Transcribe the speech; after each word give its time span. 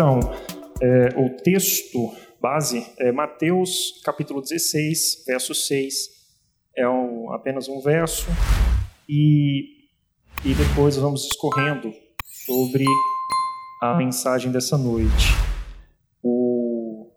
então, 0.00 0.18
é, 0.80 1.08
o 1.20 1.28
texto 1.28 2.10
base 2.40 2.90
é 2.98 3.12
Mateus 3.12 4.00
capítulo 4.02 4.40
16, 4.40 5.24
verso 5.26 5.54
6. 5.54 5.94
É 6.74 6.88
um, 6.88 7.30
apenas 7.34 7.68
um 7.68 7.82
verso 7.82 8.26
e, 9.06 9.90
e 10.42 10.54
depois 10.54 10.96
vamos 10.96 11.24
discorrendo 11.24 11.92
sobre 12.24 12.86
a 13.82 13.94
mensagem 13.94 14.50
dessa 14.50 14.78
noite. 14.78 15.34
O, 16.22 17.12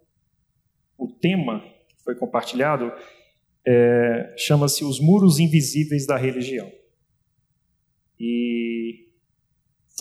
o 0.97 1.07
tema 1.07 1.61
que 1.87 2.03
foi 2.03 2.15
compartilhado 2.15 2.91
é, 3.65 4.35
chama-se 4.37 4.83
Os 4.83 4.99
Muros 4.99 5.39
Invisíveis 5.39 6.05
da 6.05 6.17
Religião. 6.17 6.69
E 8.19 8.52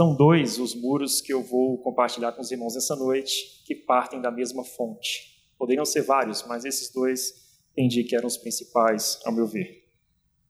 são 0.03 0.17
dois 0.17 0.59
os 0.59 0.75
muros 0.75 1.21
que 1.21 1.33
eu 1.33 1.45
vou 1.45 1.79
compartilhar 1.79 2.33
com 2.33 2.43
os 2.43 2.51
irmãos 2.51 2.75
essa 2.75 2.97
noite, 2.97 3.63
que 3.65 3.73
partem 3.73 4.21
da 4.21 4.33
mesma 4.33 4.65
fonte. 4.65 5.47
Poderiam 5.57 5.85
ser 5.85 6.03
vários, 6.03 6.45
mas 6.45 6.65
esses 6.65 6.93
dois 6.93 7.33
entendi 7.71 8.03
que 8.03 8.17
eram 8.17 8.27
os 8.27 8.37
principais, 8.37 9.21
ao 9.25 9.33
meu 9.33 9.47
ver. 9.47 9.85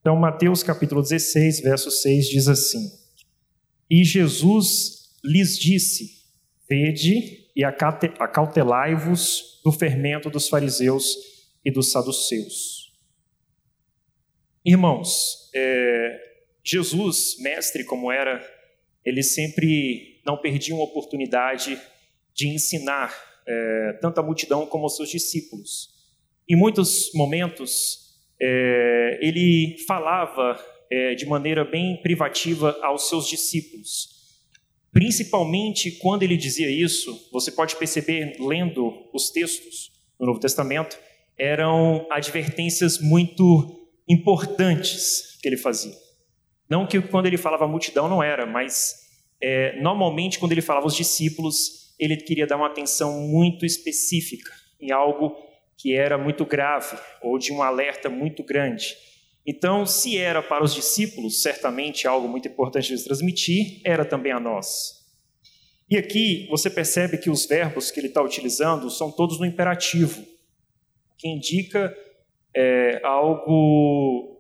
Então, 0.01 0.17
Mateus 0.17 0.63
capítulo 0.63 1.03
16, 1.03 1.61
verso 1.61 1.91
6 1.91 2.29
diz 2.31 2.49
assim: 2.49 2.91
E 3.91 4.03
Jesus 4.03 5.11
lhes 5.23 5.59
disse: 5.59 6.23
Vede 6.67 7.51
e 7.55 7.63
acautelai-vos 7.63 9.61
do 9.63 9.71
fermento 9.71 10.31
dos 10.31 10.49
fariseus 10.49 11.15
e 11.63 11.71
dos 11.71 11.93
saduceus. 11.93 12.91
Irmãos, 14.65 15.51
é, 15.55 16.19
Jesus, 16.65 17.37
mestre 17.41 17.85
como 17.85 18.11
era, 18.11 18.43
ele 19.05 19.23
sempre 19.23 20.21
não 20.25 20.37
perdia 20.37 20.75
uma 20.75 20.85
oportunidade 20.85 21.79
de 22.35 22.49
ensinar 22.49 23.15
é, 23.47 23.99
tanto 24.01 24.21
a 24.21 24.23
multidão 24.23 24.67
como 24.67 24.87
os 24.87 24.97
seus 24.97 25.11
discípulos. 25.11 25.91
Em 26.49 26.57
muitos 26.57 27.11
momentos, 27.15 28.17
é, 28.41 29.19
ele 29.21 29.77
falava 29.87 30.59
é, 30.91 31.15
de 31.15 31.27
maneira 31.27 31.65
bem 31.65 32.01
privativa 32.03 32.79
aos 32.83 33.09
seus 33.09 33.27
discípulos. 33.27 34.11
Principalmente 34.93 35.91
quando 35.93 36.23
ele 36.23 36.37
dizia 36.37 36.71
isso, 36.71 37.29
você 37.33 37.51
pode 37.51 37.77
perceber 37.77 38.37
lendo 38.39 39.09
os 39.13 39.31
textos 39.31 39.91
no 40.21 40.27
Novo 40.27 40.39
Testamento, 40.39 40.99
eram 41.39 42.07
advertências 42.11 43.01
muito 43.01 43.89
importantes 44.09 45.39
que 45.41 45.49
ele 45.49 45.57
fazia. 45.57 45.95
Não 46.73 46.87
que 46.87 47.03
quando 47.03 47.27
ele 47.27 47.37
falava 47.37 47.69
multidão 47.69 48.09
não 48.09 48.23
era, 48.23 48.47
mas 48.47 48.95
é, 49.43 49.79
normalmente 49.83 50.39
quando 50.39 50.53
ele 50.53 50.63
falava 50.63 50.87
aos 50.87 50.97
discípulos, 50.97 51.95
ele 52.01 52.17
queria 52.17 52.47
dar 52.47 52.57
uma 52.57 52.69
atenção 52.69 53.21
muito 53.29 53.67
específica 53.67 54.51
em 54.81 54.91
algo 54.91 55.37
que 55.77 55.95
era 55.95 56.17
muito 56.17 56.47
grave 56.47 56.97
ou 57.21 57.39
de 57.39 57.53
um 57.53 57.61
alerta 57.61 58.09
muito 58.09 58.43
grande. 58.43 58.97
Então, 59.47 59.85
se 59.85 60.17
era 60.17 60.43
para 60.43 60.65
os 60.65 60.75
discípulos, 60.75 61.43
certamente 61.43 62.09
algo 62.09 62.27
muito 62.27 62.49
importante 62.49 62.97
de 62.97 63.05
transmitir, 63.05 63.83
era 63.85 64.03
também 64.03 64.33
a 64.33 64.41
nós. 64.41 64.95
E 65.91 65.99
aqui 65.99 66.47
você 66.49 66.71
percebe 66.71 67.19
que 67.19 67.29
os 67.29 67.45
verbos 67.45 67.91
que 67.91 68.01
ele 68.01 68.07
está 68.07 68.23
utilizando 68.23 68.89
são 68.89 69.13
todos 69.13 69.39
no 69.39 69.45
imperativo, 69.45 70.25
que 71.19 71.29
indica 71.29 71.95
é, 72.57 72.99
algo 73.05 74.32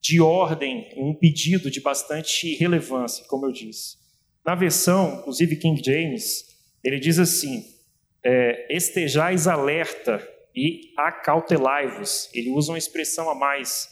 de 0.00 0.20
ordem, 0.20 0.92
um 0.96 1.14
pedido 1.14 1.70
de 1.70 1.80
bastante 1.80 2.54
relevância, 2.54 3.24
como 3.28 3.46
eu 3.46 3.52
disse. 3.52 3.96
Na 4.44 4.54
versão, 4.54 5.18
inclusive 5.20 5.56
King 5.56 5.82
James, 5.84 6.44
ele 6.84 7.00
diz 7.00 7.18
assim: 7.18 7.64
é, 8.24 8.66
estejais 8.74 9.46
alerta 9.46 10.26
e 10.54 10.92
acautelai-vos. 10.96 12.30
Ele 12.32 12.50
usa 12.50 12.72
uma 12.72 12.78
expressão 12.78 13.28
a 13.28 13.34
mais. 13.34 13.88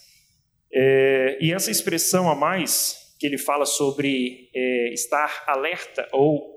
É, 0.73 1.37
e 1.41 1.53
essa 1.53 1.69
expressão 1.69 2.29
a 2.29 2.35
mais, 2.35 3.15
que 3.19 3.25
ele 3.25 3.37
fala 3.37 3.65
sobre 3.65 4.49
é, 4.53 4.93
estar 4.93 5.43
alerta 5.47 6.07
ou 6.11 6.55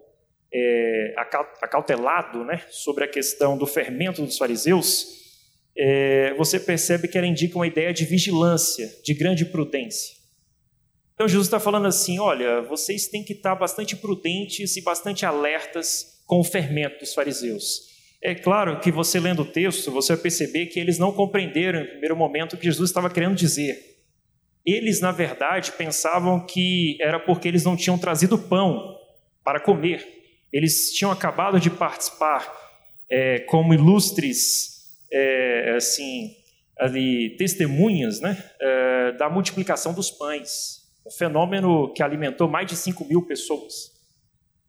é, 0.53 1.15
acautelado 1.61 2.45
né, 2.45 2.65
sobre 2.71 3.05
a 3.05 3.09
questão 3.09 3.57
do 3.57 3.67
fermento 3.67 4.23
dos 4.23 4.39
fariseus, 4.39 5.18
é, 5.79 6.35
você 6.35 6.59
percebe 6.59 7.07
que 7.07 7.17
ela 7.17 7.27
indica 7.27 7.57
uma 7.57 7.67
ideia 7.67 7.93
de 7.93 8.05
vigilância, 8.05 8.91
de 9.05 9.15
grande 9.15 9.45
prudência. 9.45 10.19
Então 11.15 11.29
Jesus 11.29 11.47
está 11.47 11.61
falando 11.61 11.87
assim: 11.87 12.19
olha, 12.19 12.63
vocês 12.63 13.07
têm 13.07 13.23
que 13.23 13.33
estar 13.33 13.55
bastante 13.55 13.95
prudentes 13.95 14.77
e 14.77 14.83
bastante 14.83 15.25
alertas 15.25 16.23
com 16.27 16.41
o 16.41 16.45
fermento 16.45 16.99
dos 16.99 17.15
fariseus. 17.15 17.87
É 18.21 18.35
claro 18.35 18.81
que 18.81 18.91
você 18.91 19.21
lendo 19.21 19.43
o 19.43 19.45
texto, 19.45 19.93
você 19.93 20.15
vai 20.15 20.23
perceber 20.23 20.67
que 20.67 20.81
eles 20.81 20.99
não 20.99 21.13
compreenderam 21.13 21.81
em 21.81 21.87
primeiro 21.87 22.17
momento 22.17 22.55
o 22.55 22.57
que 22.57 22.65
Jesus 22.65 22.91
estava 22.91 23.09
querendo 23.09 23.37
dizer. 23.37 23.79
Eles, 24.67 25.01
na 25.01 25.13
verdade, 25.13 25.73
pensavam 25.73 26.45
que 26.45 26.99
era 27.01 27.21
porque 27.21 27.47
eles 27.47 27.65
não 27.65 27.77
tinham 27.77 27.97
trazido 27.97 28.37
pão 28.37 28.97
para 29.45 29.61
comer. 29.61 30.05
Eles 30.53 30.93
tinham 30.93 31.13
acabado 31.13 31.61
de 31.61 31.71
participar 31.71 32.53
é, 33.09 33.39
como 33.41 33.73
ilustres 33.73 34.78
é, 35.13 35.75
assim, 35.77 36.35
ali, 36.79 37.37
testemunhas 37.37 38.21
né, 38.21 38.43
é, 38.61 39.13
da 39.13 39.29
multiplicação 39.29 39.93
dos 39.93 40.11
pães, 40.11 40.83
um 41.07 41.11
fenômeno 41.11 41.93
que 41.93 42.03
alimentou 42.03 42.49
mais 42.49 42.67
de 42.67 42.77
5 42.77 43.05
mil 43.05 43.23
pessoas. 43.23 43.97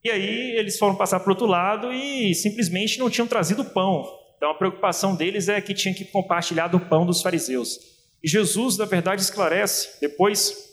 E 0.04 0.10
aí 0.10 0.58
eles 0.58 0.80
foram 0.80 0.96
passar 0.96 1.20
para 1.20 1.30
o 1.30 1.32
outro 1.32 1.46
lado 1.46 1.92
e 1.92 2.34
simplesmente 2.34 2.98
não 2.98 3.10
tinham 3.10 3.28
trazido 3.28 3.66
pão. 3.66 4.06
Então 4.38 4.50
a 4.50 4.56
preocupação 4.56 5.16
deles 5.16 5.50
é 5.50 5.60
que 5.60 5.74
tinham 5.74 5.94
que 5.94 6.06
compartilhar 6.06 6.68
do 6.68 6.80
pão 6.80 7.06
dos 7.06 7.22
fariseus. 7.22 7.78
E 8.24 8.28
Jesus, 8.30 8.78
na 8.78 8.86
verdade, 8.86 9.22
esclarece 9.22 10.00
depois 10.00 10.70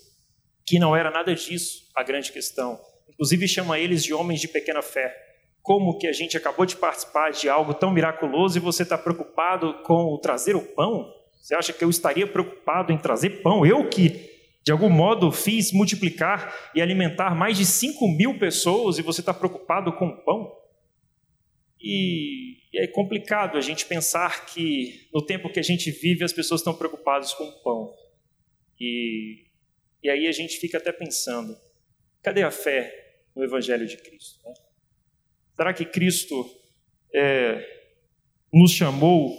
que 0.65 0.79
não 0.79 0.95
era 0.95 1.11
nada 1.11 1.35
disso 1.35 1.89
a 1.95 2.03
grande 2.03 2.31
questão. 2.31 2.79
Inclusive 3.09 3.49
chama 3.49 3.79
eles 3.79 4.05
de 4.05 4.15
homens 4.15 4.41
de 4.41 4.49
pequena 4.49 4.83
fé 4.83 5.26
como 5.67 5.99
que 5.99 6.07
a 6.07 6.13
gente 6.13 6.37
acabou 6.37 6.65
de 6.65 6.77
participar 6.77 7.33
de 7.33 7.49
algo 7.49 7.75
tão 7.75 7.91
miraculoso 7.93 8.57
e 8.57 8.61
você 8.61 8.85
está 8.85 8.97
preocupado 8.97 9.75
com 9.83 10.17
trazer 10.23 10.55
o 10.55 10.63
pão? 10.63 11.13
Você 11.43 11.57
acha 11.57 11.73
que 11.73 11.83
eu 11.83 11.91
estaria 11.91 12.25
preocupado 12.25 12.93
em 12.93 12.97
trazer 12.97 13.43
pão? 13.43 13.67
Eu 13.67 13.89
que, 13.89 14.31
de 14.63 14.71
algum 14.71 14.89
modo, 14.89 15.33
fiz 15.33 15.73
multiplicar 15.73 16.71
e 16.73 16.81
alimentar 16.81 17.35
mais 17.35 17.59
de 17.59 17.67
5 17.67 18.07
mil 18.07 18.39
pessoas 18.39 18.97
e 18.97 19.03
você 19.03 19.21
está 19.21 19.35
preocupado 19.35 19.93
com 19.95 20.07
o 20.07 20.17
pão? 20.19 20.57
E, 21.81 22.59
e 22.73 22.79
é 22.79 22.87
complicado 22.87 23.59
a 23.59 23.61
gente 23.61 23.87
pensar 23.87 24.47
que 24.47 25.09
no 25.13 25.21
tempo 25.21 25.51
que 25.51 25.59
a 25.59 25.65
gente 25.65 25.91
vive 25.91 26.23
as 26.23 26.33
pessoas 26.33 26.61
estão 26.61 26.75
preocupadas 26.75 27.35
com 27.35 27.43
o 27.43 27.63
pão. 27.65 27.93
E, 28.79 29.47
e 30.01 30.09
aí 30.09 30.29
a 30.29 30.33
gente 30.33 30.59
fica 30.59 30.79
até 30.79 30.93
pensando: 30.93 31.59
cadê 32.23 32.45
a 32.45 32.53
fé 32.53 33.19
no 33.35 33.43
Evangelho 33.43 33.85
de 33.85 33.97
Cristo? 33.97 34.39
Né? 34.45 34.55
Será 35.57 35.73
que 35.73 35.85
Cristo 35.85 36.49
é, 37.15 37.65
nos 38.53 38.73
chamou 38.73 39.35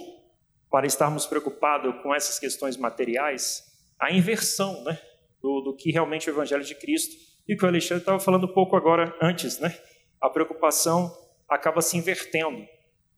para 0.70 0.86
estarmos 0.86 1.26
preocupados 1.26 1.94
com 2.02 2.14
essas 2.14 2.38
questões 2.38 2.76
materiais? 2.76 3.64
A 3.98 4.12
inversão 4.12 4.82
né, 4.84 5.00
do, 5.40 5.60
do 5.60 5.76
que 5.76 5.92
realmente 5.92 6.28
é 6.28 6.32
o 6.32 6.34
Evangelho 6.34 6.64
de 6.64 6.74
Cristo. 6.74 7.16
E 7.48 7.56
que 7.56 7.64
o 7.64 7.68
Alexandre 7.68 8.02
estava 8.02 8.20
falando 8.20 8.44
um 8.44 8.52
pouco 8.52 8.76
agora 8.76 9.16
antes, 9.22 9.58
né? 9.58 9.74
A 10.20 10.28
preocupação 10.28 11.10
acaba 11.48 11.80
se 11.80 11.96
invertendo. 11.96 12.66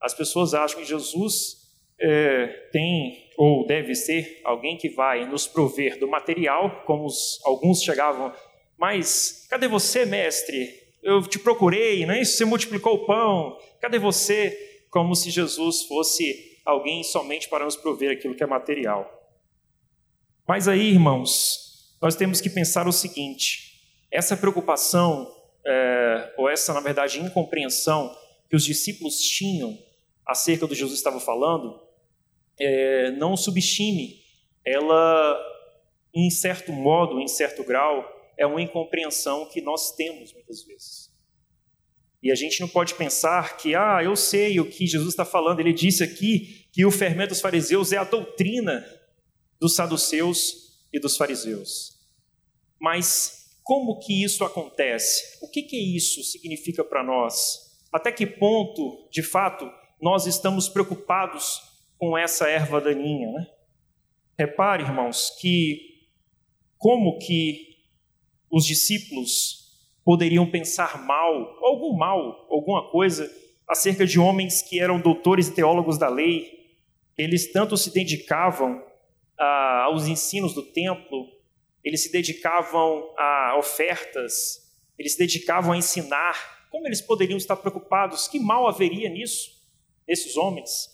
As 0.00 0.14
pessoas 0.14 0.54
acham 0.54 0.78
que 0.78 0.86
Jesus 0.86 1.60
é, 1.98 2.46
tem 2.70 3.28
ou 3.36 3.66
deve 3.66 3.94
ser 3.94 4.40
alguém 4.44 4.76
que 4.76 4.88
vai 4.88 5.26
nos 5.26 5.46
prover 5.46 5.98
do 5.98 6.06
material, 6.06 6.84
como 6.84 7.06
os, 7.06 7.40
alguns 7.44 7.82
chegavam, 7.82 8.32
mas 8.78 9.46
cadê 9.50 9.66
você, 9.66 10.06
mestre? 10.06 10.79
Eu 11.02 11.22
te 11.22 11.38
procurei, 11.38 12.04
não 12.06 12.14
é 12.14 12.22
isso? 12.22 12.36
Você 12.36 12.44
multiplicou 12.44 12.94
o 12.94 13.06
pão, 13.06 13.56
cadê 13.80 13.98
você? 13.98 14.56
Como 14.90 15.14
se 15.14 15.30
Jesus 15.30 15.82
fosse 15.82 16.58
alguém 16.64 17.02
somente 17.02 17.48
para 17.48 17.64
nos 17.64 17.76
prover 17.76 18.10
aquilo 18.10 18.34
que 18.34 18.42
é 18.42 18.46
material. 18.46 19.08
Mas 20.46 20.68
aí, 20.68 20.90
irmãos, 20.90 21.96
nós 22.00 22.16
temos 22.16 22.40
que 22.40 22.50
pensar 22.50 22.88
o 22.88 22.92
seguinte: 22.92 23.80
essa 24.10 24.36
preocupação, 24.36 25.32
é, 25.66 26.34
ou 26.36 26.48
essa, 26.48 26.72
na 26.72 26.80
verdade, 26.80 27.20
incompreensão 27.20 28.14
que 28.48 28.56
os 28.56 28.64
discípulos 28.64 29.20
tinham 29.20 29.78
acerca 30.26 30.66
do 30.66 30.70
que 30.70 30.78
Jesus 30.78 30.98
estava 30.98 31.20
falando, 31.20 31.80
é, 32.58 33.10
não 33.12 33.36
subestime, 33.36 34.20
ela, 34.64 35.38
em 36.14 36.30
certo 36.30 36.72
modo, 36.72 37.20
em 37.20 37.28
certo 37.28 37.64
grau, 37.64 38.04
é 38.40 38.46
uma 38.46 38.62
incompreensão 38.62 39.44
que 39.50 39.60
nós 39.60 39.94
temos 39.94 40.32
muitas 40.32 40.64
vezes. 40.64 41.10
E 42.22 42.32
a 42.32 42.34
gente 42.34 42.58
não 42.58 42.68
pode 42.68 42.94
pensar 42.94 43.58
que, 43.58 43.74
ah, 43.74 44.00
eu 44.02 44.16
sei 44.16 44.58
o 44.58 44.68
que 44.68 44.86
Jesus 44.86 45.10
está 45.10 45.26
falando. 45.26 45.60
Ele 45.60 45.74
disse 45.74 46.02
aqui 46.02 46.66
que 46.72 46.84
o 46.86 46.90
fermento 46.90 47.28
dos 47.30 47.40
fariseus 47.40 47.92
é 47.92 47.98
a 47.98 48.04
doutrina 48.04 48.82
dos 49.60 49.74
saduceus 49.74 50.80
e 50.90 50.98
dos 50.98 51.18
fariseus. 51.18 51.98
Mas 52.80 53.58
como 53.62 53.98
que 53.98 54.24
isso 54.24 54.42
acontece? 54.42 55.38
O 55.42 55.48
que 55.48 55.62
que 55.62 55.76
isso 55.76 56.24
significa 56.24 56.82
para 56.82 57.04
nós? 57.04 57.78
Até 57.92 58.10
que 58.10 58.26
ponto, 58.26 59.06
de 59.12 59.22
fato, 59.22 59.70
nós 60.00 60.26
estamos 60.26 60.66
preocupados 60.66 61.60
com 61.98 62.16
essa 62.16 62.48
erva 62.48 62.80
daninha, 62.80 63.30
né? 63.32 63.46
Repare, 64.38 64.82
irmãos, 64.82 65.30
que 65.38 65.90
como 66.78 67.18
que 67.18 67.69
os 68.50 68.64
discípulos 68.64 69.60
poderiam 70.04 70.50
pensar 70.50 71.04
mal, 71.04 71.56
algum 71.62 71.96
mal, 71.96 72.46
alguma 72.50 72.90
coisa 72.90 73.30
acerca 73.68 74.04
de 74.04 74.18
homens 74.18 74.60
que 74.60 74.80
eram 74.80 75.00
doutores 75.00 75.48
e 75.48 75.54
teólogos 75.54 75.96
da 75.96 76.08
lei. 76.08 76.58
Eles 77.16 77.52
tanto 77.52 77.76
se 77.76 77.92
dedicavam 77.92 78.82
ah, 79.38 79.84
aos 79.84 80.06
ensinos 80.06 80.52
do 80.52 80.62
templo, 80.62 81.28
eles 81.84 82.02
se 82.02 82.10
dedicavam 82.10 83.14
a 83.16 83.56
ofertas, 83.58 84.68
eles 84.98 85.12
se 85.12 85.18
dedicavam 85.18 85.72
a 85.72 85.76
ensinar. 85.76 86.68
Como 86.70 86.86
eles 86.86 87.00
poderiam 87.00 87.36
estar 87.36 87.56
preocupados? 87.56 88.28
Que 88.28 88.38
mal 88.38 88.66
haveria 88.66 89.08
nisso, 89.08 89.50
nesses 90.06 90.36
homens? 90.36 90.88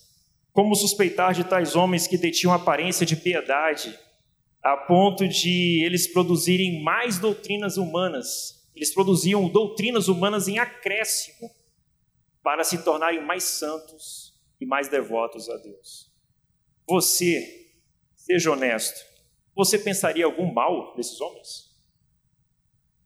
Como 0.52 0.74
suspeitar 0.74 1.34
de 1.34 1.44
tais 1.44 1.74
homens 1.74 2.06
que 2.06 2.16
detinham 2.16 2.54
aparência 2.54 3.04
de 3.04 3.16
piedade, 3.16 3.98
a 4.66 4.76
ponto 4.76 5.28
de 5.28 5.84
eles 5.84 6.08
produzirem 6.08 6.82
mais 6.82 7.20
doutrinas 7.20 7.76
humanas? 7.76 8.68
Eles 8.74 8.92
produziam 8.92 9.48
doutrinas 9.48 10.08
humanas 10.08 10.48
em 10.48 10.58
acréscimo 10.58 11.48
para 12.42 12.64
se 12.64 12.82
tornarem 12.82 13.24
mais 13.24 13.44
santos 13.44 14.34
e 14.60 14.66
mais 14.66 14.88
devotos 14.88 15.48
a 15.48 15.56
Deus. 15.58 16.10
Você, 16.88 17.70
seja 18.16 18.50
honesto, 18.50 19.06
você 19.54 19.78
pensaria 19.78 20.24
algum 20.24 20.52
mal 20.52 20.96
desses 20.96 21.20
homens? 21.20 21.70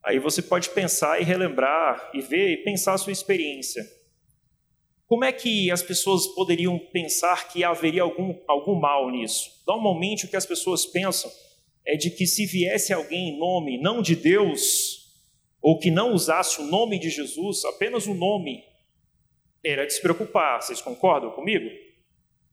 Aí 0.03 0.17
você 0.17 0.41
pode 0.41 0.71
pensar 0.71 1.21
e 1.21 1.23
relembrar 1.23 2.09
e 2.11 2.21
ver 2.21 2.53
e 2.53 2.63
pensar 2.63 2.95
a 2.95 2.97
sua 2.97 3.13
experiência. 3.13 3.87
Como 5.05 5.23
é 5.23 5.31
que 5.31 5.69
as 5.69 5.83
pessoas 5.83 6.25
poderiam 6.25 6.79
pensar 6.79 7.49
que 7.49 7.63
haveria 7.63 8.01
algum, 8.01 8.35
algum 8.47 8.79
mal 8.79 9.11
nisso? 9.11 9.61
Normalmente 9.67 10.25
o 10.25 10.27
que 10.27 10.35
as 10.35 10.45
pessoas 10.45 10.87
pensam 10.87 11.31
é 11.85 11.95
de 11.95 12.09
que 12.11 12.25
se 12.25 12.45
viesse 12.45 12.93
alguém 12.93 13.29
em 13.29 13.39
nome 13.39 13.81
não 13.81 14.01
de 14.01 14.15
Deus, 14.15 15.01
ou 15.61 15.77
que 15.79 15.91
não 15.91 16.13
usasse 16.13 16.59
o 16.59 16.65
nome 16.65 16.99
de 16.99 17.09
Jesus, 17.09 17.63
apenas 17.65 18.07
o 18.07 18.13
nome, 18.13 18.63
era 19.63 19.85
de 19.85 19.93
se 19.93 20.01
preocupar. 20.01 20.61
Vocês 20.61 20.81
concordam 20.81 21.31
comigo? 21.31 21.69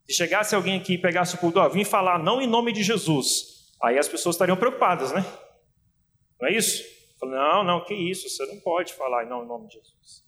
Se 0.07 0.15
chegasse 0.15 0.55
alguém 0.55 0.79
aqui 0.79 0.95
e 0.95 0.99
pegasse 0.99 1.35
o 1.35 1.39
pudor, 1.39 1.71
vim 1.71 1.85
falar 1.85 2.23
não 2.23 2.41
em 2.41 2.47
nome 2.47 2.73
de 2.73 2.83
Jesus, 2.83 3.75
aí 3.83 3.99
as 3.99 4.09
pessoas 4.09 4.35
estariam 4.37 4.57
preocupadas, 4.57 5.13
né? 5.13 5.25
Não 6.41 6.49
é 6.49 6.53
isso? 6.53 6.85
Não, 7.23 7.65
não, 7.65 7.85
que 7.85 7.95
isso, 7.95 8.29
você 8.29 8.47
não 8.47 8.61
pode 8.61 8.95
falar 8.95 9.27
não 9.27 9.45
em 9.45 9.49
nome 9.49 9.69
de 9.69 9.75
Jesus. 9.75 10.25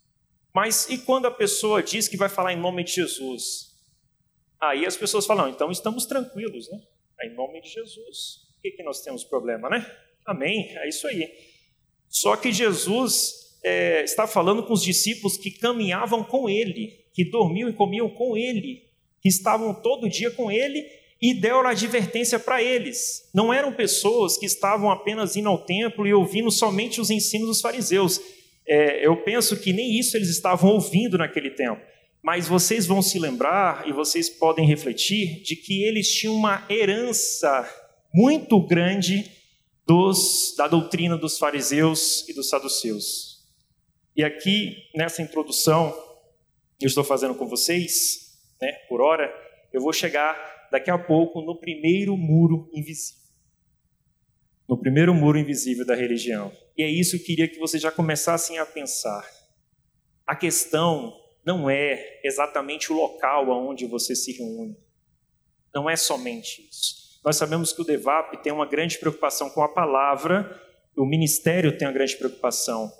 Mas 0.52 0.88
e 0.88 0.98
quando 0.98 1.26
a 1.26 1.30
pessoa 1.30 1.82
diz 1.82 2.08
que 2.08 2.16
vai 2.16 2.28
falar 2.28 2.52
em 2.52 2.60
nome 2.60 2.82
de 2.82 2.92
Jesus? 2.92 3.70
Aí 4.60 4.84
as 4.84 4.96
pessoas 4.96 5.24
falam, 5.24 5.48
então 5.48 5.70
estamos 5.70 6.04
tranquilos, 6.06 6.68
né? 6.70 6.80
É 7.20 7.28
em 7.28 7.34
nome 7.34 7.60
de 7.60 7.68
Jesus. 7.68 8.49
O 8.60 8.62
que, 8.62 8.72
que 8.72 8.82
nós 8.82 9.00
temos 9.00 9.24
problema, 9.24 9.70
né? 9.70 9.90
Amém, 10.26 10.68
é 10.76 10.86
isso 10.86 11.06
aí. 11.06 11.32
Só 12.10 12.36
que 12.36 12.52
Jesus 12.52 13.56
é, 13.64 14.04
está 14.04 14.26
falando 14.26 14.62
com 14.64 14.74
os 14.74 14.82
discípulos 14.82 15.38
que 15.38 15.50
caminhavam 15.50 16.22
com 16.22 16.46
ele, 16.46 17.06
que 17.14 17.24
dormiam 17.24 17.70
e 17.70 17.72
comiam 17.72 18.10
com 18.10 18.36
ele, 18.36 18.82
que 19.22 19.30
estavam 19.30 19.72
todo 19.72 20.10
dia 20.10 20.30
com 20.30 20.52
ele 20.52 20.86
e 21.22 21.32
deu 21.32 21.60
a 21.60 21.70
advertência 21.70 22.38
para 22.38 22.62
eles. 22.62 23.30
Não 23.32 23.50
eram 23.50 23.72
pessoas 23.72 24.36
que 24.36 24.44
estavam 24.44 24.90
apenas 24.90 25.36
indo 25.36 25.48
ao 25.48 25.64
templo 25.64 26.06
e 26.06 26.12
ouvindo 26.12 26.50
somente 26.50 27.00
os 27.00 27.08
ensinos 27.08 27.48
dos 27.48 27.60
fariseus. 27.62 28.20
É, 28.68 29.06
eu 29.06 29.16
penso 29.22 29.58
que 29.58 29.72
nem 29.72 29.98
isso 29.98 30.18
eles 30.18 30.28
estavam 30.28 30.70
ouvindo 30.70 31.16
naquele 31.16 31.50
tempo. 31.50 31.80
Mas 32.22 32.46
vocês 32.46 32.86
vão 32.86 33.00
se 33.00 33.18
lembrar 33.18 33.88
e 33.88 33.92
vocês 33.92 34.28
podem 34.28 34.66
refletir 34.66 35.40
de 35.42 35.56
que 35.56 35.82
eles 35.82 36.12
tinham 36.12 36.34
uma 36.34 36.66
herança 36.68 37.66
muito 38.12 38.60
grande 38.66 39.30
dos, 39.86 40.54
da 40.56 40.68
doutrina 40.68 41.16
dos 41.16 41.38
fariseus 41.38 42.28
e 42.28 42.34
dos 42.34 42.48
saduceus. 42.48 43.44
E 44.16 44.24
aqui, 44.24 44.76
nessa 44.94 45.22
introdução 45.22 45.94
eu 46.80 46.86
estou 46.86 47.04
fazendo 47.04 47.34
com 47.34 47.46
vocês, 47.46 48.38
né, 48.60 48.72
por 48.88 49.02
hora, 49.02 49.30
eu 49.72 49.82
vou 49.82 49.92
chegar 49.92 50.34
daqui 50.72 50.90
a 50.90 50.98
pouco 50.98 51.42
no 51.42 51.58
primeiro 51.58 52.16
muro 52.16 52.70
invisível. 52.72 53.20
No 54.66 54.78
primeiro 54.78 55.12
muro 55.12 55.38
invisível 55.38 55.84
da 55.84 55.94
religião. 55.94 56.52
E 56.76 56.82
é 56.82 56.88
isso 56.88 57.16
que 57.16 57.22
eu 57.22 57.26
queria 57.26 57.48
que 57.48 57.58
vocês 57.58 57.82
já 57.82 57.90
começassem 57.90 58.58
a 58.58 58.64
pensar. 58.64 59.28
A 60.26 60.34
questão 60.34 61.12
não 61.44 61.68
é 61.68 62.20
exatamente 62.24 62.92
o 62.92 62.96
local 62.96 63.50
aonde 63.50 63.84
você 63.84 64.14
se 64.14 64.32
reúne. 64.32 64.76
Não 65.74 65.90
é 65.90 65.96
somente 65.96 66.66
isso. 66.70 66.99
Nós 67.24 67.36
sabemos 67.36 67.72
que 67.72 67.82
o 67.82 67.84
DEVAP 67.84 68.42
tem 68.42 68.52
uma 68.52 68.66
grande 68.66 68.98
preocupação 68.98 69.50
com 69.50 69.62
a 69.62 69.68
palavra, 69.68 70.60
o 70.96 71.04
ministério 71.04 71.76
tem 71.76 71.86
uma 71.86 71.94
grande 71.94 72.16
preocupação 72.16 72.92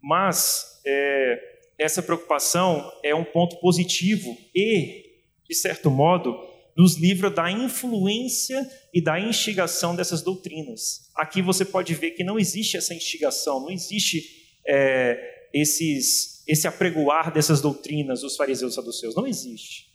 mas 0.00 0.80
é, 0.86 1.38
essa 1.78 2.02
preocupação 2.02 2.90
é 3.02 3.14
um 3.14 3.24
ponto 3.24 3.56
positivo 3.60 4.36
e, 4.54 5.04
de 5.48 5.54
certo 5.54 5.90
modo, 5.90 6.36
nos 6.76 6.96
livra 6.96 7.28
da 7.28 7.50
influência 7.50 8.68
e 8.94 9.02
da 9.02 9.18
instigação 9.18 9.96
dessas 9.96 10.22
doutrinas. 10.22 11.10
Aqui 11.14 11.42
você 11.42 11.64
pode 11.64 11.92
ver 11.94 12.12
que 12.12 12.22
não 12.22 12.38
existe 12.38 12.76
essa 12.76 12.94
instigação, 12.94 13.60
não 13.60 13.70
existe 13.70 14.56
é, 14.66 15.48
esses, 15.52 16.44
esse 16.46 16.68
apregoar 16.68 17.32
dessas 17.32 17.60
doutrinas 17.60 18.20
dos 18.20 18.36
fariseus 18.36 18.72
e 18.72 18.76
saduceus, 18.76 19.16
não 19.16 19.26
existe. 19.26 19.88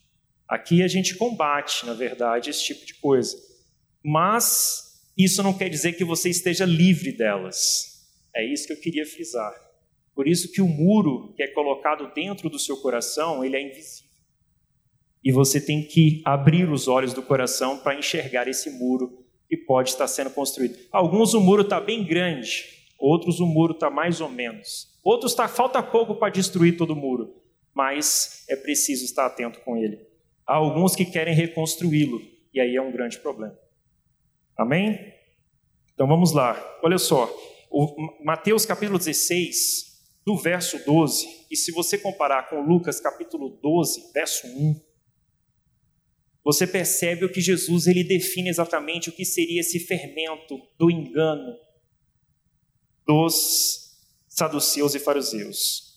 Aqui 0.47 0.83
a 0.83 0.87
gente 0.87 1.15
combate, 1.15 1.85
na 1.85 1.93
verdade, 1.93 2.49
esse 2.49 2.63
tipo 2.63 2.85
de 2.85 2.95
coisa. 2.95 3.37
Mas 4.03 4.93
isso 5.17 5.41
não 5.41 5.53
quer 5.53 5.69
dizer 5.69 5.93
que 5.93 6.03
você 6.03 6.29
esteja 6.29 6.65
livre 6.65 7.11
delas. 7.11 8.07
É 8.35 8.45
isso 8.45 8.67
que 8.67 8.73
eu 8.73 8.79
queria 8.79 9.05
frisar. 9.05 9.53
Por 10.15 10.27
isso 10.27 10.51
que 10.51 10.61
o 10.61 10.67
muro 10.67 11.33
que 11.35 11.43
é 11.43 11.47
colocado 11.47 12.11
dentro 12.13 12.49
do 12.49 12.59
seu 12.59 12.77
coração, 12.77 13.43
ele 13.43 13.55
é 13.55 13.61
invisível. 13.61 14.11
E 15.23 15.31
você 15.31 15.59
tem 15.61 15.83
que 15.83 16.21
abrir 16.25 16.69
os 16.69 16.87
olhos 16.87 17.13
do 17.13 17.23
coração 17.23 17.79
para 17.79 17.97
enxergar 17.97 18.47
esse 18.47 18.69
muro 18.71 19.25
que 19.47 19.55
pode 19.55 19.89
estar 19.89 20.07
sendo 20.07 20.31
construído. 20.31 20.77
Alguns 20.91 21.33
o 21.33 21.39
muro 21.39 21.61
está 21.61 21.79
bem 21.79 22.03
grande, 22.03 22.65
outros 22.99 23.39
o 23.39 23.45
muro 23.45 23.73
está 23.73 23.89
mais 23.89 24.19
ou 24.19 24.29
menos. 24.29 24.91
Outros 25.03 25.33
tá, 25.33 25.47
falta 25.47 25.81
pouco 25.81 26.15
para 26.15 26.31
destruir 26.31 26.77
todo 26.77 26.91
o 26.91 26.95
muro, 26.95 27.35
mas 27.73 28.45
é 28.49 28.55
preciso 28.55 29.05
estar 29.05 29.25
atento 29.25 29.59
com 29.61 29.77
ele. 29.77 29.99
Há 30.45 30.55
alguns 30.55 30.95
que 30.95 31.05
querem 31.05 31.33
reconstruí-lo, 31.33 32.21
e 32.53 32.59
aí 32.59 32.75
é 32.75 32.81
um 32.81 32.91
grande 32.91 33.17
problema. 33.19 33.57
Amém? 34.57 35.13
Então 35.93 36.07
vamos 36.07 36.33
lá. 36.33 36.55
Olha 36.83 36.97
só, 36.97 37.29
o 37.69 38.23
Mateus 38.23 38.65
capítulo 38.65 38.97
16, 38.97 39.93
do 40.25 40.37
verso 40.37 40.83
12, 40.85 41.27
e 41.51 41.55
se 41.55 41.71
você 41.71 41.97
comparar 41.97 42.49
com 42.49 42.61
Lucas 42.61 42.99
capítulo 42.99 43.49
12, 43.61 44.11
verso 44.13 44.47
1, 44.47 44.81
você 46.43 46.67
percebe 46.67 47.25
o 47.25 47.31
que 47.31 47.39
Jesus 47.39 47.87
ele 47.87 48.03
define 48.03 48.49
exatamente 48.49 49.09
o 49.09 49.13
que 49.13 49.23
seria 49.23 49.61
esse 49.61 49.79
fermento 49.79 50.59
do 50.77 50.91
engano 50.91 51.57
dos 53.05 53.97
saduceus 54.27 54.93
e 54.93 54.99
fariseus. 54.99 55.93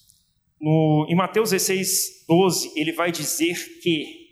No, 0.60 1.06
em 1.08 1.14
Mateus 1.14 1.50
16, 1.50 2.24
12, 2.28 2.72
ele 2.76 2.92
vai 2.92 3.10
dizer 3.10 3.80
que, 3.80 4.25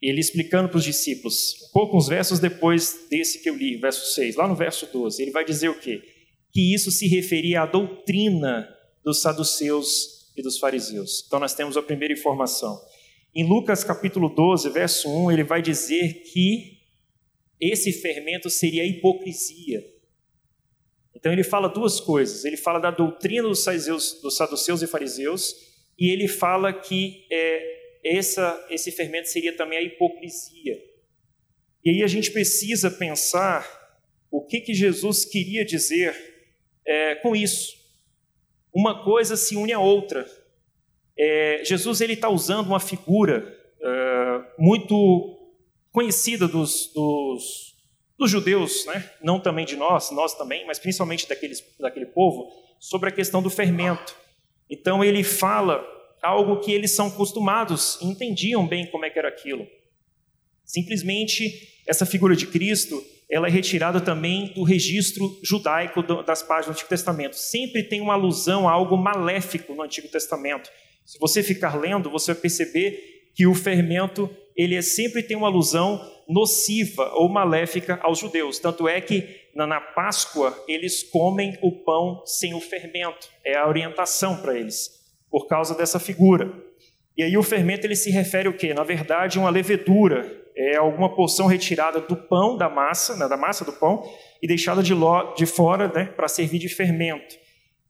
ele 0.00 0.20
explicando 0.20 0.68
para 0.68 0.78
os 0.78 0.84
discípulos, 0.84 1.70
poucos 1.72 2.08
versos 2.08 2.38
depois 2.38 3.06
desse 3.10 3.42
que 3.42 3.48
eu 3.48 3.56
li, 3.56 3.76
verso 3.76 4.14
6, 4.14 4.36
lá 4.36 4.46
no 4.46 4.54
verso 4.54 4.86
12, 4.92 5.22
ele 5.22 5.30
vai 5.30 5.44
dizer 5.44 5.68
o 5.68 5.78
quê? 5.78 6.02
que 6.56 6.72
isso 6.72 6.90
se 6.90 7.06
referia 7.06 7.60
à 7.60 7.66
doutrina 7.66 8.66
dos 9.04 9.20
saduceus 9.20 10.32
e 10.34 10.40
dos 10.40 10.58
fariseus. 10.58 11.22
Então 11.26 11.38
nós 11.38 11.52
temos 11.52 11.76
a 11.76 11.82
primeira 11.82 12.14
informação. 12.14 12.80
Em 13.34 13.46
Lucas 13.46 13.84
capítulo 13.84 14.30
12, 14.30 14.70
verso 14.70 15.06
1, 15.06 15.32
ele 15.32 15.44
vai 15.44 15.60
dizer 15.60 16.22
que 16.22 16.78
esse 17.60 17.92
fermento 17.92 18.48
seria 18.48 18.84
a 18.84 18.86
hipocrisia. 18.86 19.84
Então 21.14 21.30
ele 21.30 21.44
fala 21.44 21.68
duas 21.68 22.00
coisas. 22.00 22.46
Ele 22.46 22.56
fala 22.56 22.78
da 22.78 22.90
doutrina 22.90 23.46
dos 23.46 24.34
saduceus 24.34 24.80
e 24.80 24.86
fariseus, 24.86 25.54
e 25.98 26.08
ele 26.08 26.26
fala 26.26 26.72
que 26.72 27.26
é, 27.30 27.75
essa, 28.06 28.66
esse 28.70 28.92
fermento 28.92 29.28
seria 29.28 29.56
também 29.56 29.78
a 29.78 29.82
hipocrisia. 29.82 30.78
E 31.84 31.90
aí 31.90 32.02
a 32.02 32.06
gente 32.06 32.30
precisa 32.30 32.90
pensar 32.90 33.66
o 34.30 34.44
que, 34.44 34.60
que 34.60 34.74
Jesus 34.74 35.24
queria 35.24 35.64
dizer 35.64 36.14
é, 36.84 37.14
com 37.16 37.34
isso. 37.34 37.74
Uma 38.72 39.02
coisa 39.02 39.36
se 39.36 39.56
une 39.56 39.72
à 39.72 39.80
outra. 39.80 40.26
É, 41.18 41.62
Jesus 41.64 42.00
ele 42.00 42.12
está 42.12 42.28
usando 42.28 42.66
uma 42.66 42.80
figura 42.80 43.56
é, 43.80 44.44
muito 44.58 45.50
conhecida 45.90 46.46
dos, 46.46 46.92
dos, 46.92 47.74
dos, 48.18 48.30
judeus, 48.30 48.84
né? 48.86 49.10
não 49.22 49.40
também 49.40 49.64
de 49.64 49.76
nós, 49.76 50.10
nós 50.10 50.34
também, 50.34 50.66
mas 50.66 50.78
principalmente 50.78 51.26
daqueles, 51.26 51.64
daquele 51.80 52.06
povo, 52.06 52.52
sobre 52.78 53.08
a 53.08 53.12
questão 53.12 53.42
do 53.42 53.48
fermento. 53.48 54.14
Então 54.68 55.02
ele 55.02 55.24
fala 55.24 55.82
algo 56.22 56.60
que 56.60 56.72
eles 56.72 56.92
são 56.92 57.08
acostumados, 57.08 57.98
entendiam 58.00 58.66
bem 58.66 58.86
como 58.90 59.04
é 59.04 59.10
que 59.10 59.18
era 59.18 59.28
aquilo. 59.28 59.66
Simplesmente 60.64 61.82
essa 61.86 62.04
figura 62.04 62.34
de 62.34 62.46
Cristo, 62.46 63.02
ela 63.30 63.46
é 63.46 63.50
retirada 63.50 64.00
também 64.00 64.52
do 64.54 64.62
registro 64.62 65.38
judaico 65.42 66.02
das 66.22 66.42
páginas 66.42 66.66
do 66.66 66.72
Antigo 66.72 66.88
Testamento. 66.88 67.36
Sempre 67.36 67.82
tem 67.82 68.00
uma 68.00 68.14
alusão 68.14 68.68
a 68.68 68.72
algo 68.72 68.96
maléfico 68.96 69.74
no 69.74 69.82
Antigo 69.82 70.08
Testamento. 70.08 70.70
Se 71.04 71.18
você 71.18 71.42
ficar 71.42 71.78
lendo, 71.78 72.10
você 72.10 72.32
vai 72.32 72.42
perceber 72.42 73.30
que 73.34 73.46
o 73.46 73.54
fermento, 73.54 74.28
ele 74.56 74.74
é, 74.74 74.82
sempre 74.82 75.22
tem 75.22 75.36
uma 75.36 75.46
alusão 75.46 76.00
nociva 76.28 77.12
ou 77.14 77.28
maléfica 77.28 78.00
aos 78.02 78.18
judeus. 78.18 78.58
Tanto 78.58 78.88
é 78.88 79.00
que 79.00 79.24
na 79.54 79.80
Páscoa 79.80 80.56
eles 80.66 81.02
comem 81.02 81.56
o 81.62 81.70
pão 81.70 82.22
sem 82.24 82.54
o 82.54 82.60
fermento. 82.60 83.28
É 83.44 83.56
a 83.56 83.68
orientação 83.68 84.36
para 84.38 84.58
eles, 84.58 84.95
por 85.36 85.46
causa 85.46 85.74
dessa 85.74 86.00
figura. 86.00 86.50
E 87.14 87.22
aí 87.22 87.36
o 87.36 87.42
fermento 87.42 87.86
ele 87.86 87.94
se 87.94 88.10
refere 88.10 88.48
ao 88.48 88.54
quê? 88.54 88.72
Na 88.72 88.82
verdade, 88.82 89.38
uma 89.38 89.50
levedura, 89.50 90.34
é 90.56 90.76
alguma 90.76 91.14
porção 91.14 91.46
retirada 91.46 92.00
do 92.00 92.16
pão, 92.16 92.56
da 92.56 92.70
massa, 92.70 93.14
né, 93.16 93.28
da 93.28 93.36
massa 93.36 93.62
do 93.62 93.72
pão, 93.74 94.02
e 94.42 94.48
deixada 94.48 94.82
de, 94.82 94.94
lo, 94.94 95.34
de 95.34 95.44
fora 95.44 95.88
né, 95.88 96.06
para 96.06 96.26
servir 96.26 96.58
de 96.58 96.70
fermento. 96.70 97.36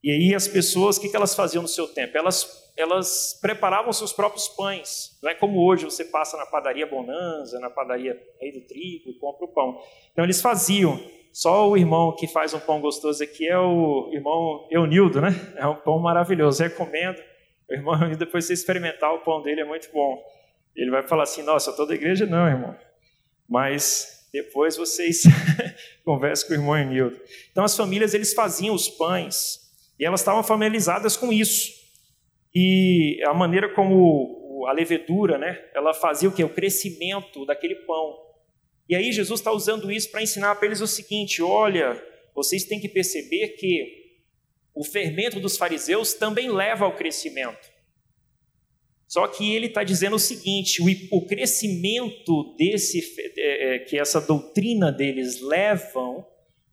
E 0.03 0.11
aí 0.11 0.35
as 0.35 0.49
pessoas, 0.49 0.97
o 0.97 1.01
que, 1.01 1.09
que 1.09 1.15
elas 1.15 1.37
faziam 1.37 1.63
no 1.63 1.69
seu 1.69 1.87
tempo? 1.87 2.19
Elas, 2.19 2.73
elas 2.77 3.39
preparavam 3.41 3.93
seus 3.93 4.13
próprios 4.13 4.49
pães. 4.49 5.17
Não 5.23 5.31
é 5.31 5.35
como 5.37 5.65
hoje 5.65 5.85
você 5.85 6.05
passa 6.05 6.37
na 6.37 6.47
padaria 6.47 6.85
Bonanza, 6.85 7.61
na 7.61 7.71
padaria 7.71 8.21
Rei 8.41 8.51
do 8.51 8.63
Trigo 8.63 9.09
e 9.09 9.15
compra 9.21 9.45
o 9.45 9.53
pão. 9.53 9.81
Então 10.11 10.25
eles 10.25 10.41
faziam. 10.41 11.01
Só 11.33 11.69
o 11.69 11.77
irmão 11.77 12.17
que 12.17 12.27
faz 12.27 12.55
um 12.55 12.59
pão 12.59 12.81
gostoso 12.81 13.23
aqui 13.23 13.47
é 13.47 13.59
o 13.59 14.11
irmão 14.13 14.67
Eunildo, 14.69 15.21
né? 15.21 15.29
É 15.57 15.67
um 15.67 15.77
pão 15.77 16.01
maravilhoso, 16.01 16.63
recomendo. 16.63 17.21
O 17.69 17.75
irmão, 17.75 17.99
depois 18.17 18.45
você 18.45 18.53
experimentar 18.53 19.13
o 19.15 19.21
pão 19.21 19.43
dele, 19.43 19.61
é 19.61 19.65
muito 19.65 19.91
bom. 19.93 20.23
Ele 20.75 20.91
vai 20.91 21.07
falar 21.07 21.25
assim: 21.25 21.43
Nossa, 21.43 21.73
toda 21.73 21.95
igreja 21.95 22.27
não, 22.27 22.47
irmão. 22.47 22.77
Mas 23.49 24.29
depois 24.33 24.77
vocês 24.77 25.23
conversam 26.05 26.49
com 26.49 26.55
o 26.55 26.57
irmão 26.57 26.79
Enildo. 26.79 27.19
Então, 27.51 27.65
as 27.65 27.77
famílias 27.77 28.13
eles 28.13 28.35
faziam 28.35 28.75
os 28.75 28.89
pães 28.89 29.61
e 29.99 30.05
elas 30.05 30.21
estavam 30.21 30.43
familiarizadas 30.43 31.17
com 31.17 31.33
isso. 31.33 31.73
E 32.55 33.23
a 33.27 33.33
maneira 33.33 33.73
como 33.73 34.67
a 34.69 34.73
levedura, 34.73 35.39
né, 35.39 35.65
ela 35.75 35.95
fazia 35.95 36.29
o 36.29 36.33
que? 36.33 36.43
O 36.43 36.49
crescimento 36.49 37.47
daquele 37.47 37.77
pão. 37.77 38.15
E 38.89 38.95
aí 38.95 39.13
Jesus 39.13 39.41
está 39.41 39.53
usando 39.53 39.91
isso 39.91 40.11
para 40.11 40.23
ensinar 40.23 40.55
para 40.57 40.67
eles 40.67 40.81
o 40.81 40.87
seguinte: 40.87 41.43
olha, 41.43 42.01
vocês 42.35 42.65
têm 42.65 42.81
que 42.81 42.89
perceber 42.89 43.49
que 43.59 44.06
o 44.77 44.85
fermento 44.85 45.41
dos 45.41 45.57
fariseus 45.57 46.13
também 46.13 46.51
leva 46.51 46.85
ao 46.85 46.95
crescimento. 46.95 47.75
Só 49.09 49.27
que 49.27 49.55
ele 49.55 49.69
está 49.69 49.83
dizendo 49.83 50.17
o 50.17 50.21
seguinte: 50.21 50.83
o, 51.11 51.25
crescimento 51.27 52.55
desse 52.59 53.01
é, 53.39 53.77
é, 53.77 53.79
que 53.79 53.99
essa 53.99 54.21
doutrina 54.21 54.93
deles 54.93 55.41
levam 55.41 56.27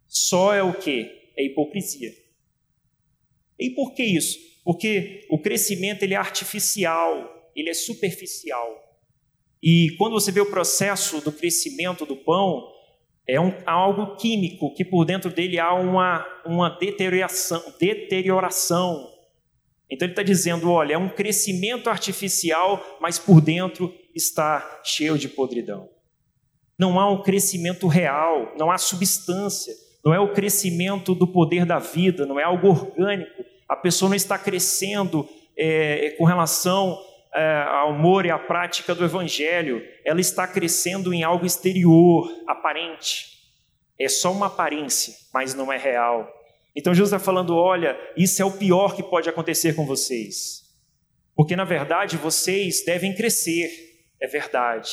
só 0.05 0.53
é 0.53 0.61
o 0.61 0.73
que? 0.73 1.31
É 1.37 1.45
hipocrisia. 1.45 2.13
E 3.57 3.69
por 3.69 3.93
que 3.93 4.03
isso? 4.03 4.37
Porque 4.65 5.25
o 5.29 5.39
crescimento 5.39 6.03
ele 6.03 6.13
é 6.13 6.17
artificial, 6.17 7.51
ele 7.55 7.69
é 7.69 7.73
superficial. 7.73 8.81
E 9.61 9.95
quando 9.97 10.13
você 10.13 10.31
vê 10.31 10.41
o 10.41 10.49
processo 10.49 11.21
do 11.21 11.31
crescimento 11.31 12.05
do 12.05 12.17
pão, 12.17 12.72
é 13.27 13.39
um, 13.39 13.53
algo 13.65 14.15
químico, 14.17 14.73
que 14.73 14.83
por 14.83 15.05
dentro 15.05 15.31
dele 15.31 15.59
há 15.59 15.73
uma, 15.73 16.25
uma 16.45 16.69
deterioração, 16.69 17.63
deterioração. 17.79 19.09
Então 19.89 20.05
ele 20.05 20.11
está 20.11 20.23
dizendo: 20.23 20.69
olha, 20.69 20.93
é 20.93 20.97
um 20.97 21.09
crescimento 21.09 21.89
artificial, 21.89 22.97
mas 22.99 23.17
por 23.17 23.39
dentro 23.39 23.93
está 24.13 24.81
cheio 24.83 25.17
de 25.17 25.29
podridão. 25.29 25.89
Não 26.77 26.99
há 26.99 27.09
um 27.09 27.21
crescimento 27.21 27.87
real, 27.87 28.53
não 28.57 28.69
há 28.69 28.77
substância, 28.77 29.73
não 30.03 30.13
é 30.13 30.19
o 30.19 30.33
crescimento 30.33 31.15
do 31.15 31.27
poder 31.27 31.65
da 31.65 31.79
vida, 31.79 32.25
não 32.25 32.39
é 32.39 32.43
algo 32.43 32.67
orgânico. 32.67 33.43
A 33.69 33.75
pessoa 33.75 34.09
não 34.09 34.15
está 34.15 34.37
crescendo 34.37 35.27
é, 35.55 36.15
com 36.17 36.25
relação 36.25 36.99
ao 37.69 37.89
amor 37.89 38.25
e 38.25 38.31
à 38.31 38.37
prática 38.37 38.93
do 38.93 39.03
Evangelho, 39.03 39.81
ela 40.05 40.21
está 40.21 40.47
crescendo 40.47 41.13
em 41.13 41.23
algo 41.23 41.45
exterior, 41.45 42.29
aparente. 42.47 43.33
É 43.99 44.07
só 44.07 44.31
uma 44.31 44.47
aparência, 44.47 45.13
mas 45.33 45.53
não 45.53 45.71
é 45.71 45.77
real. 45.77 46.27
Então 46.75 46.93
Jesus 46.93 47.11
está 47.11 47.23
falando: 47.23 47.55
olha, 47.55 47.97
isso 48.17 48.41
é 48.41 48.45
o 48.45 48.57
pior 48.57 48.95
que 48.95 49.03
pode 49.03 49.29
acontecer 49.29 49.75
com 49.75 49.85
vocês. 49.85 50.63
Porque 51.35 51.55
na 51.55 51.63
verdade 51.65 52.17
vocês 52.17 52.83
devem 52.85 53.15
crescer, 53.15 53.71
é 54.21 54.27
verdade, 54.27 54.89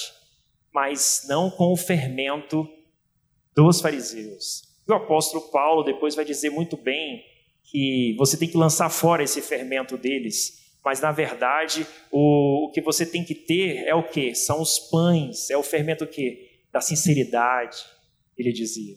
mas 0.72 1.24
não 1.28 1.50
com 1.50 1.72
o 1.72 1.76
fermento 1.76 2.66
dos 3.54 3.80
fariseus. 3.80 4.62
O 4.88 4.94
apóstolo 4.94 5.50
Paulo 5.50 5.82
depois 5.82 6.14
vai 6.14 6.24
dizer 6.24 6.50
muito 6.50 6.76
bem 6.76 7.22
que 7.70 8.14
você 8.18 8.36
tem 8.36 8.48
que 8.48 8.56
lançar 8.56 8.88
fora 8.90 9.22
esse 9.22 9.40
fermento 9.40 9.96
deles, 9.96 10.59
mas 10.84 11.00
na 11.00 11.12
verdade 11.12 11.86
o, 12.10 12.66
o 12.66 12.70
que 12.72 12.80
você 12.80 13.04
tem 13.04 13.24
que 13.24 13.34
ter 13.34 13.84
é 13.86 13.94
o 13.94 14.08
que? 14.08 14.34
São 14.34 14.60
os 14.60 14.78
pães, 14.78 15.50
é 15.50 15.56
o 15.56 15.62
fermento 15.62 16.04
o 16.04 16.08
que? 16.08 16.48
Da 16.72 16.80
sinceridade, 16.80 17.78
ele 18.36 18.52
dizia. 18.52 18.96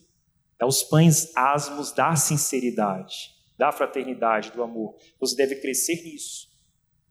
É 0.59 0.65
os 0.65 0.83
pães 0.83 1.35
asmos 1.35 1.91
da 1.91 2.15
sinceridade, 2.15 3.31
da 3.57 3.71
fraternidade, 3.71 4.51
do 4.51 4.63
amor. 4.63 4.95
Você 5.19 5.35
deve 5.35 5.55
crescer 5.55 6.01
nisso, 6.03 6.47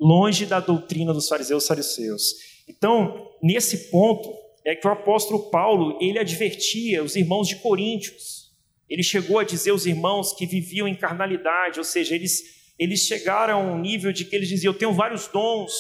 longe 0.00 0.46
da 0.46 0.60
doutrina 0.60 1.12
dos 1.12 1.28
fariseus 1.28 1.64
e 1.64 1.66
saduceus. 1.66 2.34
Então, 2.66 3.30
nesse 3.42 3.90
ponto, 3.90 4.32
é 4.64 4.74
que 4.74 4.86
o 4.86 4.90
apóstolo 4.90 5.50
Paulo, 5.50 5.98
ele 6.00 6.18
advertia 6.18 7.02
os 7.02 7.16
irmãos 7.16 7.48
de 7.48 7.56
Coríntios. 7.56 8.52
Ele 8.88 9.02
chegou 9.02 9.38
a 9.38 9.44
dizer 9.44 9.70
aos 9.70 9.86
irmãos 9.86 10.32
que 10.32 10.46
viviam 10.46 10.86
em 10.86 10.94
carnalidade, 10.94 11.78
ou 11.78 11.84
seja, 11.84 12.14
eles 12.14 12.61
eles 12.78 13.00
chegaram 13.00 13.60
a 13.60 13.72
um 13.72 13.78
nível 13.78 14.12
de 14.12 14.24
que 14.24 14.34
eles 14.34 14.48
diziam: 14.48 14.72
Eu 14.72 14.78
tenho 14.78 14.92
vários 14.92 15.28
dons, 15.28 15.72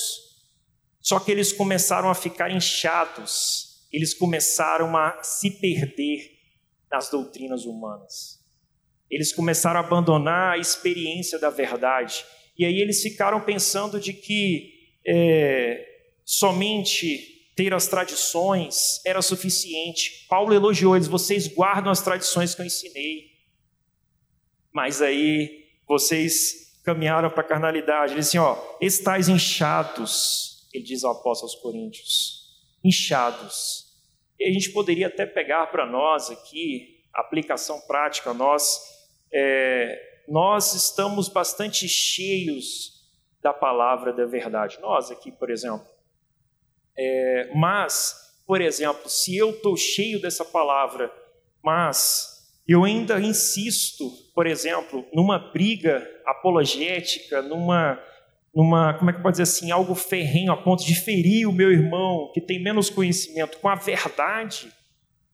só 1.00 1.18
que 1.18 1.30
eles 1.30 1.52
começaram 1.52 2.08
a 2.08 2.14
ficar 2.14 2.50
inchados, 2.50 3.86
eles 3.92 4.14
começaram 4.14 4.96
a 4.96 5.22
se 5.22 5.50
perder 5.50 6.30
nas 6.90 7.10
doutrinas 7.10 7.64
humanas. 7.64 8.40
Eles 9.10 9.32
começaram 9.32 9.80
a 9.80 9.82
abandonar 9.82 10.54
a 10.54 10.58
experiência 10.58 11.38
da 11.38 11.50
verdade. 11.50 12.24
E 12.56 12.64
aí 12.64 12.80
eles 12.80 13.02
ficaram 13.02 13.40
pensando 13.40 14.00
de 14.00 14.12
que 14.12 14.72
é, 15.06 15.86
somente 16.24 17.32
ter 17.54 17.74
as 17.74 17.86
tradições 17.86 19.00
era 19.04 19.20
suficiente. 19.20 20.26
Paulo 20.28 20.54
elogiou 20.54 20.96
eles: 20.96 21.08
vocês 21.08 21.46
guardam 21.48 21.90
as 21.90 22.00
tradições 22.00 22.54
que 22.54 22.62
eu 22.62 22.66
ensinei. 22.66 23.32
Mas 24.72 25.02
aí 25.02 25.66
vocês 25.86 26.71
caminharam 26.82 27.30
para 27.30 27.40
a 27.40 27.46
carnalidade. 27.46 28.12
Ele 28.12 28.20
diz 28.20 28.28
assim: 28.28 28.38
ó, 28.38 28.56
estáis 28.80 29.28
inchados, 29.28 30.68
ele 30.72 30.84
diz 30.84 31.04
ao 31.04 31.12
apóstolo 31.12 31.50
aos 31.50 31.60
Coríntios, 31.60 32.50
inchados. 32.84 33.86
E 34.38 34.44
a 34.48 34.52
gente 34.52 34.70
poderia 34.72 35.06
até 35.06 35.24
pegar 35.24 35.66
para 35.66 35.86
nós 35.86 36.30
aqui, 36.30 37.00
aplicação 37.14 37.80
prática, 37.82 38.34
nós, 38.34 38.80
é, 39.32 40.22
nós 40.28 40.74
estamos 40.74 41.28
bastante 41.28 41.88
cheios 41.88 42.92
da 43.40 43.52
palavra 43.52 44.12
da 44.12 44.24
verdade. 44.24 44.78
Nós 44.80 45.10
aqui, 45.10 45.30
por 45.30 45.50
exemplo. 45.50 45.86
É, 46.96 47.50
mas, 47.54 48.34
por 48.46 48.60
exemplo, 48.60 49.08
se 49.08 49.36
eu 49.36 49.50
estou 49.50 49.76
cheio 49.76 50.20
dessa 50.20 50.44
palavra, 50.44 51.12
mas 51.62 52.31
eu 52.66 52.84
ainda 52.84 53.20
insisto, 53.20 54.10
por 54.34 54.46
exemplo, 54.46 55.04
numa 55.12 55.38
briga 55.38 56.08
apologética, 56.24 57.42
numa, 57.42 58.00
numa, 58.54 58.94
como 58.94 59.10
é 59.10 59.12
que 59.12 59.22
pode 59.22 59.34
dizer 59.34 59.42
assim, 59.42 59.70
algo 59.70 59.94
ferrenho 59.94 60.52
a 60.52 60.56
ponto 60.56 60.84
de 60.84 60.94
ferir 60.94 61.48
o 61.48 61.52
meu 61.52 61.72
irmão 61.72 62.30
que 62.32 62.40
tem 62.40 62.62
menos 62.62 62.88
conhecimento 62.88 63.58
com 63.58 63.68
a 63.68 63.74
verdade, 63.74 64.72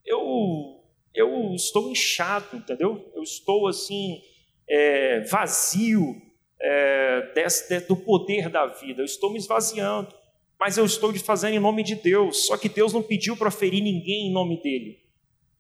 eu, 0.06 0.80
eu 1.14 1.54
estou 1.54 1.90
inchado, 1.90 2.56
entendeu? 2.56 3.11
Eu 3.14 3.23
estou 3.23 3.68
assim, 3.68 4.23
é, 4.68 5.20
vazio 5.20 6.16
é, 6.61 7.32
desse, 7.35 7.68
de, 7.68 7.87
do 7.87 7.97
poder 7.97 8.49
da 8.49 8.66
vida, 8.66 9.02
eu 9.02 9.06
estou 9.06 9.30
me 9.30 9.38
esvaziando, 9.38 10.14
mas 10.58 10.78
eu 10.78 10.85
estou 10.85 11.14
fazendo 11.18 11.54
em 11.54 11.61
nome 11.61 11.82
de 11.82 11.94
Deus, 11.94 12.47
só 12.47 12.56
que 12.56 12.70
Deus 12.70 12.92
não 12.92 13.02
pediu 13.02 13.37
para 13.37 13.50
ferir 13.50 13.82
ninguém 13.82 14.28
em 14.28 14.32
nome 14.32 14.61
dele. 14.62 15.08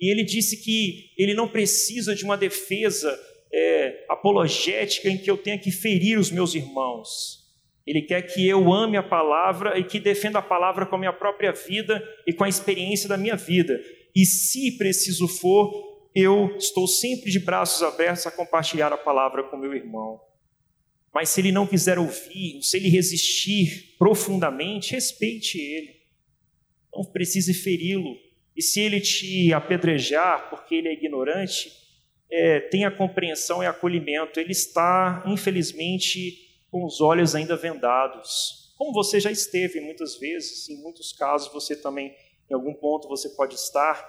E 0.00 0.10
ele 0.10 0.22
disse 0.24 0.62
que 0.62 1.10
ele 1.16 1.34
não 1.34 1.48
precisa 1.48 2.14
de 2.14 2.24
uma 2.24 2.36
defesa 2.36 3.18
é, 3.52 4.04
apologética 4.08 5.08
em 5.08 5.18
que 5.18 5.30
eu 5.30 5.36
tenha 5.36 5.58
que 5.58 5.70
ferir 5.70 6.18
os 6.18 6.30
meus 6.30 6.54
irmãos. 6.54 7.46
Ele 7.86 8.02
quer 8.02 8.22
que 8.22 8.46
eu 8.46 8.72
ame 8.72 8.96
a 8.96 9.02
palavra 9.02 9.78
e 9.78 9.84
que 9.84 9.98
defenda 9.98 10.38
a 10.38 10.42
palavra 10.42 10.84
com 10.84 10.96
a 10.96 10.98
minha 10.98 11.12
própria 11.12 11.52
vida 11.52 12.02
e 12.26 12.32
com 12.32 12.44
a 12.44 12.48
experiência 12.48 13.08
da 13.08 13.16
minha 13.16 13.34
vida. 13.34 13.80
E 14.14 14.26
se 14.26 14.76
preciso 14.76 15.26
for, 15.26 15.72
eu 16.14 16.54
estou 16.58 16.86
sempre 16.86 17.30
de 17.30 17.38
braços 17.38 17.82
abertos 17.82 18.26
a 18.26 18.30
compartilhar 18.30 18.92
a 18.92 18.98
palavra 18.98 19.42
com 19.44 19.56
meu 19.56 19.72
irmão. 19.72 20.20
Mas 21.14 21.30
se 21.30 21.40
ele 21.40 21.50
não 21.50 21.66
quiser 21.66 21.98
ouvir, 21.98 22.62
se 22.62 22.76
ele 22.76 22.88
resistir 22.88 23.94
profundamente, 23.98 24.92
respeite 24.92 25.58
ele. 25.58 25.96
Não 26.94 27.04
precise 27.04 27.54
feri-lo. 27.54 28.16
E 28.58 28.62
se 28.62 28.80
ele 28.80 29.00
te 29.00 29.52
apedrejar 29.52 30.50
porque 30.50 30.74
ele 30.74 30.88
é 30.88 30.92
ignorante, 30.92 31.70
é, 32.28 32.58
tenha 32.58 32.90
compreensão 32.90 33.62
e 33.62 33.66
acolhimento. 33.66 34.40
Ele 34.40 34.50
está, 34.50 35.22
infelizmente, 35.28 36.66
com 36.68 36.84
os 36.84 37.00
olhos 37.00 37.36
ainda 37.36 37.54
vendados. 37.54 38.74
Como 38.76 38.92
você 38.92 39.20
já 39.20 39.30
esteve 39.30 39.80
muitas 39.80 40.18
vezes, 40.18 40.68
em 40.68 40.82
muitos 40.82 41.12
casos 41.12 41.52
você 41.52 41.76
também, 41.76 42.12
em 42.50 42.54
algum 42.54 42.74
ponto, 42.74 43.06
você 43.06 43.28
pode 43.28 43.54
estar, 43.54 44.04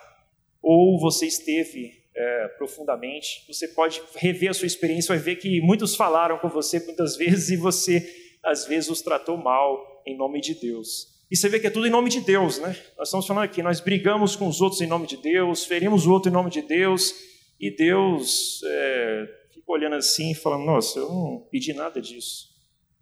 ou 0.63 0.99
você 0.99 1.27
esteve 1.27 2.03
é, 2.15 2.47
profundamente. 2.57 3.45
Você 3.47 3.67
pode 3.67 4.01
rever 4.15 4.49
a 4.49 4.53
sua 4.55 4.65
experiência, 4.65 5.13
vai 5.13 5.23
ver 5.23 5.35
que 5.35 5.61
muitos 5.61 5.95
falaram 5.95 6.39
com 6.39 6.49
você 6.49 6.79
muitas 6.79 7.15
vezes 7.17 7.51
e 7.51 7.55
você, 7.55 8.03
às 8.43 8.65
vezes, 8.65 8.89
os 8.89 9.03
tratou 9.03 9.37
mal 9.37 10.01
em 10.07 10.17
nome 10.17 10.41
de 10.41 10.55
Deus. 10.55 11.18
E 11.29 11.37
você 11.37 11.47
vê 11.47 11.59
que 11.59 11.67
é 11.67 11.69
tudo 11.69 11.85
em 11.85 11.91
nome 11.91 12.09
de 12.09 12.21
Deus, 12.21 12.57
né? 12.57 12.75
Nós 12.97 13.07
estamos 13.07 13.27
falando 13.27 13.43
aqui, 13.43 13.61
nós 13.61 13.79
brigamos 13.79 14.35
com 14.35 14.47
os 14.47 14.61
outros 14.61 14.81
em 14.81 14.87
nome 14.87 15.05
de 15.05 15.17
Deus, 15.17 15.63
ferimos 15.63 16.07
o 16.07 16.11
outro 16.11 16.29
em 16.29 16.33
nome 16.33 16.49
de 16.49 16.61
Deus, 16.61 17.13
e 17.59 17.69
Deus 17.69 18.61
é, 18.65 19.27
fica 19.53 19.71
olhando 19.71 19.95
assim, 19.95 20.33
falando: 20.33 20.65
Nossa, 20.65 20.97
eu 20.97 21.07
não 21.07 21.47
pedi 21.51 21.73
nada 21.73 22.01
disso. 22.01 22.49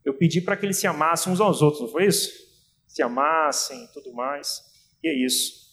Eu 0.03 0.13
pedi 0.13 0.41
para 0.41 0.57
que 0.57 0.65
eles 0.65 0.77
se 0.77 0.87
amassem 0.87 1.31
uns 1.31 1.39
aos 1.39 1.61
outros, 1.61 1.81
não 1.81 1.89
foi 1.89 2.05
isso? 2.05 2.31
Se 2.87 3.01
amassem 3.01 3.83
e 3.85 3.87
tudo 3.93 4.13
mais. 4.13 4.61
E 5.03 5.07
é 5.07 5.13
isso. 5.13 5.67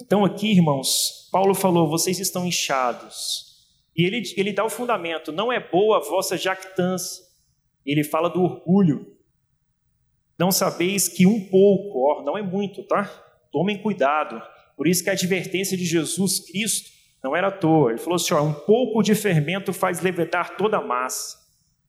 Então, 0.00 0.24
aqui, 0.24 0.52
irmãos, 0.52 1.28
Paulo 1.30 1.54
falou: 1.54 1.88
vocês 1.88 2.18
estão 2.18 2.46
inchados. 2.46 3.46
E 3.96 4.04
ele, 4.04 4.22
ele 4.36 4.52
dá 4.52 4.64
o 4.64 4.70
fundamento: 4.70 5.30
não 5.30 5.52
é 5.52 5.60
boa 5.60 5.98
a 5.98 6.00
vossa 6.00 6.36
jactância. 6.36 7.24
Ele 7.84 8.02
fala 8.02 8.28
do 8.28 8.42
orgulho. 8.42 9.17
Não 10.38 10.52
sabeis 10.52 11.08
que 11.08 11.26
um 11.26 11.44
pouco, 11.48 11.98
ó, 12.08 12.22
não 12.22 12.38
é 12.38 12.42
muito, 12.42 12.84
tá? 12.84 13.04
Tomem 13.50 13.82
cuidado. 13.82 14.40
Por 14.76 14.86
isso 14.86 15.02
que 15.02 15.10
a 15.10 15.14
advertência 15.14 15.76
de 15.76 15.84
Jesus 15.84 16.38
Cristo 16.38 16.90
não 17.22 17.34
era 17.34 17.48
à 17.48 17.50
toa. 17.50 17.90
Ele 17.90 17.98
falou 17.98 18.14
assim: 18.14 18.32
ó, 18.34 18.42
um 18.42 18.54
pouco 18.54 19.02
de 19.02 19.14
fermento 19.14 19.72
faz 19.72 20.00
levedar 20.00 20.56
toda 20.56 20.76
a 20.76 20.84
massa. 20.84 21.36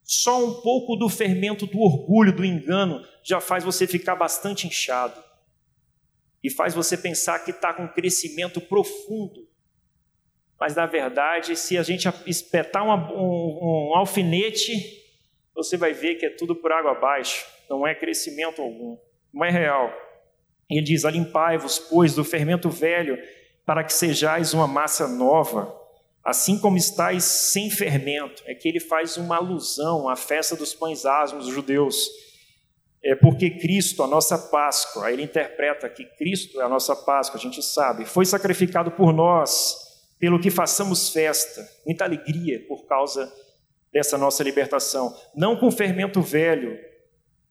Só 0.04 0.44
um 0.44 0.62
pouco 0.62 0.96
do 0.96 1.08
fermento 1.08 1.68
do 1.68 1.80
orgulho, 1.80 2.36
do 2.36 2.44
engano, 2.44 3.06
já 3.24 3.40
faz 3.40 3.64
você 3.64 3.86
ficar 3.86 4.16
bastante 4.16 4.66
inchado 4.66 5.24
e 6.44 6.50
faz 6.50 6.74
você 6.74 6.98
pensar 6.98 7.40
que 7.40 7.52
está 7.52 7.74
com 7.74 7.84
um 7.84 7.88
crescimento 7.88 8.60
profundo. 8.60 9.48
Mas 10.60 10.76
na 10.76 10.88
verdade, 10.88 11.56
se 11.56 11.78
a 11.78 11.84
gente 11.84 12.08
espetar 12.26 12.84
um, 12.84 12.92
um, 12.92 13.92
um 13.92 13.96
alfinete, 13.96 14.74
você 15.54 15.78
vai 15.78 15.94
ver 15.94 16.16
que 16.16 16.26
é 16.26 16.30
tudo 16.30 16.56
por 16.56 16.72
água 16.72 16.94
abaixo, 16.94 17.46
não 17.70 17.86
é 17.86 17.94
crescimento 17.94 18.62
algum, 18.62 18.98
não 19.34 19.46
é 19.46 19.52
real. 19.52 19.92
Ele 20.70 20.82
diz: 20.82 21.06
Alimpai-vos, 21.06 21.80
pois, 21.80 22.16
do 22.16 22.24
fermento 22.24 22.70
velho, 22.70 23.18
para 23.66 23.84
que 23.84 23.94
sejais 23.94 24.54
uma 24.54 24.68
massa 24.68 25.08
nova, 25.08 25.76
assim 26.24 26.60
como 26.60 26.78
estáis 26.78 27.24
sem 27.24 27.70
fermento. 27.70 28.44
É 28.46 28.56
que 28.56 28.68
ele 28.68 28.80
faz 28.80 29.18
uma 29.18 29.38
alusão 29.38 30.10
à 30.10 30.16
festa 30.16 30.56
dos 30.56 30.74
pães 30.74 31.06
asmos 31.06 31.48
judeus 31.48 32.10
é 33.04 33.16
porque 33.16 33.50
Cristo, 33.50 34.04
a 34.04 34.08
nossa 34.08 34.38
Páscoa, 34.38 35.08
aí 35.08 35.14
ele 35.14 35.24
interpreta 35.24 35.88
que 35.90 36.04
Cristo 36.04 36.60
é 36.60 36.66
a 36.66 36.70
nossa 36.70 36.96
Páscoa, 36.96 37.40
a 37.40 37.42
gente 37.42 37.64
sabe, 37.64 38.06
foi 38.06 38.26
sacrificado 38.26 38.92
por 38.92 39.14
nós, 39.14 39.78
pelo 40.20 40.40
que 40.40 40.50
façamos 40.50 41.10
festa, 41.10 41.66
muita 41.86 42.04
alegria 42.04 42.66
por 42.68 42.86
causa 42.86 43.32
dessa 43.92 44.18
nossa 44.18 44.44
libertação, 44.44 45.16
não 45.34 45.56
com 45.56 45.72
fermento 45.72 46.22
velho. 46.22 46.78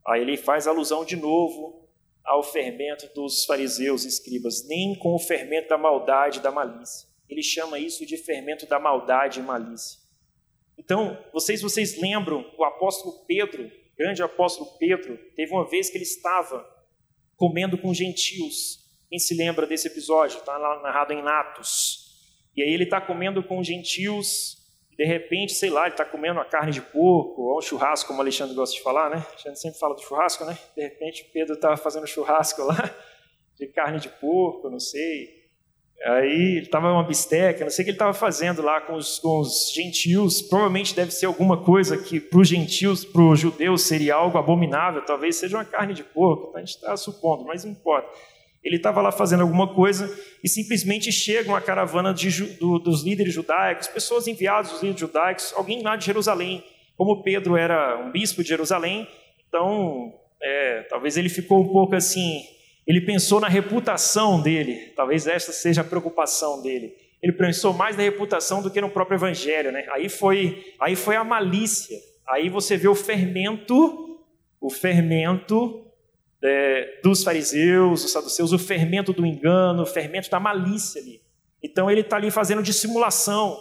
Aí 0.09 0.23
ele 0.23 0.37
faz 0.37 0.67
alusão 0.67 1.05
de 1.05 1.17
novo 1.17 1.89
ao 2.25 2.43
fermento 2.43 3.09
dos 3.15 3.45
fariseus 3.45 4.05
e 4.05 4.09
escribas, 4.09 4.67
nem 4.67 4.95
com 4.99 5.15
o 5.15 5.19
fermento 5.19 5.69
da 5.69 5.79
maldade 5.79 6.39
e 6.39 6.43
da 6.43 6.51
malícia. 6.51 7.09
Ele 7.29 7.43
chama 7.43 7.79
isso 7.79 8.07
de 8.07 8.17
fermento 8.17 8.67
da 8.67 8.79
maldade 8.79 9.41
e 9.41 9.43
malícia. 9.43 9.99
Então, 10.79 11.19
vocês 11.33 11.61
vocês 11.61 12.01
lembram 12.01 12.45
o 12.57 12.65
apóstolo 12.65 13.25
Pedro 13.27 13.71
grande 13.99 14.23
apóstolo 14.23 14.71
Pedro, 14.79 15.19
teve 15.35 15.53
uma 15.53 15.69
vez 15.69 15.91
que 15.91 15.97
ele 15.97 16.05
estava 16.05 16.65
comendo 17.37 17.77
com 17.77 17.93
gentios. 17.93 18.87
Quem 19.11 19.19
se 19.19 19.35
lembra 19.35 19.67
desse 19.67 19.89
episódio? 19.89 20.39
Está 20.39 20.57
narrado 20.81 21.13
em 21.13 21.27
Atos. 21.27 22.07
E 22.57 22.63
aí 22.63 22.73
ele 22.73 22.85
está 22.85 23.01
comendo 23.01 23.43
com 23.43 23.63
gentios, 23.63 24.58
de 24.99 25.05
repente, 25.05 25.53
sei 25.53 25.71
lá, 25.71 25.83
ele 25.83 25.93
está 25.93 26.05
comendo 26.05 26.41
uma 26.41 26.45
carne 26.45 26.73
de 26.73 26.83
porco, 26.83 27.43
ou 27.43 27.59
um 27.59 27.63
churrasco, 27.63 28.09
como 28.09 28.19
o 28.19 28.23
Alexandre 28.23 28.55
gosta 28.55 28.75
de 28.75 28.83
falar, 28.83 29.09
né? 29.09 29.25
A 29.33 29.37
gente 29.37 29.61
sempre 29.61 29.79
fala 29.79 29.95
do 29.95 30.03
churrasco, 30.03 30.45
né? 30.45 30.59
De 30.77 30.83
repente, 30.83 31.25
Pedro 31.33 31.55
estava 31.55 31.77
fazendo 31.77 32.07
churrasco 32.07 32.63
lá, 32.65 32.91
de 33.57 33.69
carne 33.69 34.01
de 34.01 34.09
porco, 34.09 34.69
não 34.69 34.81
sei, 34.81 35.39
Aí 36.05 36.57
ele 36.57 36.67
estava 36.67 36.93
uma 36.93 37.03
bisteca, 37.03 37.65
não 37.65 37.71
sei 37.71 37.83
o 37.83 37.85
que 37.85 37.91
ele 37.91 37.97
estava 37.97 38.15
fazendo 38.15 38.63
lá 38.63 38.81
com 38.81 38.95
os, 38.95 39.19
com 39.19 39.41
os 39.41 39.73
gentios. 39.75 40.41
Provavelmente 40.41 40.95
deve 40.95 41.11
ser 41.11 41.27
alguma 41.27 41.65
coisa 41.65 41.99
que 41.99 42.21
para 42.21 42.39
os 42.39 42.49
gentios, 42.49 43.05
para 43.05 43.23
os 43.23 43.41
judeus, 43.41 43.83
seria 43.83 44.15
algo 44.15 44.39
abominável. 44.39 45.05
Talvez 45.05 45.37
seja 45.37 45.57
uma 45.57 45.65
carne 45.65 45.95
de 45.95 46.05
porco, 46.05 46.57
a 46.57 46.61
gente 46.61 46.77
está 46.77 46.97
supondo, 46.97 47.45
mas 47.45 47.65
não 47.65 47.73
importa. 47.73 48.09
Ele 48.63 48.77
estava 48.77 49.01
lá 49.01 49.13
fazendo 49.13 49.43
alguma 49.43 49.73
coisa 49.73 50.13
e 50.43 50.49
simplesmente 50.49 51.11
chega 51.13 51.49
uma 51.49 51.61
caravana 51.61 52.13
de, 52.13 52.43
do, 52.55 52.79
dos 52.79 53.05
líderes 53.05 53.33
judaicos, 53.33 53.89
pessoas 53.89 54.27
enviadas 54.27 54.71
dos 54.71 54.83
líderes 54.83 55.01
judaicos, 55.01 55.53
alguém 55.57 55.83
lá 55.83 55.97
de 55.97 56.05
Jerusalém. 56.05 56.65
Como 56.97 57.23
Pedro 57.23 57.57
era 57.57 57.99
um 57.99 58.11
bispo 58.11 58.43
de 58.43 58.49
Jerusalém, 58.49 59.07
então 59.49 60.13
é, 60.43 60.83
talvez 60.91 61.17
ele 61.17 61.29
ficou 61.29 61.63
um 61.63 61.69
pouco 61.69 61.95
assim 61.95 62.43
ele 62.89 63.03
pensou 63.03 63.39
na 63.39 63.49
reputação 63.49 64.41
dele, 64.41 64.95
talvez 64.97 65.27
esta 65.27 65.53
seja 65.53 65.83
a 65.83 65.85
preocupação 65.85 66.63
dele. 66.63 66.97
Ele 67.23 67.35
pensou 67.35 67.75
mais 67.75 67.95
na 67.99 68.03
reputação 68.03 68.63
do 68.63 68.71
que 68.71 68.81
no 68.81 68.89
próprio 68.89 69.17
evangelho, 69.17 69.71
né? 69.71 69.87
Aí 69.91 70.09
foi, 70.09 70.65
aí 70.81 70.97
foi 70.97 71.15
a 71.15 71.23
malícia. 71.23 71.99
Aí 72.27 72.49
você 72.49 72.79
vê 72.79 72.89
o 72.89 72.95
fermento, 72.95 74.19
o 74.59 74.71
fermento 74.71 75.85
é, 76.43 77.01
dos 77.03 77.25
fariseus, 77.25 78.03
dos 78.03 78.13
saduceus, 78.13 78.53
o 78.53 78.59
fermento 78.59 79.13
do 79.13 79.27
engano, 79.27 79.83
o 79.83 79.87
fermento 79.87 80.31
da 80.31 80.39
malícia 80.39 81.01
ali. 81.01 81.21
Então 81.63 81.91
ele 81.91 82.03
está 82.03 82.17
ali 82.17 82.31
fazendo 82.31 82.63
dissimulação, 82.63 83.59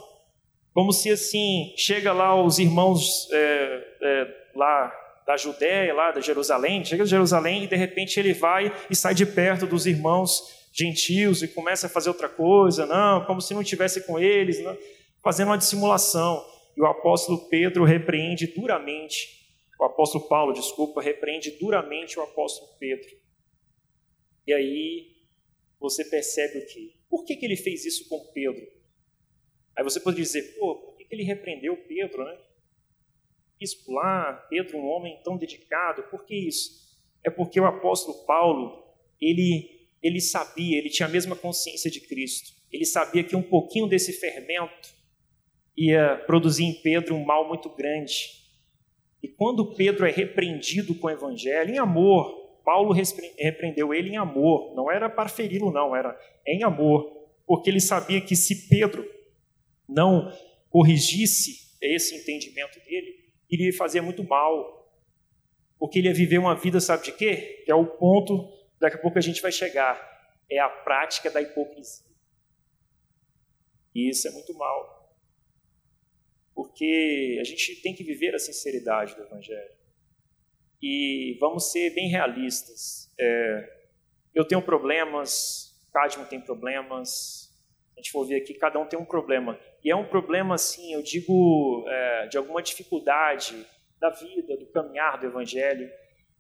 como 0.74 0.92
se 0.92 1.10
assim 1.10 1.74
chega 1.76 2.14
lá 2.14 2.40
os 2.40 2.60
irmãos 2.60 3.28
é, 3.32 3.84
é, 4.02 4.28
lá 4.56 4.94
da 5.26 5.36
Judéia, 5.36 5.94
lá 5.94 6.12
de 6.12 6.22
Jerusalém, 6.22 6.86
chega 6.86 7.04
de 7.04 7.10
Jerusalém 7.10 7.64
e 7.64 7.68
de 7.68 7.76
repente 7.76 8.20
ele 8.20 8.34
vai 8.34 8.74
e 8.90 8.96
sai 8.96 9.14
de 9.14 9.26
perto 9.26 9.66
dos 9.66 9.86
irmãos 9.86 10.56
gentios 10.72 11.42
e 11.42 11.48
começa 11.48 11.88
a 11.88 11.90
fazer 11.90 12.10
outra 12.10 12.30
coisa, 12.30 12.86
não, 12.86 13.26
como 13.26 13.42
se 13.42 13.54
não 13.54 13.62
estivesse 13.62 14.06
com 14.06 14.20
eles, 14.20 14.64
não, 14.64 14.78
fazendo 15.24 15.50
uma 15.50 15.58
dissimulação. 15.58 16.46
E 16.78 16.82
o 16.82 16.86
apóstolo 16.86 17.50
Pedro 17.50 17.84
repreende 17.84 18.46
duramente, 18.56 19.37
o 19.80 19.86
apóstolo 19.86 20.28
Paulo, 20.28 20.54
desculpa, 20.54 21.02
repreende 21.02 21.52
duramente 21.52 22.20
o 22.20 22.24
apóstolo 22.24 22.78
Pedro. 22.80 23.10
E 24.46 24.54
aí 24.54 25.16
você 25.80 26.04
percebe 26.06 26.60
o 26.60 26.66
quê? 26.66 26.96
Por 27.10 27.26
que, 27.26 27.36
que 27.36 27.46
ele 27.46 27.56
fez 27.56 27.86
isso 27.86 28.08
com 28.10 28.32
Pedro? 28.34 28.66
Aí 29.76 29.84
você 29.84 30.00
pode 30.00 30.18
dizer, 30.18 30.58
pô, 30.58 30.76
por 30.76 30.98
que, 30.98 31.06
que 31.06 31.14
ele 31.16 31.24
repreendeu 31.24 31.78
Pedro, 31.78 32.26
né? 32.26 32.38
bispo 33.60 33.92
lá, 33.92 34.34
Pedro, 34.50 34.78
um 34.78 34.86
homem 34.86 35.20
tão 35.24 35.38
dedicado, 35.38 36.04
por 36.04 36.26
que 36.26 36.36
isso? 36.36 36.88
É 37.24 37.30
porque 37.30 37.60
o 37.60 37.66
apóstolo 37.66 38.26
Paulo, 38.26 38.84
ele, 39.20 39.90
ele 40.02 40.22
sabia, 40.22 40.78
ele 40.78 40.90
tinha 40.90 41.08
a 41.08 41.12
mesma 41.12 41.36
consciência 41.36 41.90
de 41.90 42.00
Cristo. 42.02 42.54
Ele 42.72 42.86
sabia 42.86 43.24
que 43.24 43.36
um 43.36 43.42
pouquinho 43.42 43.88
desse 43.88 44.14
fermento 44.14 44.96
ia 45.76 46.18
produzir 46.26 46.66
em 46.66 46.74
Pedro 46.74 47.16
um 47.16 47.26
mal 47.26 47.48
muito 47.48 47.70
grande. 47.70 48.37
E 49.22 49.28
quando 49.28 49.76
Pedro 49.76 50.06
é 50.06 50.12
repreendido 50.12 50.94
com 50.96 51.08
o 51.08 51.10
evangelho, 51.10 51.74
em 51.74 51.78
amor, 51.78 52.60
Paulo 52.64 52.94
repreendeu 52.94 53.94
ele 53.94 54.10
em 54.10 54.18
amor, 54.18 54.76
não 54.76 54.92
era 54.92 55.10
para 55.10 55.30
feri-lo, 55.30 55.72
não, 55.72 55.96
era 55.96 56.20
em 56.46 56.64
amor, 56.64 57.28
porque 57.46 57.70
ele 57.70 57.80
sabia 57.80 58.20
que 58.20 58.36
se 58.36 58.68
Pedro 58.68 59.10
não 59.88 60.32
corrigisse 60.70 61.78
esse 61.82 62.16
entendimento 62.16 62.80
dele, 62.84 63.32
iria 63.50 63.74
fazer 63.74 64.02
muito 64.02 64.24
mal. 64.24 64.76
Porque 65.80 66.00
ele 66.00 66.08
ia 66.08 66.14
viver 66.14 66.40
uma 66.40 66.56
vida, 66.56 66.80
sabe 66.80 67.06
de 67.06 67.12
quê? 67.12 67.64
Que 67.64 67.72
é 67.72 67.76
o 67.76 67.86
ponto, 67.86 68.52
daqui 68.80 68.98
a 68.98 69.00
pouco 69.00 69.18
a 69.18 69.22
gente 69.22 69.42
vai 69.42 69.52
chegar. 69.52 69.98
É 70.50 70.60
a 70.60 70.70
prática 70.70 71.30
da 71.30 71.42
hipocrisia. 71.42 72.06
E 73.94 74.10
isso 74.10 74.28
é 74.28 74.32
muito 74.32 74.54
mal. 74.56 74.97
Porque 76.58 77.38
a 77.40 77.44
gente 77.44 77.76
tem 77.84 77.94
que 77.94 78.04
viver 78.04 78.34
a 78.34 78.40
sinceridade 78.40 79.16
do 79.16 79.22
Evangelho. 79.22 79.70
E 80.82 81.38
vamos 81.40 81.72
ser 81.72 81.92
bem 81.92 82.10
realistas. 82.10 83.14
É, 83.20 83.78
eu 84.34 84.44
tenho 84.44 84.60
problemas, 84.64 85.80
Cadmo 85.94 86.26
tem 86.26 86.42
problemas, 86.42 87.56
a 87.96 88.00
gente 88.00 88.12
for 88.12 88.26
ver 88.26 88.38
aqui, 88.38 88.56
cada 88.56 88.80
um 88.80 88.88
tem 88.88 88.98
um 88.98 89.06
problema. 89.06 89.60
E 89.84 89.92
é 89.92 89.96
um 89.96 90.08
problema, 90.08 90.56
assim, 90.56 90.96
eu 90.96 91.04
digo, 91.04 91.86
é, 91.88 92.26
de 92.26 92.40
alguma 92.40 92.64
dificuldade 92.64 93.64
da 94.00 94.10
vida, 94.10 94.58
do 94.58 94.66
caminhar 94.66 95.20
do 95.20 95.28
Evangelho. 95.28 95.88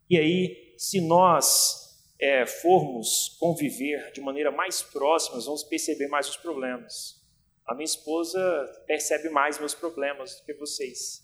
E 0.09 0.17
aí, 0.17 0.73
se 0.79 0.99
nós 0.99 1.95
é, 2.19 2.43
formos 2.47 3.37
conviver 3.39 4.11
de 4.13 4.21
maneira 4.21 4.49
mais 4.49 4.81
próxima, 4.81 5.39
vamos 5.41 5.63
perceber 5.63 6.07
mais 6.07 6.27
os 6.27 6.37
problemas. 6.37 7.16
A 7.67 7.75
minha 7.75 7.85
esposa 7.85 8.39
percebe 8.87 9.29
mais 9.29 9.59
meus 9.59 9.75
problemas 9.75 10.39
do 10.39 10.45
que 10.45 10.53
vocês. 10.53 11.21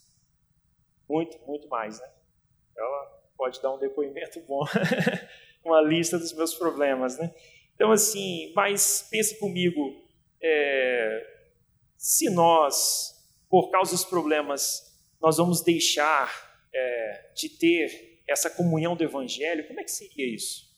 Muito, 1.10 1.40
muito 1.48 1.70
mais, 1.70 2.02
né? 2.02 2.12
Ela 2.76 3.06
pode 3.38 3.62
dar 3.62 3.74
um 3.74 3.80
depoimento 3.80 4.42
bom, 4.42 4.64
uma 5.64 5.82
lista 5.82 6.20
dos 6.20 6.34
meus 6.34 6.54
problemas, 6.54 7.18
né? 7.18 7.34
Então, 7.74 7.92
assim, 7.92 8.52
mas 8.54 9.08
pense 9.10 9.40
comigo, 9.40 10.06
é, 10.42 11.26
se 11.98 12.30
nós, 12.30 13.26
por 13.50 13.72
causa 13.72 13.92
dos 13.92 14.04
problemas, 14.04 14.94
nós 15.22 15.38
vamos 15.38 15.62
deixar 15.62 16.30
é, 16.74 17.32
de 17.34 17.48
ter 17.50 18.22
essa 18.28 18.50
comunhão 18.50 18.96
do 18.96 19.04
Evangelho, 19.04 19.66
como 19.68 19.80
é 19.80 19.84
que 19.84 19.92
seria 19.92 20.28
isso? 20.28 20.74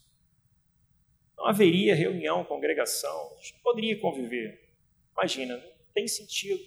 Não 1.35 1.47
haveria 1.47 1.95
reunião, 1.95 2.45
congregação, 2.45 3.33
a 3.37 3.41
gente 3.41 3.59
poderia 3.61 3.99
conviver. 3.99 4.64
Imagina, 5.17 5.57
não 5.57 5.93
tem 5.93 6.07
sentido. 6.07 6.61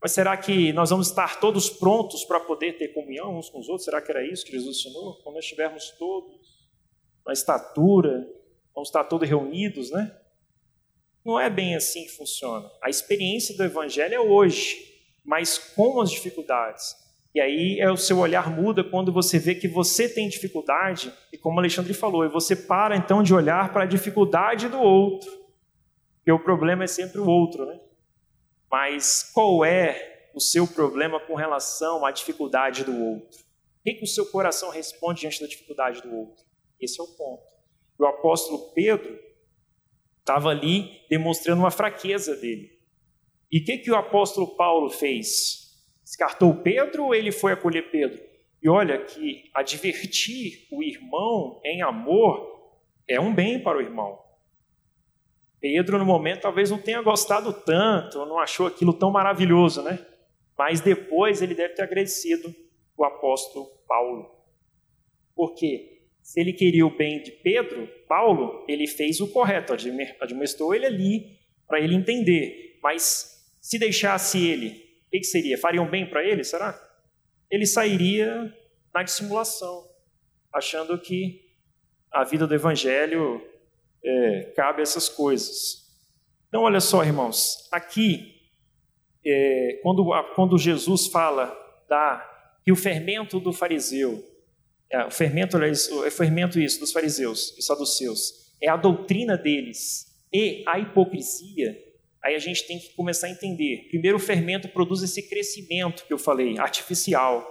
Mas 0.00 0.12
será 0.12 0.36
que 0.36 0.72
nós 0.72 0.88
vamos 0.88 1.08
estar 1.08 1.38
todos 1.40 1.68
prontos 1.68 2.24
para 2.24 2.40
poder 2.40 2.78
ter 2.78 2.88
comunhão 2.88 3.38
uns 3.38 3.50
com 3.50 3.60
os 3.60 3.68
outros? 3.68 3.84
Será 3.84 4.00
que 4.00 4.10
era 4.10 4.26
isso 4.26 4.44
que 4.44 4.52
Jesus 4.52 4.78
ensinou? 4.78 5.16
Quando 5.22 5.34
nós 5.34 5.44
estivermos 5.44 5.90
todos 5.98 6.40
na 7.26 7.32
estatura, 7.32 8.26
vamos 8.74 8.88
estar 8.88 9.04
todos 9.04 9.28
reunidos, 9.28 9.90
né? 9.90 10.16
Não 11.24 11.38
é 11.38 11.50
bem 11.50 11.74
assim 11.74 12.04
que 12.04 12.12
funciona. 12.12 12.70
A 12.82 12.88
experiência 12.88 13.54
do 13.54 13.62
Evangelho 13.62 14.14
é 14.14 14.20
hoje, 14.20 14.78
mas 15.22 15.58
com 15.58 16.00
as 16.00 16.10
dificuldades. 16.10 16.96
E 17.34 17.40
aí 17.40 17.78
é 17.78 17.90
o 17.90 17.96
seu 17.96 18.18
olhar 18.18 18.50
muda 18.50 18.82
quando 18.82 19.12
você 19.12 19.38
vê 19.38 19.54
que 19.54 19.68
você 19.68 20.08
tem 20.08 20.28
dificuldade, 20.28 21.12
e 21.30 21.36
como 21.36 21.60
Alexandre 21.60 21.92
falou, 21.92 22.24
e 22.24 22.28
você 22.28 22.56
para 22.56 22.96
então 22.96 23.22
de 23.22 23.34
olhar 23.34 23.72
para 23.72 23.84
a 23.84 23.86
dificuldade 23.86 24.66
do 24.68 24.80
outro. 24.80 25.30
Porque 26.20 26.32
o 26.32 26.38
problema 26.38 26.84
é 26.84 26.86
sempre 26.86 27.20
o 27.20 27.26
outro, 27.26 27.66
né? 27.66 27.80
Mas 28.70 29.30
qual 29.34 29.64
é 29.64 30.30
o 30.34 30.40
seu 30.40 30.66
problema 30.66 31.18
com 31.18 31.34
relação 31.34 32.06
à 32.06 32.12
dificuldade 32.12 32.84
do 32.84 32.96
outro? 33.04 33.40
O 33.40 33.82
que, 33.82 33.94
que 33.94 34.04
o 34.04 34.06
seu 34.06 34.26
coração 34.26 34.70
responde 34.70 35.20
diante 35.20 35.40
da 35.40 35.46
dificuldade 35.46 36.02
do 36.02 36.14
outro? 36.14 36.44
Esse 36.78 37.00
é 37.00 37.02
o 37.02 37.08
ponto. 37.08 37.42
O 37.98 38.06
apóstolo 38.06 38.72
Pedro 38.72 39.18
estava 40.18 40.50
ali 40.50 41.00
demonstrando 41.08 41.62
uma 41.62 41.70
fraqueza 41.70 42.36
dele. 42.36 42.78
E 43.50 43.58
o 43.58 43.64
que, 43.64 43.78
que 43.78 43.90
o 43.90 43.96
apóstolo 43.96 44.54
Paulo 44.54 44.90
fez? 44.90 45.82
Descartou 46.04 46.54
Pedro 46.54 47.06
ou 47.06 47.14
ele 47.14 47.32
foi 47.32 47.52
acolher 47.52 47.90
Pedro? 47.90 48.22
E 48.62 48.68
olha 48.68 49.02
que 49.04 49.50
advertir 49.54 50.68
o 50.70 50.82
irmão 50.82 51.60
em 51.64 51.82
amor 51.82 52.78
é 53.08 53.18
um 53.18 53.34
bem 53.34 53.62
para 53.62 53.78
o 53.78 53.80
irmão. 53.80 54.22
Pedro, 55.60 55.98
no 55.98 56.04
momento, 56.04 56.42
talvez 56.42 56.70
não 56.70 56.78
tenha 56.78 57.02
gostado 57.02 57.52
tanto, 57.52 58.24
não 58.24 58.38
achou 58.38 58.66
aquilo 58.66 58.92
tão 58.92 59.10
maravilhoso, 59.10 59.82
né? 59.82 60.04
Mas 60.56 60.80
depois 60.80 61.42
ele 61.42 61.54
deve 61.54 61.74
ter 61.74 61.82
agradecido 61.82 62.54
o 62.96 63.04
apóstolo 63.04 63.66
Paulo. 63.86 64.30
Por 65.34 65.54
quê? 65.54 65.90
se 66.30 66.40
ele 66.40 66.52
queria 66.52 66.86
o 66.86 66.96
bem 66.96 67.20
de 67.20 67.32
Pedro, 67.32 67.88
Paulo, 68.06 68.64
ele 68.68 68.86
fez 68.86 69.20
o 69.20 69.26
correto, 69.26 69.72
administrou 69.72 70.72
ele 70.72 70.86
ali 70.86 71.38
para 71.66 71.80
ele 71.80 71.94
entender. 71.94 72.78
Mas 72.80 73.52
se 73.60 73.78
deixasse 73.80 74.46
ele, 74.46 74.68
o 74.68 75.10
que, 75.10 75.18
que 75.18 75.24
seria? 75.24 75.58
Fariam 75.58 75.90
bem 75.90 76.08
para 76.08 76.24
ele, 76.24 76.44
será? 76.44 76.78
Ele 77.50 77.66
sairia 77.66 78.54
na 78.94 79.02
dissimulação, 79.02 79.84
achando 80.52 80.96
que 80.98 81.50
a 82.12 82.22
vida 82.22 82.46
do 82.46 82.54
evangelho 82.54 83.42
é, 84.04 84.52
cabe 84.56 84.82
essas 84.82 85.08
coisas. 85.08 85.88
Então, 86.48 86.62
olha 86.62 86.80
só, 86.80 87.04
irmãos, 87.04 87.68
aqui, 87.70 88.34
é, 89.24 89.80
quando, 89.82 90.10
quando 90.34 90.58
Jesus 90.58 91.06
fala 91.06 91.56
da, 91.88 92.58
que 92.64 92.72
o 92.72 92.76
fermento 92.76 93.38
do 93.38 93.52
fariseu 93.52 94.30
é, 94.90 95.04
o 95.04 95.10
fermento, 95.10 95.56
o 95.56 96.10
fermento 96.10 96.58
isso 96.58 96.80
dos 96.80 96.90
fariseus 96.90 97.56
e 97.56 97.62
saduceus 97.62 98.50
é 98.60 98.68
a 98.68 98.76
doutrina 98.76 99.38
deles 99.38 100.06
e 100.32 100.64
a 100.66 100.80
hipocrisia. 100.80 101.78
Aí 102.22 102.34
a 102.34 102.38
gente 102.38 102.66
tem 102.66 102.78
que 102.78 102.90
começar 102.94 103.28
a 103.28 103.30
entender. 103.30 103.86
Primeiro, 103.88 104.16
o 104.16 104.20
fermento 104.20 104.68
produz 104.68 105.02
esse 105.02 105.22
crescimento 105.22 106.04
que 106.04 106.12
eu 106.12 106.18
falei, 106.18 106.58
artificial. 106.58 107.46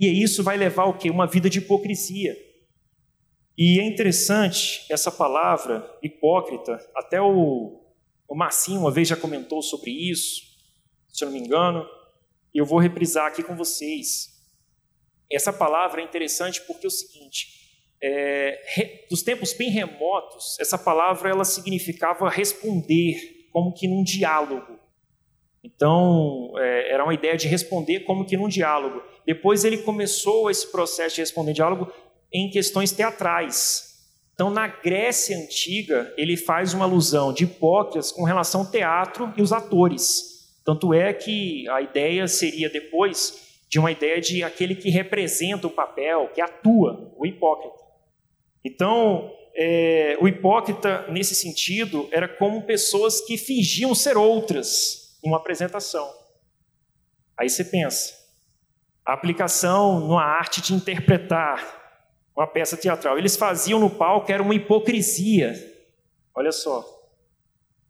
E 0.00 0.22
isso 0.22 0.42
vai 0.42 0.56
levar 0.56 0.86
o 0.86 0.96
quê? 0.96 1.10
Uma 1.10 1.26
vida 1.26 1.50
de 1.50 1.58
hipocrisia. 1.58 2.36
E 3.62 3.78
é 3.78 3.84
interessante 3.84 4.86
essa 4.88 5.12
palavra 5.12 5.86
hipócrita, 6.02 6.80
até 6.94 7.20
o, 7.20 7.78
o 8.26 8.34
Marcinho 8.34 8.80
uma 8.80 8.90
vez 8.90 9.06
já 9.06 9.16
comentou 9.16 9.60
sobre 9.60 9.90
isso, 9.90 10.40
se 11.12 11.22
eu 11.22 11.26
não 11.26 11.34
me 11.34 11.44
engano, 11.44 11.86
e 12.54 12.58
eu 12.58 12.64
vou 12.64 12.78
reprisar 12.78 13.26
aqui 13.26 13.42
com 13.42 13.54
vocês. 13.54 14.30
Essa 15.30 15.52
palavra 15.52 16.00
é 16.00 16.04
interessante 16.04 16.62
porque 16.62 16.86
é 16.86 16.88
o 16.88 16.90
seguinte, 16.90 17.48
é, 18.02 18.62
re, 18.64 19.06
dos 19.10 19.22
tempos 19.22 19.52
bem 19.52 19.68
remotos, 19.68 20.58
essa 20.58 20.78
palavra 20.78 21.28
ela 21.28 21.44
significava 21.44 22.30
responder, 22.30 23.46
como 23.52 23.74
que 23.74 23.86
num 23.86 24.02
diálogo. 24.02 24.80
Então, 25.62 26.54
é, 26.56 26.94
era 26.94 27.04
uma 27.04 27.12
ideia 27.12 27.36
de 27.36 27.46
responder 27.46 28.00
como 28.00 28.24
que 28.24 28.38
num 28.38 28.48
diálogo. 28.48 29.02
Depois 29.26 29.66
ele 29.66 29.82
começou 29.82 30.50
esse 30.50 30.72
processo 30.72 31.16
de 31.16 31.20
responder 31.20 31.52
diálogo 31.52 31.92
em 32.32 32.50
questões 32.50 32.92
teatrais. 32.92 33.90
Então, 34.34 34.48
na 34.50 34.66
Grécia 34.66 35.36
Antiga, 35.36 36.14
ele 36.16 36.36
faz 36.36 36.72
uma 36.72 36.84
alusão 36.84 37.32
de 37.32 37.44
Hipócrates 37.44 38.10
com 38.10 38.24
relação 38.24 38.62
ao 38.62 38.70
teatro 38.70 39.32
e 39.36 39.42
os 39.42 39.52
atores. 39.52 40.48
Tanto 40.64 40.94
é 40.94 41.12
que 41.12 41.68
a 41.68 41.82
ideia 41.82 42.26
seria 42.26 42.70
depois 42.70 43.64
de 43.68 43.78
uma 43.78 43.92
ideia 43.92 44.20
de 44.20 44.42
aquele 44.42 44.74
que 44.74 44.90
representa 44.90 45.66
o 45.66 45.70
papel, 45.70 46.30
que 46.34 46.40
atua, 46.40 47.12
o 47.16 47.26
hipócrita. 47.26 47.76
Então, 48.64 49.30
é, 49.54 50.16
o 50.20 50.26
hipócrita, 50.26 51.06
nesse 51.08 51.34
sentido, 51.34 52.08
era 52.10 52.28
como 52.28 52.62
pessoas 52.62 53.20
que 53.20 53.36
fingiam 53.36 53.94
ser 53.94 54.16
outras 54.16 55.18
uma 55.22 55.36
apresentação. 55.36 56.10
Aí 57.38 57.48
você 57.48 57.64
pensa, 57.64 58.14
a 59.04 59.12
aplicação 59.12 60.00
numa 60.00 60.22
arte 60.22 60.60
de 60.60 60.74
interpretar 60.74 61.79
uma 62.40 62.46
peça 62.46 62.76
teatral. 62.76 63.18
Eles 63.18 63.36
faziam 63.36 63.78
no 63.78 63.90
palco, 63.90 64.32
era 64.32 64.42
uma 64.42 64.54
hipocrisia. 64.54 65.54
Olha 66.34 66.50
só. 66.50 66.84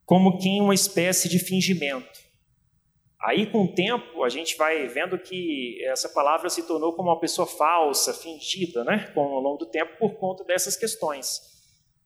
Como 0.05 0.39
que 0.39 0.61
uma 0.61 0.75
espécie 0.75 1.29
de 1.29 1.39
fingimento. 1.39 2.19
Aí, 3.23 3.47
com 3.47 3.65
o 3.65 3.75
tempo, 3.75 4.25
a 4.25 4.29
gente 4.29 4.57
vai 4.57 4.89
vendo 4.89 5.19
que 5.19 5.79
essa 5.85 6.09
palavra 6.09 6.49
se 6.49 6.63
tornou 6.67 6.95
como 6.95 7.11
uma 7.11 7.21
pessoa 7.21 7.47
falsa, 7.47 8.15
fingida, 8.15 8.83
né? 8.83 9.11
Com, 9.15 9.21
ao 9.21 9.41
longo 9.41 9.59
do 9.59 9.67
tempo, 9.67 9.99
por 9.99 10.15
conta 10.15 10.43
dessas 10.43 10.77
questões. 10.77 11.41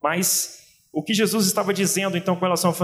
Mas 0.03 0.59
o 0.93 1.03
que 1.03 1.15
Jesus 1.15 1.47
estava 1.47 1.73
dizendo, 1.73 2.17
então, 2.17 2.35
com 2.35 2.45
relação 2.45 2.75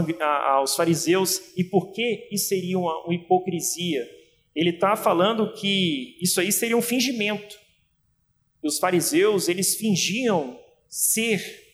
aos 0.46 0.76
fariseus 0.76 1.52
e 1.56 1.64
por 1.64 1.92
que 1.92 2.28
isso 2.30 2.48
seria 2.48 2.78
uma, 2.78 3.04
uma 3.04 3.14
hipocrisia? 3.14 4.08
Ele 4.54 4.70
está 4.70 4.96
falando 4.96 5.52
que 5.52 6.16
isso 6.20 6.40
aí 6.40 6.50
seria 6.50 6.76
um 6.76 6.82
fingimento. 6.82 7.58
Os 8.62 8.78
fariseus, 8.78 9.48
eles 9.48 9.74
fingiam 9.76 10.58
ser 10.88 11.68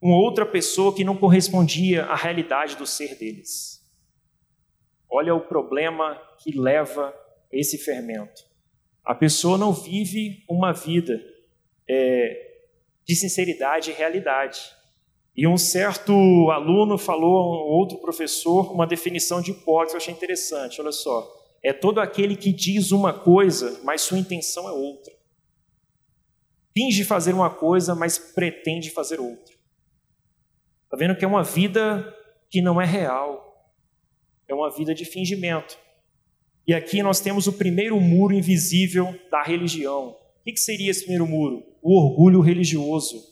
uma 0.00 0.16
outra 0.16 0.46
pessoa 0.46 0.94
que 0.94 1.04
não 1.04 1.16
correspondia 1.16 2.04
à 2.04 2.14
realidade 2.14 2.76
do 2.76 2.86
ser 2.86 3.16
deles. 3.16 3.78
Olha 5.10 5.34
o 5.34 5.40
problema 5.40 6.20
que 6.42 6.56
leva 6.56 7.14
esse 7.50 7.78
fermento. 7.78 8.46
A 9.04 9.14
pessoa 9.14 9.58
não 9.58 9.72
vive 9.72 10.44
uma 10.48 10.72
vida 10.72 11.20
é, 11.88 12.48
de 13.04 13.16
sinceridade 13.16 13.90
e 13.90 13.94
realidade. 13.94 14.60
E 15.34 15.46
um 15.46 15.56
certo 15.56 16.12
aluno 16.50 16.98
falou 16.98 17.38
a 17.38 17.46
um 17.46 17.70
outro 17.70 17.98
professor 17.98 18.72
uma 18.72 18.86
definição 18.86 19.40
de 19.40 19.52
hipótese, 19.52 19.94
eu 19.94 19.98
achei 19.98 20.12
interessante. 20.12 20.80
Olha 20.80 20.92
só, 20.92 21.26
é 21.62 21.72
todo 21.72 22.00
aquele 22.00 22.36
que 22.36 22.52
diz 22.52 22.92
uma 22.92 23.12
coisa, 23.12 23.80
mas 23.82 24.02
sua 24.02 24.18
intenção 24.18 24.68
é 24.68 24.72
outra. 24.72 25.17
Finge 26.78 27.02
fazer 27.02 27.34
uma 27.34 27.50
coisa, 27.50 27.92
mas 27.92 28.20
pretende 28.20 28.90
fazer 28.90 29.18
outra. 29.18 29.52
Está 30.84 30.96
vendo 30.96 31.16
que 31.16 31.24
é 31.24 31.28
uma 31.28 31.42
vida 31.42 32.16
que 32.48 32.62
não 32.62 32.80
é 32.80 32.84
real 32.84 33.44
é 34.46 34.54
uma 34.54 34.70
vida 34.70 34.94
de 34.94 35.04
fingimento. 35.04 35.76
E 36.64 36.72
aqui 36.72 37.02
nós 37.02 37.18
temos 37.18 37.48
o 37.48 37.52
primeiro 37.54 38.00
muro 38.00 38.32
invisível 38.32 39.12
da 39.28 39.42
religião. 39.42 40.10
O 40.10 40.44
que 40.44 40.56
seria 40.56 40.88
esse 40.88 41.00
primeiro 41.00 41.26
muro? 41.26 41.66
O 41.82 41.98
orgulho 42.00 42.40
religioso, 42.40 43.24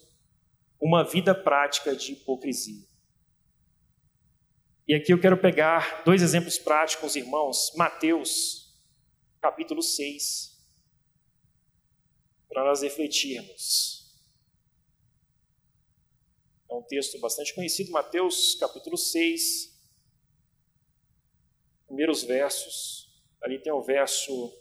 uma 0.81 1.05
vida 1.05 1.33
prática 1.33 1.95
de 1.95 2.15
hipocrisia. 2.15 2.85
E 4.89 4.95
aqui 4.95 5.13
eu 5.13 5.21
quero 5.21 5.37
pegar 5.37 6.03
dois 6.05 6.21
exemplos 6.21 6.59
práticos, 6.59 7.15
irmãos. 7.15 7.73
Mateus, 7.77 8.75
capítulo 9.41 9.83
6. 9.83 10.56
Para 12.49 12.65
nós 12.65 12.83
refletirmos. 12.83 13.97
É 16.71 16.75
um 16.75 16.83
texto 16.83 17.19
bastante 17.21 17.55
conhecido, 17.55 17.91
Mateus 17.91 18.55
capítulo 18.57 18.97
6, 18.97 19.77
primeiros 21.87 22.23
versos. 22.25 23.07
Ali 23.41 23.59
tem 23.59 23.73
o 23.73 23.83
verso 23.83 24.53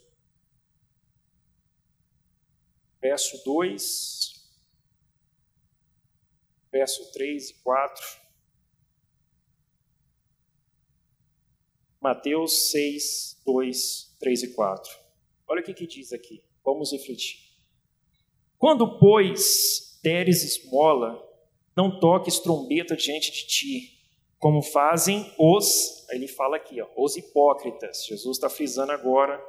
verso 3.02 3.44
2, 3.44 4.50
verso 6.72 7.12
3 7.12 7.50
e 7.50 7.54
4. 7.56 8.26
Mateus 12.02 12.72
6, 12.72 13.42
2, 13.46 14.16
3 14.20 14.44
e 14.44 14.54
4. 14.54 15.00
Olha 15.48 15.62
o 15.62 15.64
que, 15.64 15.74
que 15.74 15.88
diz 15.88 16.14
aqui. 16.14 16.44
Vamos 16.64 16.92
refletir. 16.92 17.45
Quando, 18.66 18.98
pois, 18.98 20.00
deres 20.02 20.44
esmola, 20.44 21.24
não 21.78 22.00
toques 22.00 22.40
trombeta 22.40 22.96
diante 22.96 23.32
de 23.32 23.46
ti, 23.46 24.00
como 24.40 24.64
fazem 24.64 25.32
os, 25.38 26.04
ele 26.10 26.28
fala 26.28 26.58
aqui, 26.58 26.82
ó, 26.82 26.88
os 26.98 27.16
hipócritas. 27.16 28.04
Jesus 28.08 28.38
está 28.38 28.50
frisando 28.50 28.92
agora 28.92 29.40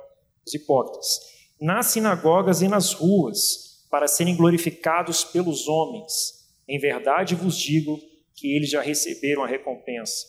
os 0.46 0.52
hipócritas. 0.52 1.20
Nas 1.58 1.86
sinagogas 1.86 2.60
e 2.60 2.68
nas 2.68 2.92
ruas, 2.92 3.86
para 3.90 4.06
serem 4.06 4.36
glorificados 4.36 5.24
pelos 5.24 5.66
homens. 5.66 6.46
Em 6.68 6.78
verdade 6.78 7.34
vos 7.34 7.56
digo 7.56 7.98
que 8.34 8.54
eles 8.54 8.68
já 8.68 8.82
receberam 8.82 9.42
a 9.42 9.48
recompensa. 9.48 10.26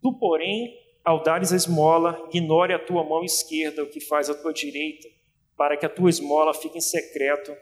Tu, 0.00 0.16
porém, 0.16 0.78
ao 1.04 1.24
dares 1.24 1.52
a 1.52 1.56
esmola, 1.56 2.24
ignore 2.32 2.72
a 2.72 2.78
tua 2.78 3.02
mão 3.02 3.24
esquerda 3.24 3.82
o 3.82 3.90
que 3.90 3.98
faz 4.00 4.30
a 4.30 4.34
tua 4.36 4.52
direita, 4.52 5.08
para 5.56 5.76
que 5.76 5.84
a 5.84 5.88
tua 5.88 6.08
esmola 6.08 6.54
fique 6.54 6.78
em 6.78 6.80
secreto, 6.80 7.52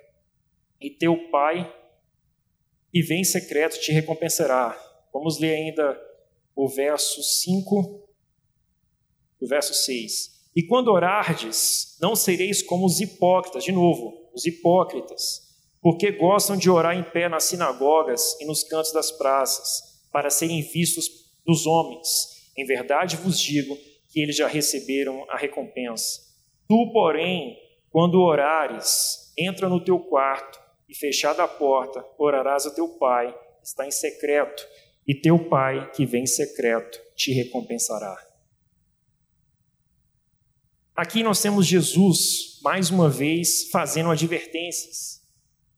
e 0.81 0.91
teu 0.91 1.31
pai, 1.31 1.73
que 2.93 3.03
vem 3.03 3.21
em 3.21 3.25
secreto, 3.25 3.81
te 3.81 3.93
recompensará. 3.93 4.79
Vamos 5.13 5.39
ler 5.39 5.55
ainda 5.55 6.01
o 6.55 6.69
verso 6.69 7.23
5 7.23 8.09
e 9.41 9.45
o 9.45 9.49
verso 9.49 9.75
6. 9.75 10.37
E 10.55 10.63
quando 10.63 10.89
orardes, 10.89 11.97
não 12.01 12.17
sereis 12.17 12.63
como 12.63 12.87
os 12.87 13.01
hipócritas, 13.01 13.65
de 13.65 13.73
novo, 13.73 14.31
os 14.35 14.47
hipócritas, 14.47 15.55
porque 15.83 16.13
gostam 16.13 16.57
de 16.57 16.71
orar 16.71 16.97
em 16.97 17.03
pé 17.03 17.29
nas 17.29 17.45
sinagogas 17.45 18.41
e 18.41 18.47
nos 18.47 18.65
cantos 18.65 18.93
das 18.93 19.13
praças, 19.13 20.01
para 20.11 20.31
serem 20.31 20.63
vistos 20.63 21.09
dos 21.45 21.67
homens. 21.67 22.51
Em 22.57 22.65
verdade 22.65 23.17
vos 23.17 23.39
digo 23.39 23.77
que 24.09 24.21
eles 24.21 24.37
já 24.37 24.47
receberam 24.47 25.27
a 25.29 25.37
recompensa. 25.37 26.23
Tu, 26.67 26.91
porém, 26.93 27.59
quando 27.91 28.21
orares, 28.21 29.33
entra 29.37 29.69
no 29.69 29.85
teu 29.85 29.99
quarto 29.99 30.59
e, 30.89 30.95
fechada 30.95 31.43
a 31.43 31.49
porta, 31.49 32.05
orarás 32.19 32.67
a 32.67 32.71
teu 32.75 32.89
pai, 32.99 33.35
está 33.63 33.87
em 33.87 33.91
secreto, 33.91 34.67
e 35.07 35.15
teu 35.15 35.49
pai, 35.49 35.91
que 35.93 36.05
vem 36.05 36.25
em 36.25 36.27
secreto, 36.27 37.01
te 37.15 37.33
recompensará. 37.33 38.17
Aqui 40.95 41.23
nós 41.23 41.41
temos 41.41 41.67
Jesus, 41.67 42.59
mais 42.63 42.91
uma 42.91 43.09
vez, 43.09 43.69
fazendo 43.71 44.11
advertências. 44.11 45.23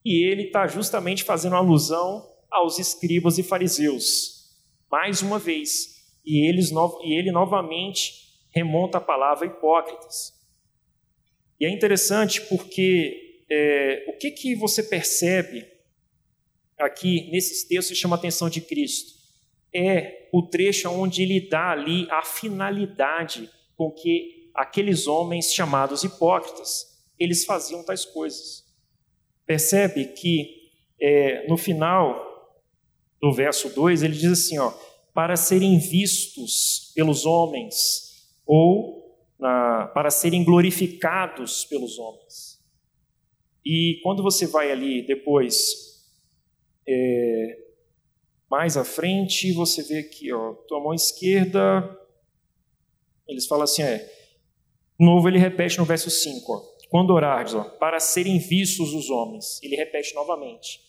E 0.05 0.25
ele 0.25 0.45
está 0.45 0.67
justamente 0.67 1.25
fazendo 1.25 1.57
alusão 1.57 2.25
aos 2.51 2.79
escribas 2.79 3.37
e 3.37 3.43
fariseus. 3.43 4.57
Mais 4.91 5.21
uma 5.21 5.39
vez, 5.39 5.99
e, 6.25 6.49
eles, 6.49 6.71
e 6.71 7.19
ele 7.19 7.33
novamente 7.33 8.13
remonta 8.55 8.99
a 8.99 9.01
palavra 9.01 9.47
hipócritas. 9.47 10.33
E 11.61 11.67
é 11.67 11.71
interessante 11.71 12.41
porque 12.43 13.28
é, 13.51 14.05
o 14.09 14.19
que, 14.19 14.31
que 14.31 14.55
você 14.55 14.83
percebe 14.83 15.67
aqui 16.79 17.31
nesses 17.31 17.65
textos 17.65 17.97
que 17.97 18.01
chama 18.01 18.17
a 18.17 18.19
atenção 18.19 18.49
de 18.49 18.61
Cristo? 18.61 19.19
É 19.73 20.29
o 20.33 20.43
trecho 20.43 20.89
onde 20.91 21.23
ele 21.23 21.49
dá 21.49 21.71
ali 21.71 22.07
a 22.11 22.23
finalidade 22.23 23.51
com 23.77 23.91
que 23.91 24.51
aqueles 24.55 25.07
homens 25.07 25.53
chamados 25.53 26.03
hipócritas, 26.03 26.99
eles 27.19 27.45
faziam 27.45 27.85
tais 27.85 28.05
coisas. 28.05 28.65
Percebe 29.47 30.07
que 30.07 30.73
é, 31.01 31.47
no 31.47 31.57
final 31.57 32.27
do 33.21 33.33
verso 33.33 33.69
2 33.71 34.03
ele 34.03 34.15
diz 34.15 34.33
assim, 34.33 34.59
ó, 34.59 34.73
para 35.15 35.37
serem 35.37 35.79
vistos 35.79 36.93
pelos 36.95 37.25
homens 37.25 38.27
ou 38.47 39.17
na, 39.39 39.87
para 39.89 40.11
serem 40.11 40.45
glorificados 40.45 41.65
pelos 41.65 41.99
homens. 41.99 42.58
E 43.65 44.01
quando 44.03 44.23
você 44.23 44.47
vai 44.47 44.71
ali 44.71 45.07
depois, 45.07 46.05
é, 46.87 47.59
mais 48.51 48.77
à 48.77 48.85
frente, 48.85 49.53
você 49.53 49.83
vê 49.83 49.99
aqui, 49.99 50.33
ó, 50.33 50.55
tua 50.67 50.81
mão 50.81 50.95
esquerda, 50.95 51.97
eles 53.29 53.47
falam 53.47 53.65
assim, 53.65 53.83
é, 53.83 54.11
novo 54.99 55.29
ele 55.29 55.39
repete 55.39 55.79
no 55.79 55.85
verso 55.85 56.11
5, 56.11 56.53
ó, 56.53 56.63
quando 56.89 57.11
orardes, 57.11 57.55
ó, 57.55 57.65
para 57.65 58.01
serem 58.01 58.39
vistos 58.39 58.95
os 58.95 59.11
homens, 59.11 59.63
ele 59.63 59.77
repete 59.77 60.15
novamente. 60.15 60.81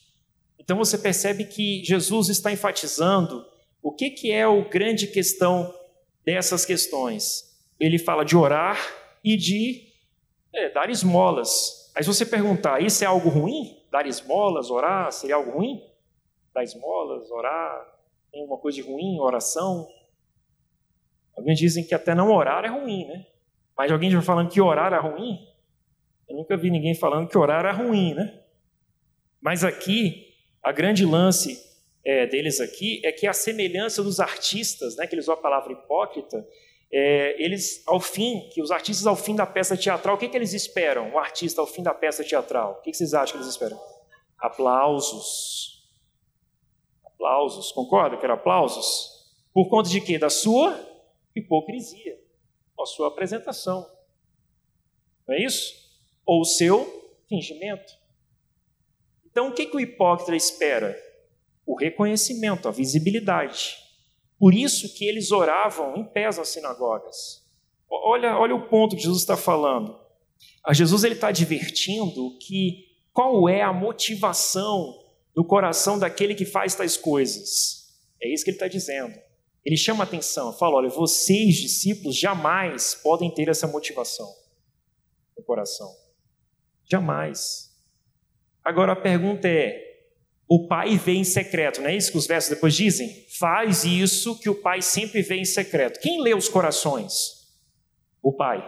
Então 0.58 0.78
você 0.78 0.98
percebe 0.98 1.46
que 1.46 1.84
Jesus 1.84 2.30
está 2.30 2.52
enfatizando 2.52 3.46
o 3.82 3.92
que, 3.94 4.10
que 4.10 4.32
é 4.32 4.48
o 4.48 4.68
grande 4.68 5.08
questão 5.08 5.74
dessas 6.26 6.66
questões? 6.66 7.46
Ele 7.80 7.98
fala 7.98 8.24
de 8.24 8.36
orar 8.36 8.78
e 9.24 9.38
de 9.38 9.88
é, 10.54 10.70
dar 10.70 10.90
esmolas. 10.90 11.79
Aí 12.00 12.04
se 12.04 12.08
você 12.08 12.26
perguntar, 12.26 12.82
isso 12.82 13.04
é 13.04 13.08
algo 13.08 13.28
ruim? 13.28 13.78
Dar 13.92 14.08
esmolas, 14.08 14.72
orar, 14.72 15.12
seria 15.12 15.36
algo 15.36 15.52
ruim? 15.52 15.84
Dar 16.54 16.64
esmolas, 16.64 17.30
orar, 17.30 17.86
tem 18.32 18.42
uma 18.46 18.58
coisa 18.58 18.78
de 18.78 18.82
ruim, 18.82 19.20
oração? 19.20 19.86
Alguns 21.36 21.60
dizem 21.60 21.84
que 21.84 21.94
até 21.94 22.16
não 22.16 22.32
orar 22.32 22.64
é 22.64 22.70
ruim, 22.70 23.06
né? 23.06 23.26
Mas 23.78 23.92
alguém 23.92 24.10
já 24.10 24.22
falando 24.22 24.50
que 24.50 24.62
orar 24.62 24.94
é 24.94 24.98
ruim? 24.98 25.46
Eu 26.30 26.38
nunca 26.38 26.56
vi 26.56 26.72
ninguém 26.72 26.96
falando 26.96 27.28
que 27.28 27.38
orar 27.38 27.66
é 27.66 27.72
ruim, 27.72 28.14
né? 28.14 28.44
Mas 29.42 29.66
aqui, 29.66 30.34
a 30.64 30.72
grande 30.72 31.06
lance 31.06 31.62
é, 32.06 32.26
deles 32.26 32.62
aqui 32.62 33.02
é 33.04 33.12
que 33.12 33.28
a 33.28 33.34
semelhança 33.34 34.02
dos 34.02 34.22
artistas, 34.22 34.96
né, 34.96 35.06
que 35.06 35.16
eles 35.16 35.26
usam 35.26 35.36
a 35.36 35.42
palavra 35.42 35.74
hipócrita, 35.74 36.48
é, 36.92 37.44
eles, 37.44 37.84
ao 37.88 38.00
fim, 38.00 38.50
que 38.50 38.62
os 38.62 38.72
artistas 38.72 39.06
ao 39.06 39.16
fim 39.16 39.36
da 39.36 39.46
peça 39.46 39.78
teatral, 39.78 40.16
o 40.16 40.18
que, 40.18 40.28
que 40.28 40.38
eles 40.38 40.54
esperam? 40.54 41.14
O 41.14 41.20
artista 41.20 41.62
ao 41.62 41.68
fim 41.68 41.84
da 41.84 41.94
peça 41.94 42.24
teatral, 42.24 42.74
o 42.74 42.82
que, 42.82 42.92
que 42.92 42.98
vocês 42.98 43.14
acham 43.14 43.34
que 43.34 43.44
eles 43.44 43.48
esperam? 43.48 43.80
Aplausos. 44.38 45.88
Aplausos, 47.06 47.72
concorda 47.72 48.18
que 48.18 48.26
era 48.26 48.34
aplausos? 48.34 49.30
Por 49.54 49.70
conta 49.70 49.90
de 49.90 50.02
quê? 50.02 50.18
Da 50.18 50.30
sua 50.30 50.80
hipocrisia, 51.36 52.20
a 52.80 52.86
sua 52.86 53.08
apresentação. 53.08 53.90
Não 55.28 55.36
é 55.36 55.44
isso? 55.44 55.74
Ou 56.26 56.42
o 56.42 56.46
seu 56.46 57.18
fingimento. 57.28 57.94
Então, 59.26 59.50
o 59.50 59.54
que, 59.54 59.66
que 59.66 59.76
o 59.76 59.80
hipócrita 59.80 60.36
espera? 60.36 61.10
o 61.70 61.76
reconhecimento, 61.76 62.68
a 62.68 62.72
visibilidade. 62.72 63.78
Por 64.40 64.54
isso 64.54 64.94
que 64.96 65.06
eles 65.06 65.32
oravam 65.32 65.98
em 65.98 66.04
pés 66.06 66.38
nas 66.38 66.48
sinagogas. 66.48 67.46
Olha, 67.90 68.38
olha 68.38 68.56
o 68.56 68.70
ponto 68.70 68.96
que 68.96 69.02
Jesus 69.02 69.22
está 69.22 69.36
falando. 69.36 70.00
A 70.64 70.74
Jesus 70.74 71.04
ele 71.04 71.16
está 71.16 71.28
advertindo 71.28 72.38
que 72.40 72.86
qual 73.12 73.50
é 73.50 73.62
a 73.62 73.74
motivação 73.74 74.98
do 75.36 75.44
coração 75.44 76.00
daquele 76.00 76.36
que 76.36 76.46
faz 76.46 76.76
tais 76.76 76.96
coisas. 76.96 77.98
É 78.22 78.32
isso 78.34 78.44
que 78.44 78.52
ele 78.52 78.56
está 78.56 78.68
dizendo. 78.68 79.18
Ele 79.66 79.76
chama 79.76 80.04
atenção, 80.04 80.54
fala: 80.54 80.76
olha, 80.76 80.90
vocês, 80.90 81.56
discípulos, 81.56 82.16
jamais 82.16 82.96
podem 82.96 83.34
ter 83.34 83.50
essa 83.50 83.68
motivação 83.68 84.28
no 85.38 85.44
coração. 85.44 85.94
Jamais. 86.86 87.70
Agora 88.64 88.94
a 88.94 88.96
pergunta 88.96 89.48
é: 89.48 89.89
o 90.52 90.68
pai 90.68 90.98
vê 90.98 91.14
em 91.14 91.24
secreto, 91.24 91.80
não 91.80 91.90
é 91.90 91.96
isso 91.96 92.12
que 92.12 92.18
os 92.18 92.26
versos 92.26 92.50
depois 92.50 92.76
dizem? 92.76 93.24
Faz 93.38 93.84
isso 93.84 94.40
que 94.40 94.50
o 94.50 94.56
pai 94.56 94.82
sempre 94.82 95.22
vê 95.22 95.36
em 95.36 95.46
secreto. 95.46 96.00
Quem 96.00 96.24
lê 96.24 96.34
os 96.34 96.50
corações? 96.50 97.48
O 98.20 98.34
pai. 98.34 98.68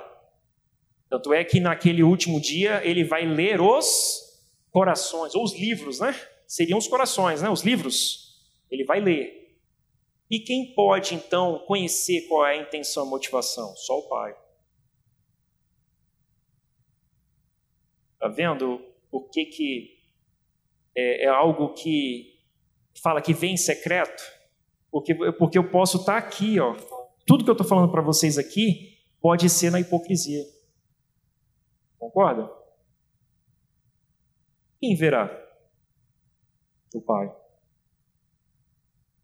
Tanto 1.10 1.34
é 1.34 1.44
que 1.44 1.60
naquele 1.60 2.04
último 2.04 2.40
dia 2.40 2.86
ele 2.86 3.04
vai 3.04 3.26
ler 3.26 3.60
os 3.60 4.22
corações, 4.70 5.34
ou 5.34 5.44
os 5.44 5.58
livros, 5.58 6.00
né? 6.00 6.16
Seriam 6.46 6.78
os 6.78 6.88
corações, 6.88 7.42
né? 7.42 7.50
Os 7.50 7.64
livros. 7.64 8.40
Ele 8.70 8.84
vai 8.84 9.02
ler. 9.02 9.58
E 10.30 10.40
quem 10.40 10.76
pode 10.76 11.16
então 11.16 11.66
conhecer 11.66 12.28
qual 12.28 12.46
é 12.46 12.60
a 12.60 12.62
intenção 12.62 13.08
e 13.08 13.10
motivação? 13.10 13.76
Só 13.76 13.98
o 13.98 14.08
pai. 14.08 14.38
Tá 18.20 18.28
vendo 18.28 18.86
o 19.12 19.20
que 19.20 19.46
que 19.46 20.01
é, 20.96 21.26
é 21.26 21.28
algo 21.28 21.74
que 21.74 22.40
fala 23.02 23.22
que 23.22 23.34
vem 23.34 23.58
secreto, 23.58 24.22
porque, 24.92 25.16
porque 25.34 25.58
eu 25.58 25.70
posso 25.70 25.98
estar 25.98 26.18
aqui, 26.18 26.60
ó, 26.60 26.76
tudo 27.26 27.44
que 27.44 27.50
eu 27.50 27.54
estou 27.54 27.68
falando 27.68 27.92
para 27.92 28.02
vocês 28.02 28.38
aqui 28.38 28.98
pode 29.22 29.50
ser 29.50 29.72
na 29.72 29.80
hipocrisia. 29.80 30.44
Concorda? 31.98 32.62
quem 34.82 34.96
verá? 34.96 35.30
O 36.94 37.00
Pai. 37.00 37.32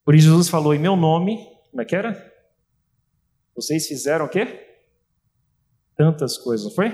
Por 0.06 0.14
isso 0.14 0.28
Jesus 0.28 0.48
falou 0.48 0.74
em 0.74 0.80
meu 0.80 0.96
nome, 0.96 1.44
como 1.72 1.82
é 1.82 1.86
que 1.86 1.96
era? 1.96 2.34
Vocês 3.56 3.88
fizeram 3.88 4.26
o 4.26 4.30
quê? 4.30 4.46
Tantas 5.96 6.38
coisas, 6.38 6.68
não 6.68 6.74
foi? 6.74 6.92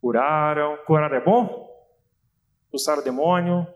Curaram. 0.00 0.78
Curar 0.86 1.12
é 1.12 1.20
bom? 1.20 1.71
Expulsaram 2.72 3.02
o 3.02 3.04
demônio. 3.04 3.66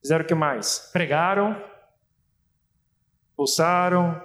Fizeram 0.00 0.24
o 0.24 0.26
que 0.26 0.34
mais? 0.34 0.90
Pregaram. 0.92 1.62
Expulsaram. 3.28 4.20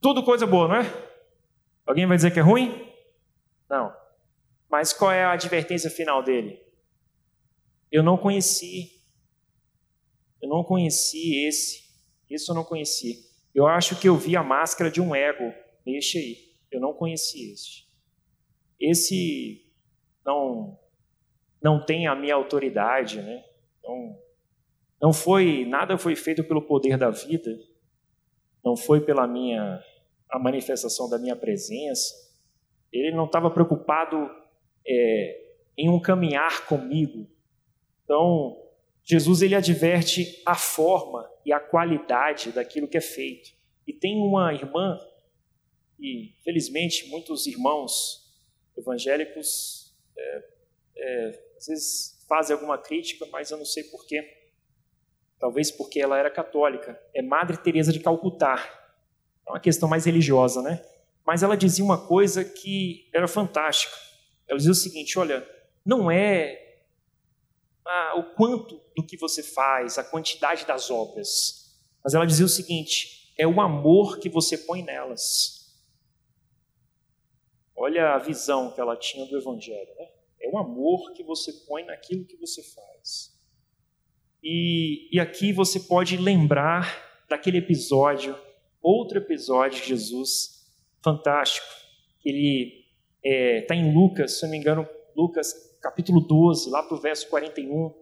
Tudo 0.00 0.24
coisa 0.24 0.44
boa, 0.44 0.66
não 0.66 0.76
é? 0.78 1.08
Alguém 1.86 2.04
vai 2.04 2.16
dizer 2.16 2.32
que 2.32 2.40
é 2.40 2.42
ruim? 2.42 2.92
Não. 3.70 3.94
Mas 4.68 4.92
qual 4.92 5.12
é 5.12 5.22
a 5.22 5.30
advertência 5.30 5.88
final 5.88 6.20
dele? 6.20 6.60
Eu 7.92 8.02
não 8.02 8.18
conheci. 8.18 9.00
Eu 10.42 10.48
não 10.48 10.64
conheci 10.64 11.46
esse. 11.46 11.84
Isso 12.28 12.50
eu 12.50 12.56
não 12.56 12.64
conheci. 12.64 13.24
Eu 13.54 13.68
acho 13.68 13.94
que 14.00 14.08
eu 14.08 14.16
vi 14.16 14.36
a 14.36 14.42
máscara 14.42 14.90
de 14.90 15.00
um 15.00 15.14
ego 15.14 15.54
neste 15.86 16.18
aí. 16.18 16.56
Eu 16.72 16.80
não 16.80 16.92
conheci 16.92 17.52
este. 17.52 17.88
Esse 18.80 19.64
não 20.26 20.76
não 21.64 21.82
tem 21.82 22.06
a 22.06 22.14
minha 22.14 22.34
autoridade, 22.34 23.22
né? 23.22 23.42
Não, 23.82 24.18
não 25.00 25.12
foi 25.14 25.64
nada 25.64 25.96
foi 25.96 26.14
feito 26.14 26.44
pelo 26.44 26.60
poder 26.60 26.98
da 26.98 27.08
vida. 27.08 27.58
Não 28.62 28.76
foi 28.76 29.00
pela 29.00 29.26
minha 29.26 29.82
a 30.28 30.38
manifestação 30.38 31.08
da 31.08 31.18
minha 31.18 31.34
presença. 31.34 32.12
Ele 32.92 33.12
não 33.12 33.24
estava 33.24 33.50
preocupado 33.50 34.30
é, 34.86 35.54
em 35.78 35.88
um 35.88 35.98
caminhar 35.98 36.66
comigo. 36.66 37.26
Então, 38.04 38.62
Jesus 39.02 39.40
ele 39.40 39.54
adverte 39.54 40.42
a 40.44 40.54
forma 40.54 41.26
e 41.46 41.52
a 41.52 41.58
qualidade 41.58 42.52
daquilo 42.52 42.88
que 42.88 42.98
é 42.98 43.00
feito. 43.00 43.52
E 43.86 43.92
tem 43.92 44.18
uma 44.18 44.52
irmã, 44.52 45.00
e 45.98 46.34
felizmente 46.42 47.08
muitos 47.08 47.46
irmãos 47.46 48.22
evangélicos 48.76 49.94
é, 50.16 50.44
é, 50.96 51.44
às 51.64 51.66
vezes 51.66 52.24
fazem 52.28 52.54
alguma 52.54 52.76
crítica, 52.76 53.26
mas 53.32 53.50
eu 53.50 53.56
não 53.56 53.64
sei 53.64 53.84
porquê. 53.84 54.22
Talvez 55.38 55.70
porque 55.70 56.00
ela 56.00 56.18
era 56.18 56.30
católica. 56.30 57.00
É 57.14 57.22
Madre 57.22 57.56
Teresa 57.56 57.92
de 57.92 58.00
Calcutá. 58.00 58.56
É 59.46 59.50
uma 59.50 59.60
questão 59.60 59.88
mais 59.88 60.04
religiosa, 60.04 60.62
né? 60.62 60.84
Mas 61.26 61.42
ela 61.42 61.56
dizia 61.56 61.84
uma 61.84 62.06
coisa 62.06 62.44
que 62.44 63.08
era 63.12 63.26
fantástica. 63.26 63.94
Ela 64.46 64.58
dizia 64.58 64.72
o 64.72 64.76
seguinte: 64.76 65.18
olha, 65.18 65.46
não 65.84 66.10
é 66.10 66.82
o 68.16 68.22
quanto 68.34 68.80
do 68.96 69.04
que 69.04 69.16
você 69.16 69.42
faz, 69.42 69.98
a 69.98 70.04
quantidade 70.04 70.66
das 70.66 70.90
obras. 70.90 71.78
Mas 72.02 72.14
ela 72.14 72.26
dizia 72.26 72.44
o 72.44 72.48
seguinte: 72.48 73.32
é 73.38 73.46
o 73.46 73.60
amor 73.60 74.18
que 74.18 74.28
você 74.28 74.58
põe 74.58 74.82
nelas. 74.82 75.82
Olha 77.74 78.14
a 78.14 78.18
visão 78.18 78.70
que 78.72 78.80
ela 78.80 78.96
tinha 78.96 79.26
do 79.26 79.36
Evangelho. 79.36 79.94
Né? 79.98 80.13
É 80.44 80.48
o 80.48 80.58
amor 80.58 81.12
que 81.14 81.22
você 81.22 81.50
põe 81.66 81.84
naquilo 81.84 82.26
que 82.26 82.36
você 82.36 82.62
faz. 82.62 83.32
E, 84.42 85.08
e 85.10 85.18
aqui 85.18 85.52
você 85.52 85.80
pode 85.80 86.18
lembrar 86.18 87.24
daquele 87.30 87.56
episódio, 87.56 88.36
outro 88.82 89.16
episódio 89.16 89.80
de 89.80 89.88
Jesus, 89.88 90.66
fantástico. 91.02 91.66
Ele 92.22 92.84
está 93.22 93.74
é, 93.74 93.78
em 93.78 93.94
Lucas, 93.94 94.38
se 94.38 94.42
não 94.42 94.50
me 94.50 94.58
engano, 94.58 94.86
Lucas 95.16 95.54
capítulo 95.80 96.20
12, 96.20 96.68
lá 96.68 96.82
para 96.82 96.96
o 96.96 97.00
verso 97.00 97.26
41, 97.30 97.94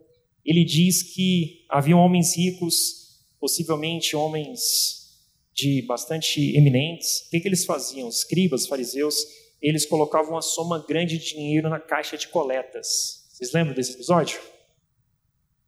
ele 0.44 0.64
diz 0.64 1.14
que 1.14 1.64
haviam 1.68 2.00
homens 2.00 2.36
ricos, 2.36 3.20
possivelmente 3.38 4.16
homens 4.16 5.20
de 5.54 5.82
bastante 5.82 6.56
eminentes. 6.56 7.20
O 7.26 7.30
que, 7.30 7.40
que 7.40 7.46
eles 7.46 7.64
faziam? 7.64 8.08
Os 8.08 8.18
escribas, 8.18 8.66
fariseus, 8.66 9.16
eles 9.62 9.86
colocavam 9.86 10.32
uma 10.32 10.42
soma 10.42 10.84
grande 10.86 11.16
de 11.16 11.26
dinheiro 11.26 11.68
na 11.70 11.78
caixa 11.78 12.16
de 12.18 12.26
coletas. 12.28 13.28
Vocês 13.30 13.52
lembram 13.52 13.74
desse 13.74 13.92
episódio? 13.92 14.40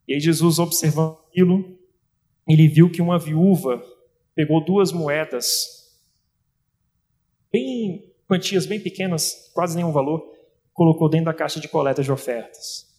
E 0.07 0.15
aí 0.15 0.21
Jesus, 0.21 0.59
observando 0.59 1.17
aquilo, 1.29 1.79
ele 2.49 2.69
viu 2.69 2.91
que 2.91 3.01
uma 3.01 3.19
viúva 3.19 3.83
pegou 4.35 4.63
duas 4.63 4.93
moedas, 4.93 5.97
bem 7.53 8.13
quantias 8.27 8.67
bem 8.67 8.81
pequenas, 8.81 9.51
quase 9.55 9.77
nenhum 9.77 9.93
valor, 9.93 10.21
colocou 10.73 11.09
dentro 11.09 11.27
da 11.27 11.35
caixa 11.35 11.61
de 11.61 11.69
coleta 11.69 12.03
de 12.03 12.11
ofertas. 12.11 12.93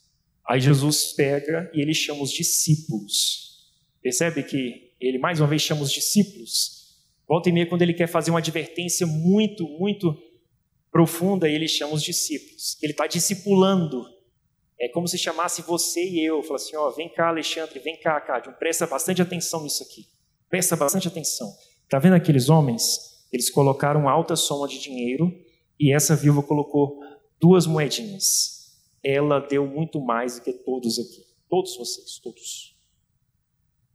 Aí 0.47 0.59
Jesus 0.59 1.13
pega 1.13 1.69
e 1.73 1.81
ele 1.81 1.93
chama 1.93 2.23
os 2.23 2.31
discípulos. 2.31 3.69
Percebe 4.01 4.43
que 4.43 4.93
ele 4.99 5.17
mais 5.17 5.39
uma 5.41 5.47
vez 5.47 5.61
chama 5.61 5.81
os 5.81 5.91
discípulos? 5.91 6.95
Volta 7.27 7.49
e 7.49 7.51
meia, 7.51 7.65
quando 7.65 7.81
ele 7.81 7.93
quer 7.93 8.07
fazer 8.07 8.31
uma 8.31 8.39
advertência 8.39 9.05
muito, 9.05 9.67
muito 9.67 10.15
profunda, 10.95 11.49
ele 11.49 11.67
chama 11.67 11.93
os 11.93 12.01
discípulos. 12.01 12.77
Ele 12.81 12.93
está 12.93 13.05
discipulando. 13.05 14.05
É 14.79 14.87
como 14.87 15.09
se 15.09 15.17
chamasse 15.17 15.61
você 15.61 16.01
e 16.01 16.25
eu. 16.25 16.41
Fala 16.41 16.55
assim: 16.55 16.73
ó, 16.77 16.89
vem 16.89 17.09
cá, 17.09 17.27
Alexandre, 17.27 17.79
vem 17.79 17.99
cá, 17.99 18.21
Cádio. 18.21 18.53
Presta 18.53 18.87
bastante 18.87 19.21
atenção 19.21 19.61
nisso 19.61 19.83
aqui. 19.83 20.07
Presta 20.49 20.73
bastante 20.77 21.09
atenção. 21.09 21.51
Está 21.83 21.99
vendo 21.99 22.15
aqueles 22.15 22.47
homens? 22.47 23.25
Eles 23.29 23.49
colocaram 23.49 24.07
alta 24.07 24.37
soma 24.37 24.69
de 24.69 24.79
dinheiro 24.79 25.37
e 25.77 25.93
essa 25.93 26.15
viúva 26.15 26.41
colocou 26.41 26.97
duas 27.41 27.67
moedinhas. 27.67 28.79
Ela 29.03 29.41
deu 29.41 29.67
muito 29.67 29.99
mais 29.99 30.35
do 30.35 30.45
que 30.45 30.53
todos 30.53 30.97
aqui. 30.97 31.25
Todos 31.49 31.75
vocês, 31.75 32.19
todos. 32.23 32.73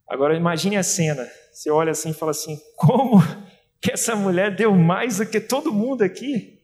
Agora 0.07 0.37
imagine 0.37 0.77
a 0.77 0.83
cena. 0.83 1.27
Você 1.51 1.71
olha 1.71 1.93
assim 1.93 2.11
e 2.11 2.13
fala 2.13 2.29
assim: 2.29 2.61
como 2.77 3.17
que 3.81 3.91
essa 3.91 4.15
mulher 4.15 4.55
deu 4.55 4.75
mais 4.75 5.17
do 5.17 5.25
que 5.25 5.41
todo 5.41 5.73
mundo 5.73 6.03
aqui? 6.03 6.60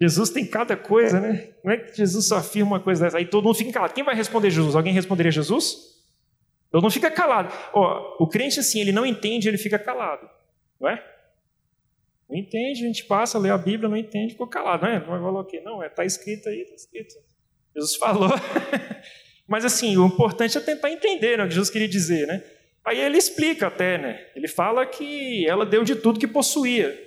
Jesus 0.00 0.30
tem 0.30 0.44
cada 0.46 0.76
coisa, 0.76 1.20
né? 1.20 1.52
Como 1.62 1.72
é 1.72 1.76
que 1.76 1.96
Jesus 1.96 2.26
só 2.26 2.38
afirma 2.38 2.72
uma 2.72 2.80
coisa 2.80 3.04
dessa? 3.04 3.18
Aí 3.18 3.26
todo 3.26 3.44
mundo 3.44 3.56
fica 3.56 3.72
calado. 3.72 3.94
Quem 3.94 4.04
vai 4.04 4.14
responder 4.14 4.50
Jesus? 4.50 4.74
Alguém 4.74 4.92
responderia 4.92 5.30
Jesus? 5.30 5.94
Todo 6.70 6.82
mundo 6.82 6.92
fica 6.92 7.10
calado. 7.10 7.54
Ó, 7.72 8.16
o 8.18 8.26
crente, 8.26 8.58
assim, 8.58 8.80
ele 8.80 8.90
não 8.90 9.06
entende, 9.06 9.48
ele 9.48 9.58
fica 9.58 9.78
calado. 9.78 10.28
Não 10.80 10.88
é? 10.88 11.02
Não 12.28 12.36
entende, 12.36 12.82
a 12.82 12.86
gente 12.86 13.04
passa, 13.04 13.38
lê 13.38 13.50
a 13.50 13.56
Bíblia, 13.56 13.88
não 13.88 13.96
entende, 13.96 14.32
ficou 14.32 14.48
calado. 14.48 14.84
Não 14.84 14.90
é? 14.90 14.98
Vai 14.98 15.20
falar 15.20 15.40
o 15.40 15.44
quê? 15.44 15.60
Não, 15.60 15.76
está 15.76 15.86
é, 15.86 15.88
tá 15.88 16.04
escrito 16.04 16.48
aí, 16.48 16.62
está 16.62 16.74
escrito. 16.74 17.14
Jesus 17.76 17.94
falou. 17.96 18.30
Mas 19.46 19.64
assim, 19.64 19.96
o 19.96 20.06
importante 20.06 20.58
é 20.58 20.60
tentar 20.60 20.90
entender 20.90 21.38
né, 21.38 21.44
o 21.44 21.46
que 21.46 21.54
Jesus 21.54 21.70
queria 21.70 21.86
dizer, 21.86 22.26
né? 22.26 22.42
Aí 22.84 23.00
ele 23.00 23.16
explica 23.16 23.68
até, 23.68 23.96
né? 23.96 24.26
Ele 24.34 24.48
fala 24.48 24.84
que 24.84 25.46
ela 25.46 25.64
deu 25.64 25.84
de 25.84 25.94
tudo 25.94 26.18
que 26.18 26.26
possuía. 26.26 27.03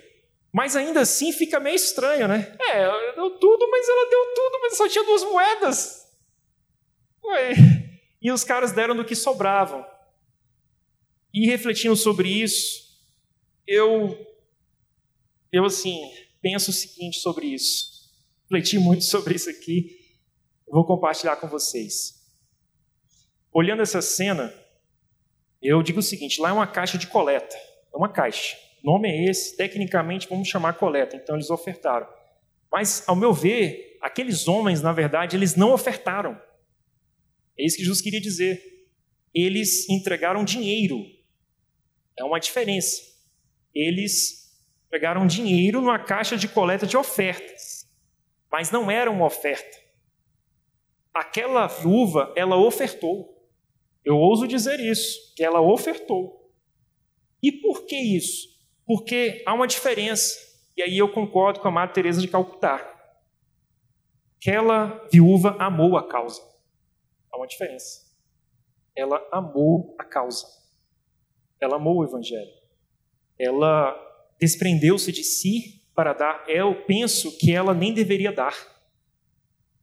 Mas 0.58 0.74
ainda 0.74 1.02
assim 1.02 1.32
fica 1.32 1.60
meio 1.60 1.76
estranho, 1.76 2.26
né? 2.26 2.52
É, 2.60 2.82
ela 2.82 3.12
deu 3.12 3.30
tudo, 3.38 3.70
mas 3.70 3.88
ela 3.88 4.10
deu 4.10 4.34
tudo, 4.34 4.58
mas 4.60 4.76
só 4.76 4.88
tinha 4.88 5.04
duas 5.04 5.22
moedas. 5.22 6.12
Ué. 7.24 7.54
E 8.20 8.32
os 8.32 8.42
caras 8.42 8.72
deram 8.72 8.96
do 8.96 9.04
que 9.04 9.14
sobravam. 9.14 9.86
E 11.32 11.46
refletindo 11.46 11.94
sobre 11.94 12.28
isso, 12.28 13.06
eu 13.68 14.18
eu, 15.52 15.64
assim, 15.64 15.96
penso 16.42 16.72
o 16.72 16.74
seguinte 16.74 17.20
sobre 17.20 17.46
isso. 17.46 18.10
Refleti 18.42 18.80
muito 18.80 19.04
sobre 19.04 19.36
isso 19.36 19.48
aqui. 19.48 19.96
Vou 20.66 20.84
compartilhar 20.84 21.36
com 21.36 21.46
vocês. 21.46 22.20
Olhando 23.52 23.82
essa 23.82 24.02
cena, 24.02 24.52
eu 25.62 25.80
digo 25.84 26.00
o 26.00 26.02
seguinte: 26.02 26.40
lá 26.40 26.48
é 26.48 26.52
uma 26.52 26.66
caixa 26.66 26.98
de 26.98 27.06
coleta. 27.06 27.54
É 27.54 27.96
uma 27.96 28.08
caixa. 28.08 28.56
Nome 28.82 29.08
é 29.08 29.30
esse, 29.30 29.56
tecnicamente 29.56 30.28
vamos 30.28 30.48
chamar 30.48 30.74
coleta. 30.74 31.16
Então 31.16 31.34
eles 31.34 31.50
ofertaram. 31.50 32.08
Mas, 32.70 33.02
ao 33.08 33.16
meu 33.16 33.32
ver, 33.32 33.98
aqueles 34.00 34.46
homens, 34.46 34.82
na 34.82 34.92
verdade, 34.92 35.36
eles 35.36 35.56
não 35.56 35.72
ofertaram. 35.72 36.40
É 37.58 37.64
isso 37.64 37.76
que 37.76 37.82
Jesus 37.82 38.00
queria 38.00 38.20
dizer. 38.20 38.86
Eles 39.34 39.88
entregaram 39.88 40.44
dinheiro. 40.44 41.04
É 42.16 42.24
uma 42.24 42.38
diferença. 42.38 43.02
Eles 43.74 44.38
pegaram 44.90 45.26
dinheiro 45.26 45.80
numa 45.80 45.98
caixa 45.98 46.36
de 46.36 46.48
coleta 46.48 46.86
de 46.86 46.96
ofertas, 46.96 47.86
mas 48.50 48.70
não 48.70 48.90
era 48.90 49.10
uma 49.10 49.26
oferta. 49.26 49.78
Aquela 51.12 51.66
viúva, 51.66 52.32
ela 52.36 52.56
ofertou. 52.56 53.36
Eu 54.04 54.16
ouso 54.16 54.46
dizer 54.46 54.80
isso, 54.80 55.34
que 55.34 55.44
ela 55.44 55.60
ofertou. 55.60 56.50
E 57.42 57.52
por 57.52 57.86
que 57.86 57.96
isso? 57.96 58.57
Porque 58.88 59.44
há 59.46 59.54
uma 59.54 59.68
diferença. 59.68 60.36
E 60.76 60.82
aí 60.82 60.98
eu 60.98 61.12
concordo 61.12 61.60
com 61.60 61.68
a 61.68 61.70
Madre 61.70 61.94
Teresa 61.94 62.20
de 62.20 62.26
Calcutá. 62.26 62.82
Aquela 64.40 65.06
viúva 65.12 65.56
amou 65.60 65.96
a 65.96 66.08
causa. 66.08 66.40
Há 67.30 67.36
uma 67.36 67.46
diferença. 67.46 68.08
Ela 68.96 69.24
amou 69.30 69.94
a 69.98 70.04
causa. 70.04 70.46
Ela 71.60 71.76
amou 71.76 71.98
o 71.98 72.04
evangelho. 72.04 72.50
Ela 73.38 73.94
desprendeu-se 74.40 75.12
de 75.12 75.22
si 75.22 75.78
para 75.94 76.12
dar, 76.12 76.44
eu 76.48 76.84
penso 76.86 77.36
que 77.38 77.52
ela 77.52 77.74
nem 77.74 77.92
deveria 77.92 78.32
dar. 78.32 78.54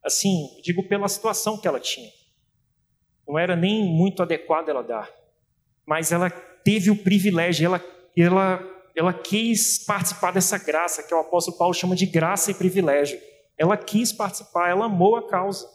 assim, 0.03 0.47
digo 0.63 0.87
pela 0.87 1.07
situação 1.07 1.59
que 1.59 1.67
ela 1.67 1.79
tinha. 1.79 2.09
Não 3.27 3.37
era 3.37 3.55
nem 3.55 3.83
muito 3.83 4.23
adequado 4.23 4.69
ela 4.69 4.83
dar, 4.83 5.11
mas 5.85 6.11
ela 6.11 6.29
teve 6.29 6.89
o 6.91 7.03
privilégio, 7.03 7.65
ela, 7.65 7.83
ela, 8.15 8.74
ela 8.95 9.13
quis 9.13 9.77
participar 9.77 10.31
dessa 10.31 10.57
graça, 10.57 11.03
que 11.03 11.13
o 11.13 11.19
apóstolo 11.19 11.57
Paulo 11.57 11.73
chama 11.73 11.95
de 11.95 12.05
graça 12.05 12.49
e 12.49 12.53
privilégio. 12.53 13.19
Ela 13.57 13.75
quis 13.75 14.13
participar, 14.13 14.69
ela 14.69 14.85
amou 14.85 15.17
a 15.17 15.27
causa. 15.27 15.69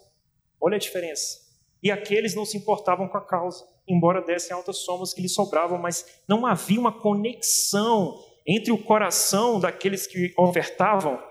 Olha 0.60 0.76
a 0.76 0.80
diferença. 0.80 1.38
E 1.82 1.90
aqueles 1.90 2.34
não 2.34 2.44
se 2.44 2.56
importavam 2.56 3.08
com 3.08 3.16
a 3.16 3.24
causa, 3.24 3.64
embora 3.86 4.22
dessem 4.22 4.54
altas 4.54 4.78
somas 4.78 5.12
que 5.12 5.20
lhes 5.20 5.34
sobravam, 5.34 5.78
mas 5.78 6.22
não 6.26 6.46
havia 6.46 6.80
uma 6.80 6.92
conexão 6.92 8.22
entre 8.46 8.72
o 8.72 8.78
coração 8.78 9.60
daqueles 9.60 10.06
que 10.06 10.32
ofertavam, 10.36 11.22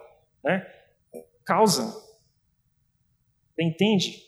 né? 0.43 0.65
Causa. 1.43 1.85
Você 3.55 3.63
entende? 3.63 4.23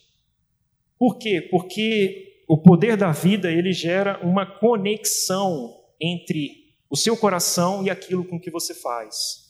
Por 0.97 1.17
quê? 1.17 1.47
Porque 1.49 2.43
o 2.47 2.57
poder 2.57 2.97
da 2.97 3.11
vida 3.11 3.51
ele 3.51 3.71
gera 3.71 4.19
uma 4.23 4.45
conexão 4.45 5.79
entre 5.99 6.60
o 6.91 6.97
seu 6.97 7.15
coração 7.15 7.81
e 7.81 7.89
aquilo 7.89 8.25
com 8.25 8.37
que 8.37 8.51
você 8.51 8.73
faz. 8.73 9.49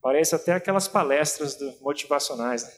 Parece 0.00 0.34
até 0.34 0.52
aquelas 0.52 0.88
palestras 0.88 1.58
motivacionais. 1.82 2.64
Né? 2.64 2.70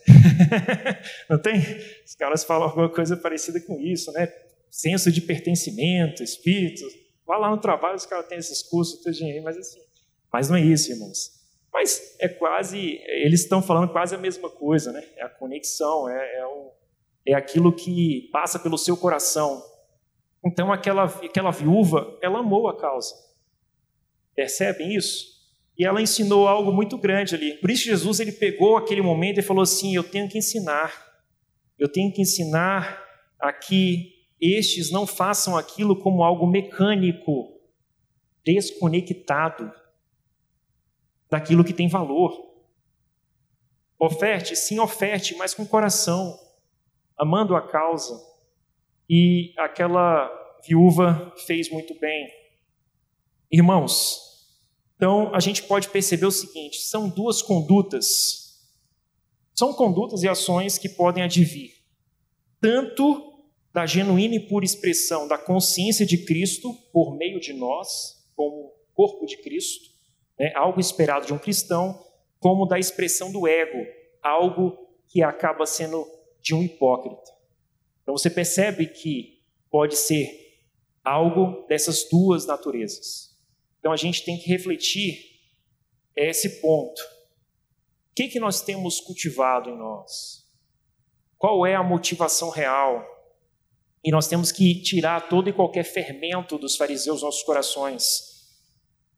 Não 1.30 1.40
tem? 1.40 1.60
Os 2.04 2.16
caras 2.16 2.42
falam 2.42 2.68
alguma 2.68 2.92
coisa 2.92 3.16
parecida 3.16 3.60
com 3.60 3.80
isso, 3.80 4.10
né? 4.12 4.32
Senso 4.70 5.10
de 5.12 5.20
pertencimento, 5.20 6.22
espírito. 6.22 6.84
Vai 7.24 7.38
lá 7.40 7.48
no 7.48 7.58
trabalho, 7.58 7.96
os 7.96 8.06
caras 8.06 8.26
têm 8.26 8.38
esses 8.38 8.62
cursos, 8.62 9.00
tudinho, 9.00 9.42
mas 9.42 9.56
assim. 9.56 9.80
Mas 10.32 10.48
não 10.48 10.56
é 10.56 10.60
isso, 10.60 10.90
irmãos. 10.90 11.30
Mas 11.72 12.16
é 12.20 12.28
quase, 12.28 13.00
eles 13.06 13.40
estão 13.40 13.62
falando 13.62 13.90
quase 13.90 14.14
a 14.14 14.18
mesma 14.18 14.50
coisa, 14.50 14.92
né? 14.92 15.04
É 15.16 15.24
a 15.24 15.28
conexão, 15.28 16.08
é, 16.08 16.38
é, 16.38 16.46
o, 16.46 16.72
é 17.26 17.34
aquilo 17.34 17.74
que 17.74 18.28
passa 18.32 18.58
pelo 18.58 18.78
seu 18.78 18.96
coração. 18.96 19.62
Então 20.44 20.72
aquela, 20.72 21.04
aquela 21.04 21.50
viúva, 21.50 22.16
ela 22.22 22.40
amou 22.40 22.68
a 22.68 22.76
causa. 22.76 23.14
Percebem 24.34 24.94
isso? 24.94 25.36
E 25.78 25.84
ela 25.84 26.00
ensinou 26.00 26.48
algo 26.48 26.72
muito 26.72 26.96
grande 26.96 27.34
ali. 27.34 27.54
Por 27.54 27.70
isso 27.70 27.84
Jesus 27.84 28.20
ele 28.20 28.32
pegou 28.32 28.76
aquele 28.76 29.02
momento 29.02 29.38
e 29.38 29.42
falou 29.42 29.62
assim: 29.62 29.94
"Eu 29.94 30.04
tenho 30.04 30.28
que 30.28 30.38
ensinar. 30.38 31.04
Eu 31.78 31.88
tenho 31.90 32.12
que 32.12 32.22
ensinar 32.22 33.04
a 33.38 33.52
que 33.52 34.16
estes 34.40 34.90
não 34.90 35.06
façam 35.06 35.56
aquilo 35.56 35.98
como 35.98 36.22
algo 36.22 36.46
mecânico, 36.46 37.58
desconectado 38.44 39.70
daquilo 41.30 41.64
que 41.64 41.72
tem 41.72 41.88
valor. 41.88 42.32
Oferte, 43.98 44.54
sim, 44.54 44.78
oferte, 44.78 45.34
mas 45.36 45.54
com 45.54 45.66
coração, 45.66 46.38
amando 47.18 47.56
a 47.56 47.66
causa. 47.66 48.14
E 49.08 49.52
aquela 49.56 50.30
viúva 50.66 51.32
fez 51.46 51.70
muito 51.70 51.94
bem. 51.98 52.28
Irmãos, 53.50 54.20
então, 54.96 55.34
a 55.34 55.40
gente 55.40 55.62
pode 55.62 55.88
perceber 55.88 56.26
o 56.26 56.30
seguinte: 56.30 56.78
são 56.80 57.08
duas 57.08 57.42
condutas. 57.42 58.44
São 59.54 59.72
condutas 59.72 60.22
e 60.22 60.28
ações 60.28 60.76
que 60.78 60.88
podem 60.88 61.22
advir 61.22 61.76
tanto 62.60 63.44
da 63.72 63.86
genuína 63.86 64.36
e 64.36 64.40
pura 64.40 64.64
expressão 64.64 65.28
da 65.28 65.36
consciência 65.36 66.06
de 66.06 66.24
Cristo 66.24 66.74
por 66.92 67.16
meio 67.16 67.38
de 67.38 67.52
nós, 67.52 68.28
como 68.34 68.72
corpo 68.94 69.26
de 69.26 69.36
Cristo, 69.36 69.90
né, 70.38 70.52
algo 70.54 70.80
esperado 70.80 71.26
de 71.26 71.32
um 71.32 71.38
cristão, 71.38 72.02
como 72.40 72.66
da 72.66 72.78
expressão 72.78 73.30
do 73.30 73.46
ego, 73.46 73.86
algo 74.22 74.76
que 75.06 75.22
acaba 75.22 75.66
sendo 75.66 76.04
de 76.40 76.54
um 76.54 76.62
hipócrita. 76.62 77.35
Então 78.06 78.16
você 78.16 78.30
percebe 78.30 78.86
que 78.86 79.42
pode 79.68 79.96
ser 79.96 80.62
algo 81.02 81.66
dessas 81.66 82.08
duas 82.08 82.46
naturezas. 82.46 83.36
Então 83.80 83.90
a 83.90 83.96
gente 83.96 84.24
tem 84.24 84.38
que 84.38 84.48
refletir 84.48 85.18
esse 86.14 86.60
ponto. 86.60 87.02
O 87.02 88.14
que, 88.14 88.28
que 88.28 88.38
nós 88.38 88.60
temos 88.60 89.00
cultivado 89.00 89.68
em 89.68 89.76
nós? 89.76 90.48
Qual 91.36 91.66
é 91.66 91.74
a 91.74 91.82
motivação 91.82 92.48
real? 92.48 93.04
E 94.04 94.12
nós 94.12 94.28
temos 94.28 94.52
que 94.52 94.80
tirar 94.82 95.28
todo 95.28 95.50
e 95.50 95.52
qualquer 95.52 95.82
fermento 95.82 96.56
dos 96.56 96.76
fariseus 96.76 97.22
nossos 97.22 97.42
corações, 97.42 98.54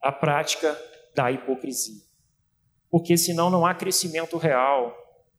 a 0.01 0.11
prática 0.11 0.81
da 1.15 1.31
hipocrisia. 1.31 2.01
Porque 2.91 3.19
senão 3.19 3.51
não 3.51 3.67
há 3.67 3.75
crescimento 3.75 4.39
real. 4.39 4.97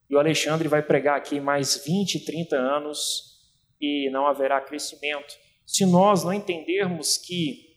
E 0.07 0.15
o 0.15 0.19
Alexandre 0.19 0.67
vai 0.67 0.83
pregar 0.83 1.17
aqui 1.17 1.39
mais 1.39 1.83
20, 1.83 2.25
30 2.25 2.55
anos 2.55 3.38
e 3.79 4.09
não 4.11 4.27
haverá 4.27 4.59
crescimento. 4.61 5.35
Se 5.65 5.85
nós 5.85 6.23
não 6.23 6.33
entendermos 6.33 7.17
que 7.17 7.69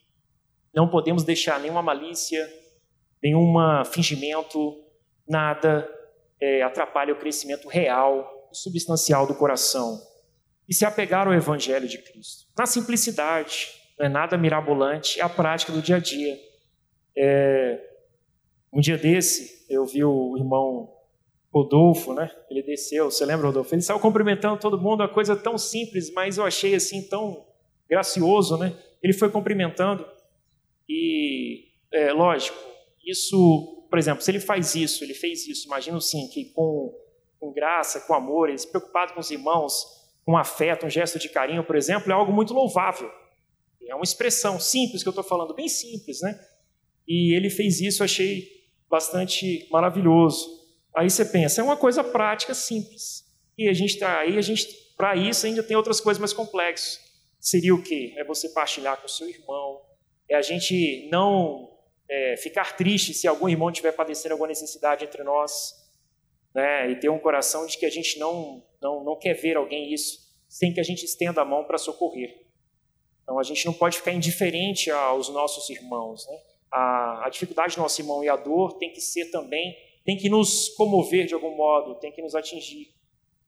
não 0.74 0.88
podemos 0.88 1.24
deixar 1.24 1.60
nenhuma 1.60 1.82
malícia, 1.82 2.48
nenhum 3.22 3.54
fingimento, 3.84 4.82
nada 5.28 5.88
é, 6.40 6.62
atrapalhe 6.62 7.12
o 7.12 7.18
crescimento 7.18 7.68
real 7.68 8.48
e 8.52 8.56
substancial 8.56 9.26
do 9.26 9.34
coração. 9.34 10.00
E 10.68 10.74
se 10.74 10.84
apegar 10.84 11.26
ao 11.26 11.34
Evangelho 11.34 11.86
de 11.86 11.98
Cristo. 11.98 12.46
Na 12.56 12.66
simplicidade, 12.66 13.68
não 13.98 14.06
é 14.06 14.08
nada 14.08 14.38
mirabolante, 14.38 15.20
é 15.20 15.22
a 15.22 15.28
prática 15.28 15.72
do 15.72 15.82
dia 15.82 15.96
a 15.96 15.98
dia. 16.00 16.38
É, 17.16 17.78
um 18.72 18.80
dia 18.80 18.96
desse, 18.96 19.66
eu 19.68 19.84
vi 19.84 20.02
o 20.02 20.36
irmão 20.38 20.90
Rodolfo, 21.52 22.14
né? 22.14 22.30
Ele 22.50 22.62
desceu, 22.62 23.10
você 23.10 23.26
lembra, 23.26 23.46
Rodolfo? 23.46 23.74
Ele 23.74 23.82
saiu 23.82 24.00
cumprimentando 24.00 24.58
todo 24.58 24.80
mundo, 24.80 25.00
uma 25.00 25.08
coisa 25.08 25.36
tão 25.36 25.58
simples, 25.58 26.10
mas 26.10 26.38
eu 26.38 26.44
achei 26.44 26.74
assim 26.74 27.06
tão 27.06 27.44
gracioso, 27.88 28.56
né? 28.56 28.74
Ele 29.02 29.12
foi 29.12 29.30
cumprimentando. 29.30 30.06
E, 30.88 31.66
é, 31.92 32.10
lógico, 32.12 32.56
isso, 33.04 33.86
por 33.90 33.98
exemplo, 33.98 34.22
se 34.22 34.30
ele 34.30 34.40
faz 34.40 34.74
isso, 34.74 35.04
ele 35.04 35.12
fez 35.12 35.46
isso, 35.46 35.66
imagino 35.66 36.00
sim, 36.00 36.26
que 36.28 36.46
com, 36.46 36.98
com 37.38 37.52
graça, 37.52 38.00
com 38.00 38.14
amor, 38.14 38.48
ele 38.48 38.56
se 38.56 38.68
preocupado 38.68 39.12
com 39.12 39.20
os 39.20 39.30
irmãos, 39.30 39.84
com 40.24 40.38
afeto, 40.38 40.86
um 40.86 40.90
gesto 40.90 41.18
de 41.18 41.28
carinho, 41.28 41.64
por 41.64 41.76
exemplo, 41.76 42.10
é 42.10 42.14
algo 42.14 42.32
muito 42.32 42.54
louvável. 42.54 43.10
É 43.86 43.94
uma 43.94 44.04
expressão 44.04 44.58
simples 44.58 45.02
que 45.02 45.08
eu 45.08 45.10
estou 45.10 45.24
falando, 45.24 45.52
bem 45.52 45.68
simples, 45.68 46.22
né? 46.22 46.40
E 47.06 47.36
ele 47.36 47.50
fez 47.50 47.80
isso, 47.80 48.02
eu 48.02 48.06
achei 48.06 48.48
bastante 48.88 49.68
maravilhoso. 49.70 50.61
Aí 50.94 51.08
você 51.10 51.24
pensa, 51.24 51.60
é 51.60 51.64
uma 51.64 51.76
coisa 51.76 52.04
prática, 52.04 52.54
simples. 52.54 53.24
E 53.56 53.68
a 53.68 53.72
gente 53.72 53.98
tá 53.98 54.20
aí, 54.20 54.36
a 54.36 54.42
gente, 54.42 54.66
para 54.96 55.16
isso 55.16 55.46
ainda 55.46 55.62
tem 55.62 55.76
outras 55.76 56.00
coisas 56.00 56.18
mais 56.18 56.32
complexas. 56.32 57.00
Seria 57.40 57.74
o 57.74 57.82
quê? 57.82 58.14
É 58.16 58.24
você 58.24 58.48
partilhar 58.48 59.00
com 59.00 59.08
seu 59.08 59.28
irmão, 59.28 59.82
é 60.28 60.34
a 60.34 60.42
gente 60.42 61.08
não 61.10 61.72
é, 62.08 62.36
ficar 62.36 62.76
triste 62.76 63.14
se 63.14 63.26
algum 63.26 63.48
irmão 63.48 63.70
estiver 63.70 63.92
padecendo 63.92 64.34
alguma 64.34 64.48
necessidade 64.48 65.04
entre 65.04 65.22
nós, 65.22 65.74
né, 66.54 66.90
e 66.90 66.96
ter 66.96 67.08
um 67.08 67.18
coração 67.18 67.66
de 67.66 67.78
que 67.78 67.86
a 67.86 67.90
gente 67.90 68.18
não, 68.18 68.62
não, 68.80 69.02
não 69.02 69.16
quer 69.16 69.34
ver 69.34 69.56
alguém 69.56 69.92
isso, 69.92 70.18
sem 70.48 70.72
que 70.72 70.80
a 70.80 70.82
gente 70.82 71.04
estenda 71.04 71.40
a 71.40 71.44
mão 71.44 71.64
para 71.64 71.78
socorrer. 71.78 72.46
Então 73.22 73.38
a 73.38 73.42
gente 73.42 73.64
não 73.64 73.72
pode 73.72 73.96
ficar 73.96 74.12
indiferente 74.12 74.90
aos 74.90 75.28
nossos 75.28 75.70
irmãos. 75.70 76.26
Né? 76.28 76.38
A, 76.70 77.26
a 77.26 77.30
dificuldade 77.30 77.76
do 77.76 77.82
nosso 77.82 78.00
irmão 78.00 78.22
e 78.22 78.28
a 78.28 78.36
dor 78.36 78.74
tem 78.78 78.92
que 78.92 79.00
ser 79.00 79.30
também, 79.30 79.74
tem 80.04 80.16
que 80.16 80.28
nos 80.28 80.68
comover 80.70 81.26
de 81.26 81.34
algum 81.34 81.56
modo, 81.56 81.94
tem 81.96 82.12
que 82.12 82.22
nos 82.22 82.34
atingir. 82.34 82.92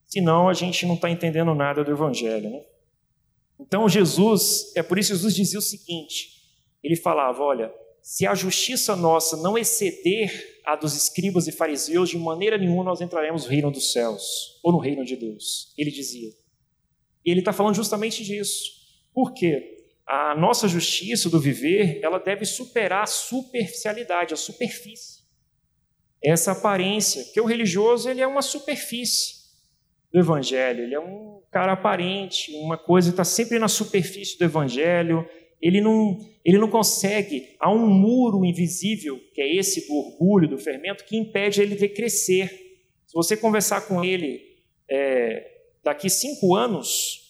Senão 0.07 0.49
a 0.49 0.53
gente 0.53 0.87
não 0.87 0.95
está 0.95 1.11
entendendo 1.11 1.55
nada 1.55 1.83
do 1.83 1.91
Evangelho. 1.91 2.51
Né? 2.51 2.63
Então 3.59 3.89
Jesus, 3.89 4.73
é 4.77 4.83
por 4.83 4.99
isso 4.99 5.11
que 5.11 5.17
Jesus 5.17 5.35
dizia 5.35 5.59
o 5.59 5.63
seguinte: 5.63 6.29
ele 6.83 6.97
falava: 6.97 7.43
olha, 7.43 7.73
se 8.03 8.27
a 8.27 8.35
justiça 8.35 8.95
nossa 8.95 9.37
não 9.39 9.57
exceder 9.57 10.61
a 10.65 10.77
dos 10.77 10.95
escribas 10.95 11.47
e 11.47 11.53
fariseus, 11.53 12.11
de 12.11 12.19
maneira 12.19 12.59
nenhuma 12.59 12.85
nós 12.85 13.01
entraremos 13.01 13.45
no 13.45 13.51
reino 13.51 13.71
dos 13.71 13.93
céus 13.93 14.61
ou 14.63 14.73
no 14.73 14.79
reino 14.79 15.05
de 15.05 15.17
Deus. 15.17 15.73
Ele 15.77 15.91
dizia. 15.91 16.31
E 17.25 17.31
ele 17.31 17.41
está 17.41 17.53
falando 17.53 17.75
justamente 17.75 18.23
disso. 18.23 18.71
Por 19.13 19.33
quê? 19.33 19.87
A 20.07 20.35
nossa 20.35 20.69
justiça 20.69 21.31
do 21.31 21.41
viver, 21.41 22.01
ela 22.03 22.19
deve 22.19 22.45
superar 22.45 23.05
a 23.05 23.07
superficialidade, 23.07 24.35
a 24.35 24.37
superfície. 24.37 25.24
Essa 26.25 26.53
aparência, 26.53 27.23
porque 27.25 27.41
o 27.41 27.45
religioso 27.45 28.09
ele 28.09 28.21
é 28.21 28.27
uma 28.27 28.41
superfície 28.41 29.45
do 30.13 30.19
evangelho, 30.19 30.85
ele 30.85 30.95
é 30.95 31.01
um 31.01 31.43
cara 31.51 31.73
aparente, 31.73 32.53
uma 32.57 32.79
coisa 32.79 33.11
está 33.11 33.25
sempre 33.25 33.59
na 33.59 33.69
superfície 33.69 34.39
do 34.39 34.45
evangelho, 34.45 35.29
ele 35.61 35.81
não, 35.81 36.19
ele 36.45 36.59
não 36.59 36.71
consegue, 36.71 37.57
há 37.61 37.71
um 37.71 37.87
muro 37.87 38.45
invisível, 38.45 39.19
que 39.35 39.41
é 39.41 39.57
esse 39.57 39.87
do 39.87 39.95
orgulho, 39.95 40.49
do 40.49 40.59
fermento, 40.59 41.05
que 41.05 41.17
impede 41.17 41.61
ele 41.61 41.75
de 41.75 41.89
crescer. 41.89 42.49
Se 43.07 43.15
você 43.15 43.37
conversar 43.37 43.83
com 43.83 44.05
ele 44.05 44.41
é, 44.91 45.47
daqui 45.83 46.09
cinco 46.09 46.55
anos, 46.55 47.25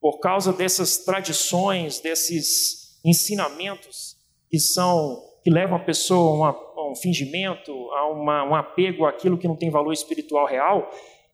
por 0.00 0.18
causa 0.18 0.52
dessas 0.52 0.98
tradições, 0.98 2.00
desses 2.00 2.98
ensinamentos 3.04 4.16
que 4.50 4.58
são 4.58 5.22
que 5.42 5.50
levam 5.50 5.76
a 5.76 5.80
pessoa 5.80 6.50
a, 6.76 6.90
um 6.90 6.94
fingimento, 6.94 7.72
a 7.92 8.08
uma, 8.10 8.44
um 8.44 8.54
apego 8.54 9.06
àquilo 9.06 9.38
que 9.38 9.48
não 9.48 9.56
tem 9.56 9.70
valor 9.70 9.92
espiritual 9.92 10.46
real, 10.46 10.90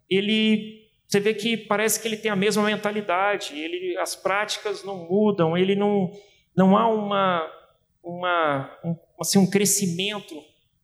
ele 0.08 0.84
você 1.06 1.20
vê 1.20 1.32
que 1.32 1.56
parece 1.56 2.00
que 2.00 2.08
ele 2.08 2.16
tem 2.16 2.30
a 2.30 2.34
mesma 2.34 2.64
mentalidade, 2.64 3.56
ele, 3.56 3.96
as 3.98 4.16
práticas 4.16 4.82
não 4.82 5.06
mudam, 5.08 5.56
ele 5.56 5.76
não, 5.76 6.10
não 6.56 6.76
há 6.76 6.88
uma, 6.88 7.48
uma, 8.02 8.78
um, 8.84 8.96
assim, 9.20 9.38
um 9.38 9.48
crescimento 9.48 10.34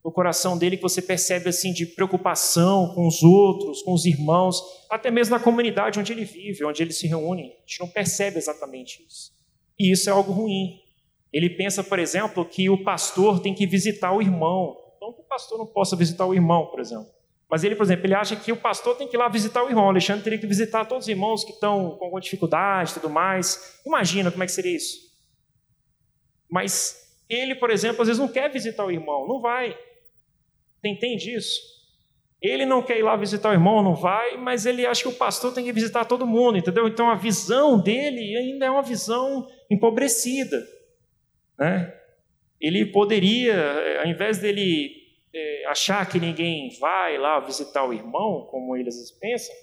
no 0.04 0.12
coração 0.12 0.56
dele 0.56 0.76
que 0.76 0.82
você 0.82 1.02
percebe 1.02 1.48
assim 1.48 1.72
de 1.72 1.84
preocupação 1.84 2.94
com 2.94 3.06
os 3.06 3.22
outros, 3.22 3.82
com 3.82 3.92
os 3.92 4.06
irmãos, 4.06 4.62
até 4.88 5.10
mesmo 5.10 5.36
na 5.36 5.42
comunidade 5.42 5.98
onde 5.98 6.12
ele 6.12 6.24
vive, 6.24 6.64
onde 6.64 6.82
ele 6.82 6.92
se 6.92 7.06
reúne. 7.06 7.42
A 7.42 7.60
gente 7.66 7.80
não 7.80 7.88
percebe 7.88 8.38
exatamente 8.38 9.04
isso. 9.06 9.32
E 9.78 9.90
isso 9.92 10.08
é 10.08 10.12
algo 10.12 10.32
ruim. 10.32 10.80
Ele 11.32 11.50
pensa, 11.50 11.84
por 11.84 11.98
exemplo, 11.98 12.44
que 12.44 12.68
o 12.68 12.82
pastor 12.82 13.40
tem 13.40 13.54
que 13.54 13.66
visitar 13.66 14.12
o 14.12 14.20
irmão. 14.20 14.76
Não 15.00 15.12
que 15.12 15.20
o 15.20 15.24
pastor 15.24 15.58
não 15.58 15.66
possa 15.66 15.96
visitar 15.96 16.26
o 16.26 16.34
irmão, 16.34 16.66
por 16.66 16.80
exemplo. 16.80 17.08
Mas 17.48 17.64
ele, 17.64 17.74
por 17.74 17.82
exemplo, 17.82 18.06
ele 18.06 18.14
acha 18.14 18.36
que 18.36 18.52
o 18.52 18.56
pastor 18.56 18.96
tem 18.96 19.08
que 19.08 19.16
ir 19.16 19.18
lá 19.18 19.28
visitar 19.28 19.64
o 19.64 19.68
irmão. 19.68 19.86
O 19.86 19.88
Alexandre 19.88 20.22
teria 20.22 20.38
que 20.38 20.46
visitar 20.46 20.84
todos 20.84 21.04
os 21.04 21.08
irmãos 21.08 21.42
que 21.42 21.52
estão 21.52 21.96
com 21.96 22.04
alguma 22.04 22.20
dificuldade 22.20 22.92
e 22.92 22.94
tudo 22.94 23.10
mais. 23.10 23.80
Imagina 23.84 24.30
como 24.30 24.42
é 24.42 24.46
que 24.46 24.52
seria 24.52 24.76
isso. 24.76 25.10
Mas 26.48 26.96
ele, 27.28 27.54
por 27.54 27.70
exemplo, 27.70 28.02
às 28.02 28.08
vezes 28.08 28.20
não 28.20 28.28
quer 28.28 28.50
visitar 28.50 28.84
o 28.84 28.90
irmão, 28.90 29.26
não 29.26 29.40
vai. 29.40 29.76
Entende 30.84 31.34
isso? 31.34 31.60
Ele 32.40 32.64
não 32.64 32.82
quer 32.82 32.98
ir 32.98 33.02
lá 33.02 33.16
visitar 33.16 33.50
o 33.50 33.52
irmão, 33.52 33.82
não 33.82 33.94
vai, 33.94 34.36
mas 34.36 34.64
ele 34.64 34.86
acha 34.86 35.02
que 35.02 35.08
o 35.08 35.12
pastor 35.12 35.52
tem 35.52 35.64
que 35.64 35.72
visitar 35.72 36.06
todo 36.06 36.26
mundo, 36.26 36.56
entendeu? 36.56 36.88
Então 36.88 37.10
a 37.10 37.14
visão 37.14 37.78
dele 37.78 38.36
ainda 38.36 38.66
é 38.66 38.70
uma 38.70 38.82
visão 38.82 39.46
empobrecida. 39.70 40.56
Né? 41.60 41.94
Ele 42.58 42.86
poderia, 42.86 44.00
ao 44.00 44.06
invés 44.06 44.38
dele 44.38 44.96
é, 45.34 45.66
achar 45.66 46.08
que 46.08 46.18
ninguém 46.18 46.70
vai 46.80 47.18
lá 47.18 47.38
visitar 47.38 47.84
o 47.84 47.92
irmão, 47.92 48.46
como 48.50 48.74
eles 48.74 49.10
pensam, 49.12 49.54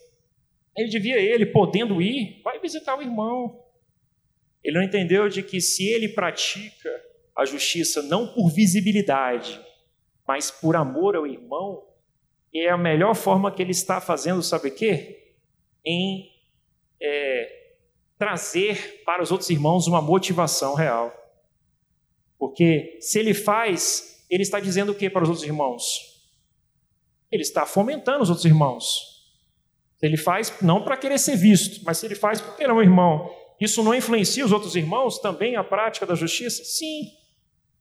ele 0.76 0.90
devia, 0.90 1.20
ele 1.20 1.48
podendo 1.48 2.00
ir, 2.00 2.40
vai 2.44 2.60
visitar 2.60 2.96
o 2.96 3.02
irmão. 3.02 3.64
Ele 4.64 4.78
não 4.78 4.84
entendeu 4.84 5.28
de 5.28 5.42
que 5.42 5.60
se 5.60 5.88
ele 5.88 6.10
pratica 6.10 6.90
a 7.36 7.46
justiça 7.46 8.04
não 8.04 8.28
por 8.28 8.50
visibilidade, 8.52 9.60
mas 10.28 10.52
por 10.52 10.76
amor 10.76 11.16
ao 11.16 11.26
irmão, 11.26 11.84
é 12.54 12.70
a 12.70 12.78
melhor 12.78 13.16
forma 13.16 13.52
que 13.52 13.62
ele 13.62 13.72
está 13.72 14.00
fazendo, 14.00 14.42
sabe 14.44 14.70
o 14.70 14.76
quê? 14.76 15.36
Em 15.86 16.32
é, 17.02 17.74
trazer 18.18 19.04
para 19.04 19.22
os 19.22 19.32
outros 19.32 19.50
irmãos 19.50 19.88
uma 19.88 20.02
motivação 20.02 20.74
real. 20.74 21.12
Porque 22.38 22.98
se 23.02 23.20
ele 23.20 23.34
faz, 23.34 24.26
ele 24.30 24.44
está 24.44 24.60
dizendo 24.60 24.92
o 24.92 24.96
que 24.96 25.10
para 25.10 25.24
os 25.24 25.30
outros 25.30 25.46
irmãos? 25.46 25.84
Ele 27.32 27.42
está 27.42 27.66
fomentando 27.66 28.24
os 28.24 28.30
outros 28.30 28.46
irmãos. 28.46 29.18
Ele 30.02 30.18
faz 30.18 30.62
não 30.62 30.84
para 30.84 30.98
querer 30.98 31.18
ser 31.18 31.36
visto, 31.36 31.84
mas 31.84 31.98
se 31.98 32.06
ele 32.06 32.16
faz 32.16 32.40
porque 32.40 32.68
não, 32.68 32.82
irmão, 32.82 33.34
isso 33.60 33.82
não 33.84 33.96
influencia 33.96 34.46
os 34.46 34.52
outros 34.52 34.76
irmãos 34.76 35.20
também 35.20 35.56
a 35.56 35.64
prática 35.64 36.06
da 36.06 36.14
justiça? 36.14 36.64
Sim. 36.64 37.12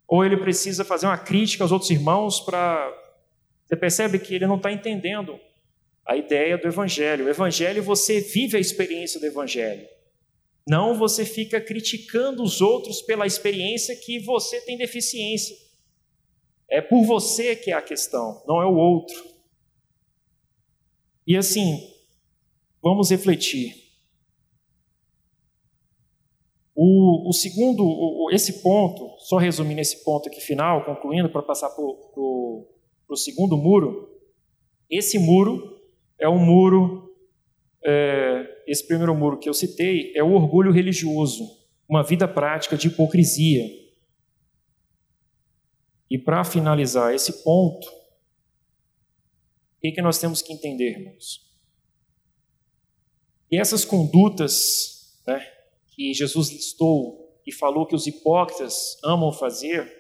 Ou 0.09 0.25
ele 0.25 0.37
precisa 0.37 0.85
fazer 0.85 1.07
uma 1.07 1.19
crítica 1.19 1.65
aos 1.65 1.73
outros 1.73 1.91
irmãos 1.91 2.41
para. 2.41 2.93
Você 3.65 3.77
percebe 3.77 4.19
que 4.19 4.35
ele 4.35 4.47
não 4.47 4.57
está 4.57 4.73
entendendo 4.73 5.39
a 6.07 6.17
ideia 6.17 6.57
do 6.57 6.69
Evangelho. 6.69 7.27
O 7.27 7.29
Evangelho, 7.29 7.83
você 7.83 8.21
vive 8.21 8.57
a 8.57 8.61
experiência 8.61 9.19
do 9.19 9.27
Evangelho. 9.27 9.87
Não 10.67 10.95
você 10.95 11.25
fica 11.25 11.61
criticando 11.61 12.43
os 12.43 12.61
outros 12.61 13.01
pela 13.03 13.27
experiência 13.27 13.95
que 13.97 14.19
você 14.19 14.61
tem 14.63 14.77
deficiência. 14.77 15.57
É 16.69 16.81
por 16.81 17.05
você 17.05 17.55
que 17.55 17.71
é 17.71 17.75
a 17.75 17.83
questão, 17.83 18.43
não 18.47 18.61
é 18.61 18.67
o 18.67 18.75
outro. 18.75 19.17
E 21.27 21.37
assim, 21.37 21.93
vamos 22.83 23.11
refletir. 23.11 23.87
O, 26.75 27.31
o 27.31 27.33
segundo, 27.33 27.83
o, 27.85 28.31
esse 28.31 28.63
ponto, 28.63 29.17
só 29.21 29.39
resumindo 29.39 29.81
esse 29.81 30.05
ponto 30.05 30.29
aqui 30.29 30.41
final, 30.41 30.85
concluindo 30.85 31.31
para 31.31 31.43
passar 31.43 31.71
para 31.71 31.83
o 31.83 33.17
segundo 33.17 33.57
muro. 33.57 34.11
Esse 34.91 35.19
muro 35.19 35.81
é 36.19 36.29
um 36.29 36.39
muro, 36.39 37.17
é, 37.85 38.47
esse 38.67 38.87
primeiro 38.87 39.15
muro 39.15 39.39
que 39.39 39.49
eu 39.49 39.55
citei, 39.55 40.13
é 40.15 40.23
o 40.23 40.33
orgulho 40.33 40.73
religioso, 40.73 41.45
uma 41.89 42.03
vida 42.03 42.27
prática 42.27 42.77
de 42.77 42.89
hipocrisia. 42.89 43.65
E 46.11 46.19
para 46.19 46.45
finalizar 46.45 47.15
esse 47.15 47.45
ponto, 47.45 47.87
o 47.87 49.81
que, 49.81 49.93
que 49.93 50.03
nós 50.03 50.19
temos 50.19 50.43
que 50.43 50.53
entender, 50.53 50.99
irmãos? 50.99 51.47
E 53.51 53.57
essas 53.57 53.85
condutas, 53.85 55.21
né, 55.27 55.47
que 55.89 56.13
Jesus 56.13 56.51
listou 56.51 57.41
e 57.47 57.53
falou 57.53 57.87
que 57.87 57.95
os 57.95 58.07
hipócritas 58.07 58.99
amam 59.05 59.33
fazer, 59.33 59.95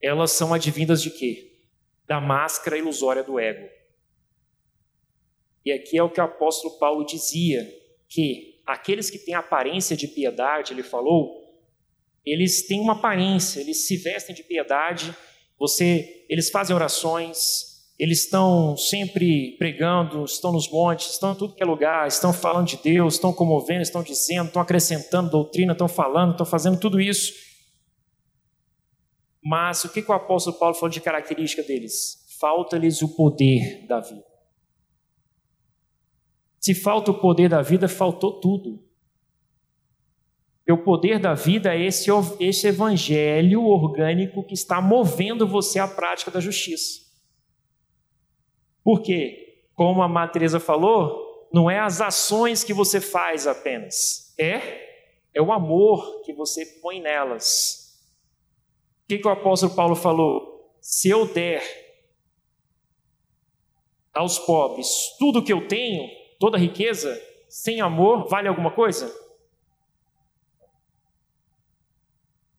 elas 0.00 0.32
são 0.32 0.52
advindas 0.52 1.02
de 1.02 1.10
quê? 1.10 1.62
Da 2.06 2.20
máscara 2.20 2.76
ilusória 2.76 3.24
do 3.24 3.38
ego. 3.38 3.77
E 5.64 5.72
aqui 5.72 5.98
é 5.98 6.02
o 6.02 6.10
que 6.10 6.20
o 6.20 6.24
apóstolo 6.24 6.78
Paulo 6.78 7.04
dizia, 7.04 7.68
que 8.08 8.62
aqueles 8.66 9.10
que 9.10 9.18
têm 9.18 9.34
aparência 9.34 9.96
de 9.96 10.06
piedade, 10.08 10.72
ele 10.72 10.82
falou, 10.82 11.44
eles 12.24 12.66
têm 12.66 12.80
uma 12.80 12.92
aparência, 12.94 13.60
eles 13.60 13.86
se 13.86 13.96
vestem 13.96 14.34
de 14.34 14.42
piedade, 14.42 15.14
você, 15.58 16.26
eles 16.28 16.50
fazem 16.50 16.74
orações, 16.74 17.68
eles 17.98 18.20
estão 18.20 18.76
sempre 18.76 19.56
pregando, 19.58 20.24
estão 20.24 20.52
nos 20.52 20.70
montes, 20.70 21.10
estão 21.10 21.32
em 21.32 21.34
tudo 21.34 21.54
que 21.54 21.62
é 21.62 21.66
lugar, 21.66 22.06
estão 22.06 22.32
falando 22.32 22.68
de 22.68 22.76
Deus, 22.76 23.14
estão 23.14 23.32
comovendo, 23.32 23.82
estão 23.82 24.02
dizendo, 24.02 24.46
estão 24.46 24.62
acrescentando 24.62 25.30
doutrina, 25.30 25.72
estão 25.72 25.88
falando, 25.88 26.32
estão 26.32 26.46
fazendo 26.46 26.78
tudo 26.78 27.00
isso. 27.00 27.32
Mas 29.42 29.82
o 29.84 29.88
que, 29.88 30.02
que 30.02 30.10
o 30.10 30.14
apóstolo 30.14 30.58
Paulo 30.58 30.74
falou 30.74 30.90
de 30.90 31.00
característica 31.00 31.62
deles? 31.62 32.24
Falta-lhes 32.38 33.02
o 33.02 33.16
poder 33.16 33.84
da 33.88 33.98
vida. 33.98 34.27
Se 36.68 36.74
falta 36.74 37.10
o 37.10 37.18
poder 37.18 37.48
da 37.48 37.62
vida, 37.62 37.88
faltou 37.88 38.40
tudo. 38.42 38.78
E 40.66 40.70
o 40.70 40.84
poder 40.84 41.18
da 41.18 41.32
vida 41.32 41.74
é 41.74 41.80
esse, 41.82 42.10
esse 42.38 42.66
evangelho 42.66 43.62
orgânico 43.64 44.44
que 44.44 44.52
está 44.52 44.78
movendo 44.78 45.48
você 45.48 45.78
à 45.78 45.88
prática 45.88 46.30
da 46.30 46.40
justiça. 46.40 47.00
Porque, 48.84 49.64
como 49.74 50.02
a 50.02 50.08
Matreza 50.08 50.60
falou, 50.60 51.48
não 51.50 51.70
é 51.70 51.78
as 51.78 52.02
ações 52.02 52.62
que 52.62 52.74
você 52.74 53.00
faz 53.00 53.46
apenas, 53.46 54.34
é 54.38 54.60
é 55.32 55.40
o 55.40 55.50
amor 55.50 56.20
que 56.20 56.34
você 56.34 56.66
põe 56.82 57.00
nelas. 57.00 57.98
O 59.04 59.08
que, 59.08 59.16
que 59.16 59.26
o 59.26 59.30
apóstolo 59.30 59.74
Paulo 59.74 59.96
falou? 59.96 60.76
Se 60.82 61.08
eu 61.08 61.26
der 61.32 61.62
aos 64.12 64.38
pobres 64.38 65.16
tudo 65.18 65.42
que 65.42 65.52
eu 65.54 65.66
tenho, 65.66 66.17
toda 66.38 66.56
riqueza, 66.58 67.20
sem 67.48 67.80
amor, 67.80 68.28
vale 68.28 68.48
alguma 68.48 68.70
coisa? 68.70 69.12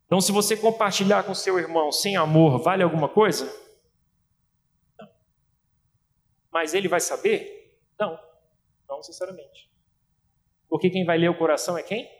Então, 0.06 0.20
se 0.20 0.32
você 0.32 0.56
compartilhar 0.56 1.22
com 1.22 1.34
seu 1.34 1.58
irmão 1.58 1.92
sem 1.92 2.16
amor, 2.16 2.58
vale 2.58 2.82
alguma 2.82 3.08
coisa? 3.08 3.48
Mas 6.50 6.74
ele 6.74 6.88
vai 6.88 6.98
saber? 6.98 7.78
Não, 7.96 8.18
não 8.88 8.96
necessariamente. 8.96 9.70
Porque 10.68 10.90
quem 10.90 11.04
vai 11.04 11.16
ler 11.16 11.28
o 11.28 11.38
coração 11.38 11.78
é 11.78 11.82
quem? 11.82 12.10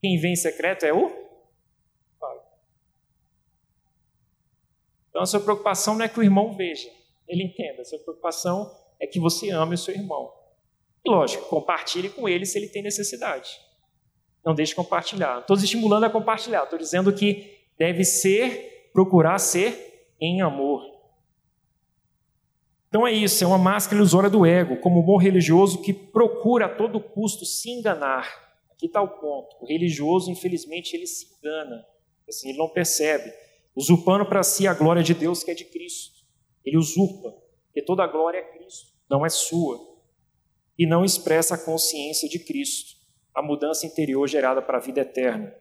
Quem 0.00 0.18
vem 0.18 0.32
em 0.32 0.36
secreto 0.36 0.84
é 0.86 0.92
o 0.92 1.10
Pai. 2.18 2.40
Então 5.10 5.20
a 5.20 5.26
sua 5.26 5.40
preocupação 5.40 5.94
não 5.94 6.04
é 6.06 6.08
que 6.08 6.18
o 6.18 6.22
irmão 6.22 6.56
veja, 6.56 6.90
ele 7.26 7.44
entenda. 7.44 7.82
A 7.82 7.84
sua 7.84 7.98
preocupação 7.98 8.74
é 8.98 9.06
que 9.06 9.20
você 9.20 9.50
ame 9.50 9.74
o 9.74 9.78
seu 9.78 9.94
irmão. 9.94 10.37
E 11.04 11.10
lógico, 11.10 11.48
compartilhe 11.48 12.08
com 12.08 12.28
ele 12.28 12.44
se 12.44 12.58
ele 12.58 12.68
tem 12.68 12.82
necessidade. 12.82 13.50
Não 14.44 14.54
deixe 14.54 14.70
de 14.70 14.76
compartilhar. 14.76 15.40
Estou 15.40 15.56
estimulando 15.56 16.04
a 16.04 16.10
compartilhar. 16.10 16.64
Estou 16.64 16.78
dizendo 16.78 17.12
que 17.12 17.58
deve 17.78 18.04
ser, 18.04 18.90
procurar 18.92 19.38
ser 19.38 20.14
em 20.20 20.40
amor. 20.40 20.98
Então 22.88 23.06
é 23.06 23.12
isso, 23.12 23.44
é 23.44 23.46
uma 23.46 23.58
máscara 23.58 23.98
ilusória 23.98 24.30
do 24.30 24.46
ego, 24.46 24.78
como 24.78 25.00
um 25.00 25.04
bom 25.04 25.18
religioso 25.18 25.82
que 25.82 25.92
procura 25.92 26.66
a 26.66 26.74
todo 26.74 26.98
custo 26.98 27.44
se 27.44 27.70
enganar. 27.70 28.26
Aqui 28.70 28.86
está 28.86 29.02
o 29.02 29.08
ponto. 29.08 29.56
O 29.60 29.66
religioso, 29.66 30.30
infelizmente, 30.30 30.94
ele 30.94 31.06
se 31.06 31.26
engana. 31.36 31.84
Assim, 32.26 32.48
ele 32.48 32.58
não 32.58 32.68
percebe. 32.68 33.30
Usurpando 33.76 34.24
para 34.24 34.42
si 34.42 34.66
a 34.66 34.72
glória 34.72 35.02
de 35.02 35.12
Deus 35.12 35.44
que 35.44 35.50
é 35.50 35.54
de 35.54 35.64
Cristo. 35.64 36.18
Ele 36.64 36.76
usurpa, 36.76 37.34
porque 37.66 37.82
toda 37.82 38.04
a 38.04 38.06
glória 38.06 38.38
é 38.38 38.42
Cristo, 38.42 38.92
não 39.08 39.24
é 39.24 39.28
sua. 39.28 39.78
E 40.78 40.86
não 40.86 41.04
expressa 41.04 41.54
a 41.54 41.58
consciência 41.58 42.28
de 42.28 42.38
Cristo, 42.38 42.96
a 43.34 43.42
mudança 43.42 43.86
interior 43.86 44.26
gerada 44.28 44.62
para 44.62 44.78
a 44.78 44.80
vida 44.80 45.00
eterna. 45.00 45.52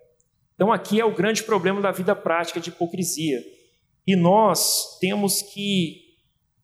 Então, 0.56 0.72
aqui 0.72 1.00
é 1.00 1.06
o 1.06 1.14
grande 1.14 1.44
problema 1.44 1.82
da 1.82 1.92
vida 1.92 2.16
prática 2.16 2.60
de 2.60 2.70
hipocrisia. 2.70 3.44
E 4.06 4.16
nós 4.16 4.98
temos 5.00 5.42
que 5.42 6.16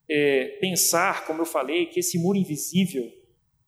é, 0.09 0.57
pensar, 0.59 1.25
como 1.25 1.41
eu 1.41 1.45
falei, 1.45 1.87
que 1.87 1.99
esse 1.99 2.17
muro 2.17 2.37
invisível, 2.37 3.11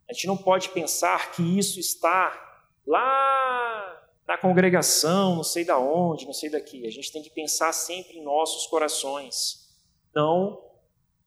a 0.09 0.13
gente 0.13 0.27
não 0.27 0.38
pode 0.38 0.69
pensar 0.69 1.31
que 1.31 1.41
isso 1.57 1.79
está 1.79 2.61
lá 2.86 4.01
na 4.27 4.38
congregação, 4.38 5.36
não 5.36 5.43
sei 5.43 5.63
da 5.63 5.77
onde, 5.77 6.25
não 6.25 6.33
sei 6.33 6.49
daqui. 6.49 6.86
A 6.86 6.91
gente 6.91 7.11
tem 7.11 7.21
que 7.21 7.29
pensar 7.29 7.71
sempre 7.73 8.17
em 8.17 8.23
nossos 8.23 8.67
corações, 8.67 9.69
não 10.15 10.61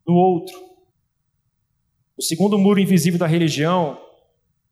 no 0.07 0.15
outro. 0.15 0.78
O 2.19 2.23
segundo 2.23 2.59
muro 2.59 2.81
invisível 2.81 3.17
da 3.17 3.29
religião 3.29 4.05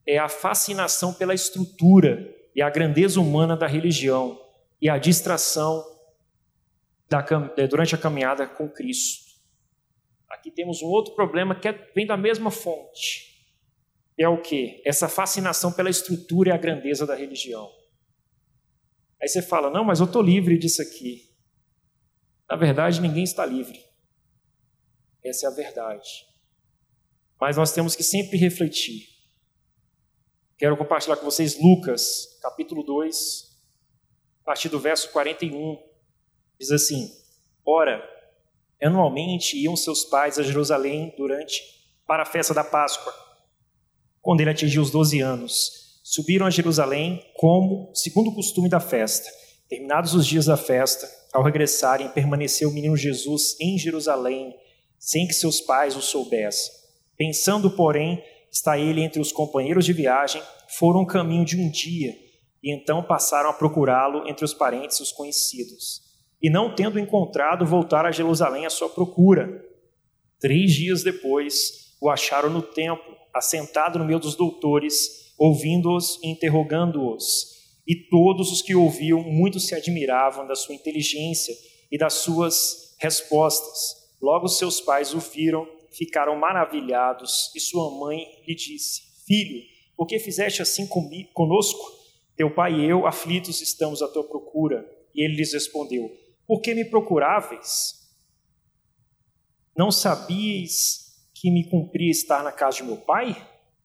é 0.05 0.19
a 0.19 0.29
fascinação 0.29 1.15
pela 1.15 1.33
estrutura 1.33 2.29
e 2.53 2.61
a 2.61 2.69
grandeza 2.69 3.21
humana 3.21 3.57
da 3.57 3.69
religião 3.69 4.37
e 4.83 4.89
a 4.91 4.99
distração 4.99 5.85
da, 7.09 7.21
durante 7.71 7.95
a 7.95 7.99
caminhada 7.99 8.49
com 8.49 8.69
Cristo. 8.69 9.27
Aqui 10.29 10.51
temos 10.51 10.83
um 10.83 10.89
outro 10.89 11.15
problema 11.15 11.55
que 11.55 11.69
é, 11.69 11.73
vem 11.95 12.05
da 12.05 12.17
mesma 12.17 12.51
fonte. 12.51 13.47
É 14.19 14.29
o 14.29 14.43
que? 14.43 14.83
Essa 14.85 15.09
fascinação 15.09 15.73
pela 15.73 15.89
estrutura 15.89 16.51
e 16.51 16.53
a 16.53 16.59
grandeza 16.59 17.07
da 17.07 17.15
religião. 17.15 17.71
Aí 19.23 19.29
você 19.29 19.41
fala: 19.41 19.71
não, 19.71 19.85
mas 19.85 20.01
eu 20.01 20.07
estou 20.07 20.21
livre 20.21 20.59
disso 20.59 20.83
aqui. 20.83 21.31
Na 22.51 22.57
verdade, 22.57 23.01
ninguém 23.01 23.23
está 23.23 23.47
livre. 23.47 23.85
Essa 25.25 25.47
é 25.47 25.49
a 25.49 25.55
verdade. 25.55 26.27
Mas 27.41 27.57
nós 27.57 27.73
temos 27.73 27.95
que 27.95 28.03
sempre 28.03 28.37
refletir. 28.37 29.09
Quero 30.59 30.77
compartilhar 30.77 31.17
com 31.17 31.25
vocês 31.25 31.61
Lucas, 31.61 32.39
capítulo 32.41 32.83
2, 32.83 33.57
a 34.43 34.45
partir 34.45 34.71
do 34.71 34.81
verso 34.81 35.11
41. 35.11 35.79
Diz 36.59 36.71
assim: 36.71 37.11
Ora, 37.65 38.03
anualmente 38.83 39.59
iam 39.59 39.77
seus 39.77 40.05
pais 40.05 40.39
a 40.39 40.43
Jerusalém 40.43 41.15
durante 41.17 41.63
para 42.07 42.23
a 42.23 42.27
festa 42.27 42.55
da 42.55 42.65
Páscoa. 42.65 43.13
Quando 44.23 44.41
ele 44.41 44.51
atingiu 44.51 44.81
os 44.81 44.91
12 44.91 45.21
anos, 45.21 46.01
subiram 46.03 46.47
a 46.47 46.51
Jerusalém 46.51 47.23
como 47.35 47.95
segundo 47.95 48.31
o 48.31 48.35
costume 48.35 48.69
da 48.69 48.81
festa. 48.81 49.29
Terminados 49.69 50.15
os 50.15 50.27
dias 50.27 50.47
da 50.47 50.57
festa, 50.57 51.07
ao 51.33 51.43
regressarem, 51.43 52.09
permaneceu 52.09 52.71
o 52.71 52.73
menino 52.73 52.97
Jesus 52.97 53.57
em 53.61 53.77
Jerusalém, 53.77 54.57
sem 54.99 55.27
que 55.27 55.35
seus 55.35 55.61
pais 55.61 55.97
o 55.97 56.01
soubessem. 56.01 56.86
Pensando, 57.17 57.71
porém, 57.71 58.23
está 58.51 58.79
ele 58.79 59.03
entre 59.03 59.21
os 59.21 59.33
companheiros 59.33 59.85
de 59.85 59.93
viagem, 59.93 60.43
foram 60.79 61.05
caminho 61.05 61.45
de 61.45 61.57
um 61.57 61.71
dia, 61.71 62.15
e 62.63 62.75
então 62.75 63.03
passaram 63.03 63.51
a 63.51 63.53
procurá-lo 63.53 64.29
entre 64.29 64.45
os 64.45 64.53
parentes 64.53 64.99
e 64.99 65.03
os 65.03 65.13
conhecidos. 65.13 66.03
E 66.43 66.51
não 66.51 66.75
tendo 66.75 66.99
encontrado, 66.99 67.65
voltaram 67.65 68.09
a 68.09 68.13
Jerusalém 68.13 68.67
à 68.67 68.71
sua 68.71 68.89
procura. 68.89 69.65
Três 70.39 70.73
dias 70.73 71.03
depois, 71.03 71.97
o 72.01 72.11
acharam 72.11 72.51
no 72.51 72.63
templo, 72.63 73.17
assentado 73.35 73.99
no 73.99 74.05
meio 74.05 74.19
dos 74.19 74.35
doutores, 74.35 75.33
ouvindo-os 75.39 76.19
e 76.23 76.29
interrogando-os. 76.29 77.57
E 77.87 77.95
todos 78.09 78.51
os 78.53 78.63
que 78.63 78.75
ouviam 78.75 79.23
muito 79.23 79.61
se 79.61 79.75
admiravam 79.75 80.47
da 80.47 80.55
sua 80.55 80.75
inteligência 80.75 81.55
e 81.91 81.97
das 81.97 82.15
suas 82.15 82.97
respostas. 82.99 83.95
Logo 84.21 84.49
seus 84.49 84.81
pais 84.81 85.15
o 85.15 85.21
viram 85.21 85.67
ficaram 85.97 86.37
maravilhados, 86.37 87.51
e 87.55 87.61
sua 87.61 87.91
mãe 87.91 88.27
lhe 88.47 88.55
disse: 88.55 89.03
Filho, 89.27 89.63
por 89.97 90.07
que 90.07 90.19
fizeste 90.19 90.63
assim 90.63 90.87
conosco? 91.33 91.97
Teu 92.37 92.55
pai 92.55 92.75
e 92.75 92.85
eu, 92.85 93.07
aflitos, 93.07 93.63
estamos 93.63 94.03
à 94.03 94.09
tua 94.09 94.25
procura. 94.25 94.87
E 95.15 95.25
ele 95.25 95.37
lhes 95.37 95.53
respondeu: 95.53 96.11
Por 96.47 96.61
que 96.61 96.75
me 96.75 96.85
procuráveis? 96.85 98.07
Não 99.77 99.91
sabíeis 99.91 101.07
que 101.35 101.51
me 101.51 101.69
cumpria 101.69 102.11
estar 102.11 102.43
na 102.43 102.53
casa 102.53 102.79
de 102.79 102.85
meu 102.85 102.99
pai? 102.99 103.35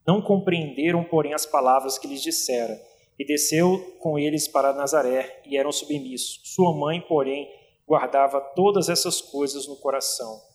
Não 0.05 0.21
compreenderam, 0.21 1.03
porém, 1.03 1.33
as 1.33 1.45
palavras 1.45 1.97
que 1.97 2.07
lhes 2.07 2.21
dissera. 2.21 2.79
E 3.19 3.25
desceu 3.25 3.97
com 3.99 4.17
eles 4.17 4.47
para 4.47 4.73
Nazaré 4.73 5.43
e 5.45 5.55
eram 5.55 5.71
submissos. 5.71 6.41
Sua 6.43 6.73
mãe, 6.75 6.99
porém, 7.01 7.47
guardava 7.87 8.41
todas 8.41 8.89
essas 8.89 9.21
coisas 9.21 9.67
no 9.67 9.75
coração 9.75 10.50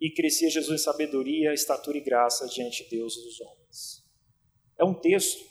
e 0.00 0.10
crescia 0.10 0.50
Jesus 0.50 0.80
em 0.80 0.84
sabedoria, 0.84 1.54
estatura 1.54 1.96
e 1.96 2.00
graça 2.00 2.46
diante 2.46 2.84
de 2.84 2.90
Deus 2.90 3.16
e 3.16 3.22
dos 3.22 3.40
homens. 3.40 4.04
É 4.78 4.84
um 4.84 4.94
texto 4.94 5.44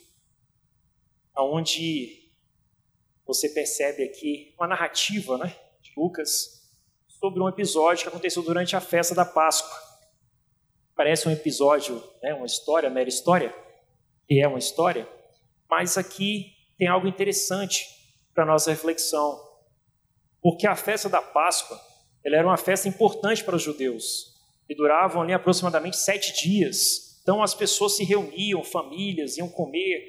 onde 1.36 2.30
você 3.26 3.48
percebe 3.48 4.04
aqui 4.04 4.54
uma 4.56 4.68
narrativa 4.68 5.36
né, 5.36 5.56
de 5.82 5.92
Lucas 5.96 6.64
sobre 7.08 7.42
um 7.42 7.48
episódio 7.48 8.04
que 8.04 8.08
aconteceu 8.08 8.42
durante 8.42 8.76
a 8.76 8.80
festa 8.80 9.14
da 9.14 9.24
Páscoa. 9.24 9.76
Parece 10.94 11.28
um 11.28 11.32
episódio, 11.32 12.02
né, 12.22 12.32
uma 12.34 12.46
história, 12.46 12.88
mera 12.88 13.08
história, 13.08 13.54
e 14.30 14.42
é 14.42 14.46
uma 14.48 14.58
história, 14.58 15.08
mas 15.68 15.98
aqui 15.98 16.54
tem 16.78 16.88
algo 16.88 17.08
interessante 17.08 17.86
para 18.32 18.44
a 18.44 18.46
nossa 18.46 18.70
reflexão. 18.70 19.44
Porque 20.40 20.66
a 20.66 20.76
festa 20.76 21.08
da 21.08 21.20
Páscoa 21.20 21.80
ela 22.24 22.36
era 22.36 22.46
uma 22.46 22.56
festa 22.56 22.88
importante 22.88 23.42
para 23.42 23.56
os 23.56 23.62
judeus 23.62 24.35
e 24.68 24.74
duravam 24.74 25.22
ali 25.22 25.32
aproximadamente 25.32 25.96
sete 25.96 26.34
dias. 26.42 27.20
Então 27.22 27.42
as 27.42 27.54
pessoas 27.54 27.96
se 27.96 28.04
reuniam, 28.04 28.62
famílias, 28.62 29.36
iam 29.36 29.48
comer 29.48 30.02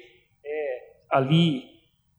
é, 0.44 0.92
ali 1.10 1.64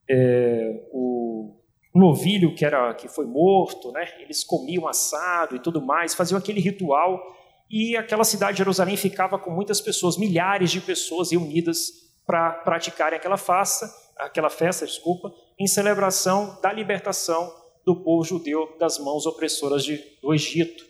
é, 0.09 0.87
o, 0.91 1.55
novilho 1.93 2.55
que 2.55 2.63
era 2.63 2.93
que 2.93 3.07
foi 3.07 3.25
morto, 3.25 3.91
né? 3.91 4.07
Eles 4.19 4.43
comiam 4.43 4.87
assado 4.87 5.55
e 5.55 5.59
tudo 5.59 5.81
mais, 5.81 6.15
faziam 6.15 6.37
aquele 6.37 6.61
ritual 6.61 7.21
e 7.69 7.95
aquela 7.95 8.23
cidade 8.23 8.53
de 8.53 8.57
Jerusalém 8.59 8.97
ficava 8.97 9.37
com 9.37 9.51
muitas 9.51 9.79
pessoas, 9.79 10.17
milhares 10.17 10.71
de 10.71 10.81
pessoas 10.81 11.31
reunidas 11.31 11.91
para 12.25 12.51
praticarem 12.51 13.17
aquela 13.17 13.37
festa, 13.37 13.89
aquela 14.17 14.49
festa, 14.49 14.85
desculpa, 14.85 15.31
em 15.59 15.67
celebração 15.67 16.59
da 16.61 16.71
libertação 16.71 17.53
do 17.85 17.95
povo 18.03 18.23
judeu 18.23 18.75
das 18.79 18.97
mãos 18.99 19.25
opressoras 19.25 19.83
de, 19.83 20.01
do 20.21 20.33
Egito. 20.33 20.88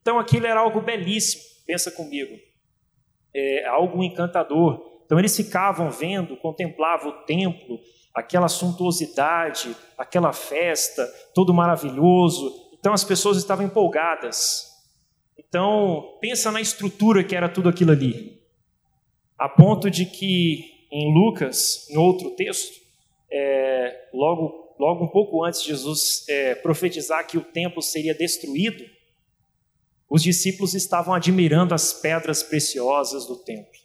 Então 0.00 0.18
aquilo 0.18 0.46
era 0.46 0.60
algo 0.60 0.80
belíssimo, 0.80 1.42
pensa 1.66 1.90
comigo, 1.90 2.38
é 3.34 3.66
algo 3.66 4.02
encantador. 4.02 5.00
Então 5.04 5.18
eles 5.18 5.36
ficavam 5.36 5.90
vendo, 5.90 6.36
contemplavam 6.36 7.10
o 7.10 7.24
templo, 7.24 7.80
aquela 8.14 8.48
suntuosidade, 8.48 9.76
aquela 9.98 10.32
festa, 10.32 11.04
todo 11.34 11.52
maravilhoso. 11.52 12.70
Então 12.78 12.92
as 12.92 13.04
pessoas 13.04 13.36
estavam 13.36 13.66
empolgadas. 13.66 14.68
Então 15.38 16.16
pensa 16.20 16.50
na 16.50 16.60
estrutura 16.60 17.24
que 17.24 17.34
era 17.34 17.48
tudo 17.48 17.68
aquilo 17.68 17.90
ali, 17.90 18.40
a 19.38 19.48
ponto 19.48 19.90
de 19.90 20.06
que 20.06 20.86
em 20.90 21.12
Lucas, 21.12 21.88
em 21.90 21.96
outro 21.96 22.30
texto, 22.30 22.80
é, 23.30 24.08
logo 24.12 24.60
logo 24.80 25.04
um 25.04 25.08
pouco 25.08 25.44
antes 25.44 25.62
de 25.62 25.68
Jesus 25.68 26.24
é, 26.26 26.54
profetizar 26.54 27.26
que 27.26 27.36
o 27.36 27.44
templo 27.44 27.82
seria 27.82 28.14
destruído, 28.14 28.82
os 30.10 30.24
discípulos 30.24 30.74
estavam 30.74 31.14
admirando 31.14 31.72
as 31.72 31.92
pedras 31.92 32.42
preciosas 32.42 33.26
do 33.26 33.36
templo, 33.36 33.80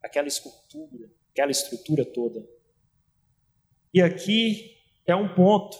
aquela 0.00 0.28
escultura, 0.28 1.10
aquela 1.32 1.50
estrutura 1.50 2.04
toda. 2.04 2.48
E 3.92 4.00
aqui 4.00 4.78
é 5.04 5.16
um 5.16 5.34
ponto 5.34 5.76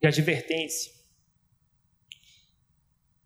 de 0.00 0.06
advertência. 0.06 0.92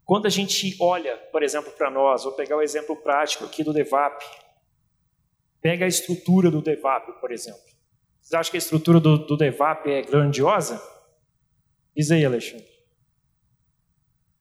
Quando 0.07 0.25
a 0.27 0.31
gente 0.31 0.75
olha, 0.81 1.17
por 1.31 1.43
exemplo, 1.43 1.71
para 1.73 1.91
nós, 1.91 2.25
vou 2.25 2.33
pegar 2.33 2.57
o 2.57 2.63
exemplo 2.63 2.97
prático 2.97 3.45
aqui 3.45 3.63
do 3.63 3.73
DEVAP. 3.75 4.25
Pega 5.61 5.85
a 5.85 5.89
estrutura 5.89 6.51
do 6.51 6.63
DEVAP, 6.63 7.21
por 7.21 7.31
exemplo. 7.31 7.63
Vocês 8.21 8.33
acham 8.33 8.51
que 8.51 8.57
a 8.57 8.59
estrutura 8.59 9.01
do, 9.01 9.19
do 9.19 9.37
DEVAP 9.37 9.87
é 9.87 10.03
grandiosa? 10.03 10.83
Diz 11.95 12.11
aí, 12.11 12.25
Alexandre. 12.25 12.74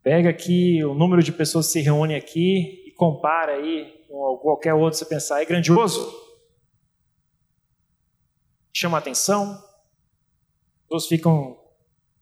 Pega 0.03 0.29
aqui 0.29 0.83
o 0.83 0.93
número 0.93 1.23
de 1.23 1.31
pessoas 1.31 1.67
que 1.67 1.73
se 1.73 1.81
reúnem 1.81 2.17
aqui 2.17 2.83
e 2.85 2.91
compara 2.91 3.53
aí 3.53 4.05
com 4.09 4.37
qualquer 4.37 4.73
outro 4.73 4.99
você 4.99 5.05
pensar, 5.05 5.41
é 5.41 5.45
grandioso? 5.45 6.13
Chama 8.73 8.97
atenção? 8.97 9.53
As 9.53 10.83
pessoas 10.83 11.07
ficam 11.07 11.57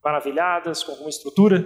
maravilhadas 0.03 0.83
com 0.83 0.91
alguma 0.91 1.09
estrutura? 1.09 1.59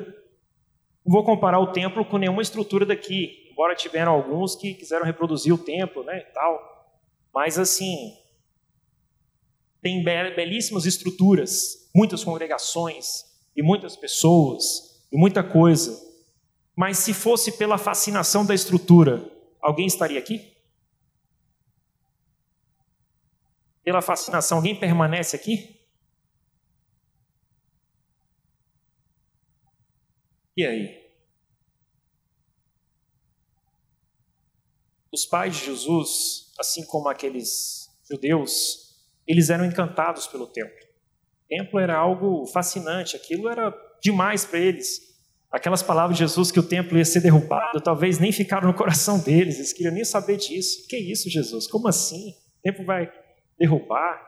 Não 1.06 1.12
vou 1.12 1.26
comparar 1.26 1.60
o 1.60 1.74
templo 1.74 2.06
com 2.06 2.18
nenhuma 2.18 2.42
estrutura 2.42 2.86
daqui, 2.86 3.50
embora 3.52 3.76
tiveram 3.76 4.14
alguns 4.14 4.56
que 4.56 4.74
quiseram 4.74 5.06
reproduzir 5.06 5.54
o 5.54 5.58
templo, 5.58 6.02
né, 6.04 6.20
e 6.20 6.34
tal. 6.34 6.96
Mas 7.34 7.60
assim, 7.60 8.14
tem 9.82 10.02
belíssimas 10.02 10.86
estruturas, 10.86 11.90
muitas 11.94 12.24
congregações 12.24 13.26
e 13.54 13.62
muitas 13.62 13.98
pessoas 13.98 15.06
e 15.12 15.18
muita 15.18 15.44
coisa. 15.44 16.05
Mas 16.76 17.00
se 17.00 17.14
fosse 17.14 17.54
pela 17.54 17.78
fascinação 17.78 18.46
da 18.46 18.54
estrutura, 18.54 19.32
alguém 19.62 19.88
estaria 19.88 20.20
aqui? 20.20 20.54
Pela 23.84 24.02
fascinação, 24.02 24.58
alguém 24.58 24.78
permanece 24.78 25.36
aqui? 25.36 25.80
E 30.58 30.66
aí? 30.66 31.06
Os 35.12 35.26
pais 35.26 35.56
de 35.56 35.66
Jesus, 35.66 36.52
assim 36.60 36.86
como 36.86 37.08
aqueles 37.08 37.90
judeus, 38.10 38.96
eles 39.26 39.50
eram 39.50 39.66
encantados 39.66 40.28
pelo 40.28 40.48
templo. 40.48 40.86
O 41.46 41.48
templo 41.48 41.80
era 41.80 41.96
algo 41.96 42.46
fascinante, 42.48 43.16
aquilo 43.16 43.48
era 43.48 43.74
demais 44.02 44.46
para 44.46 44.60
eles. 44.60 45.15
Aquelas 45.56 45.82
palavras 45.82 46.18
de 46.18 46.24
Jesus 46.26 46.52
que 46.52 46.60
o 46.60 46.68
templo 46.68 46.98
ia 46.98 47.06
ser 47.06 47.22
derrubado, 47.22 47.80
talvez 47.80 48.20
nem 48.20 48.30
ficaram 48.30 48.68
no 48.68 48.74
coração 48.74 49.18
deles, 49.18 49.56
eles 49.56 49.72
queriam 49.72 49.94
nem 49.94 50.04
saber 50.04 50.36
disso. 50.36 50.86
Que 50.86 50.98
isso, 50.98 51.30
Jesus? 51.30 51.66
Como 51.66 51.88
assim? 51.88 52.32
O 52.60 52.62
templo 52.62 52.84
vai 52.84 53.10
derrubar? 53.58 54.22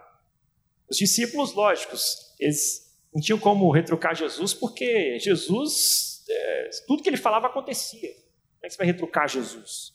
Os 0.89 0.95
discípulos, 0.95 1.53
lógicos, 1.53 2.33
eles 2.39 2.97
não 3.13 3.21
tinham 3.21 3.37
como 3.37 3.69
retrucar 3.69 4.15
Jesus, 4.15 4.53
porque 4.53 5.19
Jesus, 5.19 6.23
é, 6.29 6.69
tudo 6.87 7.03
que 7.03 7.09
ele 7.09 7.17
falava 7.17 7.47
acontecia. 7.47 8.09
Como 8.09 8.63
é 8.63 8.67
que 8.67 8.73
você 8.73 8.77
vai 8.77 8.87
retrucar 8.87 9.27
Jesus? 9.27 9.93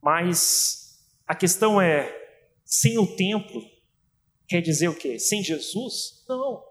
Mas 0.00 0.98
a 1.26 1.34
questão 1.34 1.78
é, 1.78 2.10
sem 2.64 2.96
o 2.96 3.14
templo, 3.16 3.62
quer 4.48 4.62
dizer 4.62 4.88
o 4.88 4.96
quê? 4.96 5.18
Sem 5.18 5.42
Jesus? 5.42 6.24
Não. 6.26 6.64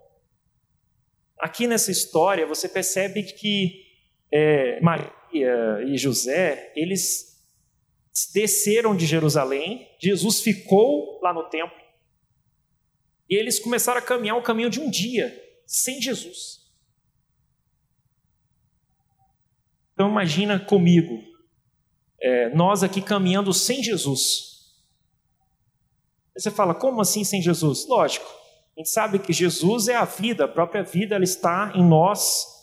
Aqui 1.38 1.68
nessa 1.68 1.92
história 1.92 2.44
você 2.44 2.68
percebe 2.68 3.22
que 3.22 3.83
é, 4.32 4.80
Maria 4.80 5.12
e 5.86 5.96
José, 5.96 6.72
eles 6.76 7.34
desceram 8.32 8.96
de 8.96 9.06
Jerusalém, 9.06 9.88
Jesus 10.00 10.40
ficou 10.40 11.20
lá 11.20 11.32
no 11.32 11.48
templo, 11.48 11.76
e 13.28 13.34
eles 13.34 13.58
começaram 13.58 13.98
a 13.98 14.02
caminhar 14.02 14.36
o 14.36 14.42
caminho 14.42 14.70
de 14.70 14.80
um 14.80 14.88
dia, 14.88 15.34
sem 15.66 16.00
Jesus. 16.00 16.62
Então 19.92 20.08
imagina 20.08 20.58
comigo, 20.58 21.22
é, 22.20 22.48
nós 22.54 22.82
aqui 22.82 23.00
caminhando 23.00 23.52
sem 23.52 23.82
Jesus. 23.82 24.74
você 26.36 26.50
fala, 26.50 26.74
como 26.74 27.00
assim 27.00 27.24
sem 27.24 27.40
Jesus? 27.40 27.86
Lógico, 27.86 28.26
a 28.76 28.80
gente 28.80 28.90
sabe 28.90 29.18
que 29.18 29.32
Jesus 29.32 29.88
é 29.88 29.94
a 29.94 30.04
vida, 30.04 30.44
a 30.44 30.48
própria 30.48 30.82
vida 30.82 31.14
ela 31.14 31.24
está 31.24 31.72
em 31.74 31.84
nós, 31.84 32.53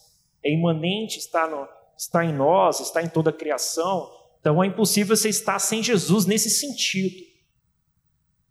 é 0.44 0.52
imanente, 0.52 1.20
está, 1.20 1.48
no, 1.48 1.68
está 1.98 2.26
em 2.26 2.34
nós, 2.34 2.80
está 2.80 3.02
em 3.02 3.10
toda 3.10 3.30
a 3.30 3.34
criação. 3.34 4.12
Então 4.40 4.64
é 4.64 4.68
impossível 4.68 5.16
você 5.16 5.30
estar 5.30 5.60
sem 5.60 5.84
Jesus 5.84 6.26
nesse 6.26 6.50
sentido. 6.50 7.26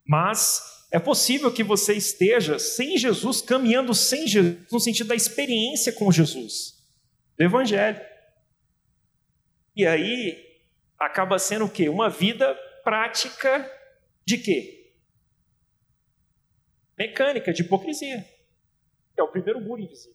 Mas 0.06 0.86
é 0.90 0.98
possível 0.98 1.52
que 1.52 1.62
você 1.62 1.94
esteja 1.94 2.58
sem 2.58 2.96
Jesus, 2.96 3.40
caminhando 3.40 3.94
sem 3.94 4.26
Jesus, 4.26 4.70
no 4.70 4.80
sentido 4.80 5.08
da 5.08 5.14
experiência 5.14 5.92
com 5.92 6.10
Jesus, 6.10 6.74
do 7.36 7.44
Evangelho. 7.44 8.00
E 9.76 9.86
aí 9.86 10.36
acaba 10.98 11.38
sendo 11.38 11.64
o 11.64 11.70
quê? 11.70 11.88
Uma 11.88 12.08
vida 12.08 12.54
prática 12.82 13.70
de 14.26 14.38
quê? 14.38 14.80
mecânica 17.00 17.50
de 17.50 17.62
hipocrisia. 17.62 18.26
É 19.16 19.22
o 19.22 19.28
primeiro 19.28 19.58
muro 19.58 19.80
invisível. 19.80 20.14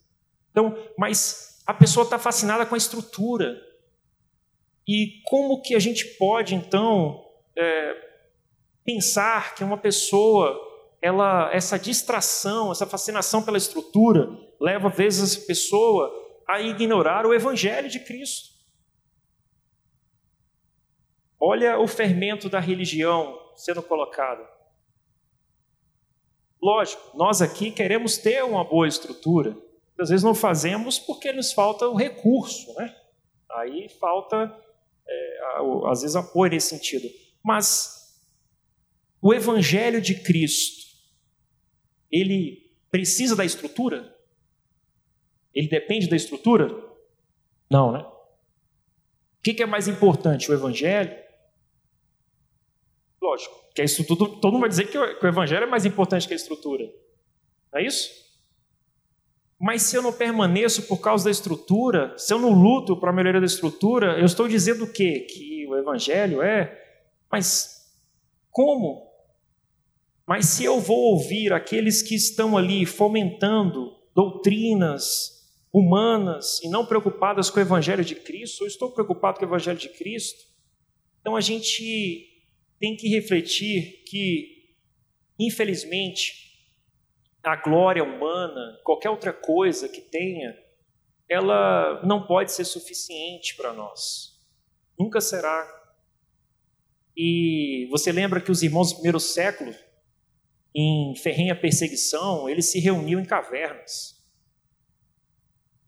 Então, 0.52 0.78
mas 0.96 1.55
a 1.66 1.74
pessoa 1.74 2.04
está 2.04 2.18
fascinada 2.18 2.64
com 2.64 2.74
a 2.74 2.78
estrutura. 2.78 3.60
E 4.86 5.20
como 5.24 5.60
que 5.60 5.74
a 5.74 5.80
gente 5.80 6.04
pode, 6.16 6.54
então, 6.54 7.24
é, 7.56 7.96
pensar 8.84 9.54
que 9.56 9.64
uma 9.64 9.76
pessoa, 9.76 10.56
ela, 11.02 11.52
essa 11.52 11.76
distração, 11.76 12.70
essa 12.70 12.86
fascinação 12.86 13.42
pela 13.42 13.58
estrutura, 13.58 14.28
leva, 14.60 14.88
às 14.88 14.96
vezes, 14.96 15.42
a 15.42 15.46
pessoa 15.46 16.12
a 16.46 16.60
ignorar 16.60 17.26
o 17.26 17.34
Evangelho 17.34 17.88
de 17.88 17.98
Cristo? 17.98 18.54
Olha 21.38 21.78
o 21.80 21.88
fermento 21.88 22.48
da 22.48 22.60
religião 22.60 23.38
sendo 23.56 23.82
colocado. 23.82 24.46
Lógico, 26.62 27.16
nós 27.16 27.42
aqui 27.42 27.70
queremos 27.70 28.16
ter 28.16 28.44
uma 28.44 28.64
boa 28.64 28.86
estrutura. 28.86 29.56
Às 29.98 30.10
vezes 30.10 30.24
não 30.24 30.34
fazemos 30.34 30.98
porque 30.98 31.32
nos 31.32 31.52
falta 31.52 31.88
o 31.88 31.96
recurso, 31.96 32.74
né? 32.74 32.94
Aí 33.50 33.88
falta, 33.88 34.54
é, 35.08 35.38
às 35.90 36.02
vezes, 36.02 36.16
apoio 36.16 36.52
nesse 36.52 36.68
sentido. 36.68 37.08
Mas 37.42 38.20
o 39.22 39.32
Evangelho 39.32 40.00
de 40.00 40.14
Cristo, 40.14 40.86
ele 42.10 42.70
precisa 42.90 43.34
da 43.34 43.44
estrutura? 43.44 44.14
Ele 45.54 45.68
depende 45.68 46.08
da 46.08 46.16
estrutura? 46.16 46.68
Não, 47.70 47.92
né? 47.92 48.00
O 48.00 49.42
que 49.42 49.62
é 49.62 49.66
mais 49.66 49.88
importante, 49.88 50.50
o 50.50 50.54
Evangelho? 50.54 51.16
Lógico, 53.20 53.54
que 53.74 53.80
a 53.80 53.84
estrutura, 53.84 54.30
todo 54.40 54.52
mundo 54.52 54.60
vai 54.60 54.68
dizer 54.68 54.88
que 54.88 54.96
o, 54.96 55.26
evangelho 55.26 55.64
é 55.64 55.66
mais 55.66 55.84
importante 55.84 56.28
que 56.28 56.34
a 56.34 56.36
estrutura. 56.36 56.84
Não 57.72 57.80
é 57.80 57.84
isso? 57.84 58.25
Mas 59.58 59.82
se 59.82 59.96
eu 59.96 60.02
não 60.02 60.12
permaneço 60.12 60.82
por 60.82 61.00
causa 61.00 61.24
da 61.24 61.30
estrutura, 61.30 62.14
se 62.18 62.32
eu 62.32 62.38
não 62.38 62.50
luto 62.50 62.96
para 62.96 63.10
a 63.10 63.12
melhoria 63.12 63.40
da 63.40 63.46
estrutura, 63.46 64.18
eu 64.18 64.26
estou 64.26 64.46
dizendo 64.46 64.84
o 64.84 64.92
quê? 64.92 65.20
Que 65.20 65.66
o 65.66 65.76
evangelho 65.76 66.42
é. 66.42 66.78
Mas 67.30 67.90
como? 68.50 69.06
Mas 70.26 70.46
se 70.46 70.64
eu 70.64 70.80
vou 70.80 71.12
ouvir 71.12 71.52
aqueles 71.52 72.02
que 72.02 72.14
estão 72.14 72.56
ali 72.56 72.84
fomentando 72.84 73.96
doutrinas 74.14 75.36
humanas 75.72 76.60
e 76.62 76.68
não 76.68 76.84
preocupadas 76.84 77.48
com 77.48 77.58
o 77.58 77.62
evangelho 77.62 78.04
de 78.04 78.14
Cristo, 78.14 78.64
eu 78.64 78.66
estou 78.66 78.90
preocupado 78.90 79.38
com 79.38 79.44
o 79.44 79.48
evangelho 79.48 79.78
de 79.78 79.88
Cristo, 79.90 80.42
então 81.20 81.36
a 81.36 81.40
gente 81.40 82.26
tem 82.78 82.96
que 82.96 83.08
refletir 83.08 84.02
que, 84.06 84.74
infelizmente, 85.38 86.45
a 87.46 87.56
glória 87.56 88.02
humana, 88.02 88.80
qualquer 88.82 89.08
outra 89.08 89.32
coisa 89.32 89.88
que 89.88 90.00
tenha, 90.00 90.58
ela 91.28 92.02
não 92.04 92.26
pode 92.26 92.50
ser 92.50 92.64
suficiente 92.64 93.56
para 93.56 93.72
nós. 93.72 94.36
Nunca 94.98 95.20
será. 95.20 95.64
E 97.16 97.86
você 97.90 98.10
lembra 98.10 98.40
que 98.40 98.50
os 98.50 98.62
irmãos 98.62 98.90
do 98.90 98.96
primeiro 98.96 99.20
século, 99.20 99.72
em 100.74 101.14
ferrenha 101.16 101.58
perseguição, 101.58 102.48
eles 102.48 102.66
se 102.66 102.80
reuniam 102.80 103.20
em 103.20 103.24
cavernas. 103.24 104.16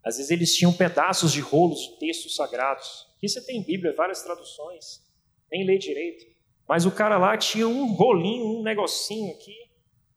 Às 0.04 0.16
vezes 0.16 0.30
eles 0.30 0.54
tinham 0.54 0.72
pedaços 0.72 1.32
de 1.32 1.40
rolos 1.40 1.80
de 1.80 1.98
textos 1.98 2.36
sagrados. 2.36 3.08
Aqui 3.16 3.28
você 3.28 3.44
tem 3.44 3.62
Bíblia, 3.62 3.94
várias 3.96 4.22
traduções, 4.22 5.04
nem 5.50 5.66
lê 5.66 5.76
direito. 5.76 6.24
Mas 6.68 6.86
o 6.86 6.92
cara 6.92 7.18
lá 7.18 7.36
tinha 7.36 7.66
um 7.66 7.94
rolinho, 7.94 8.60
um 8.60 8.62
negocinho 8.62 9.34
aqui, 9.34 9.56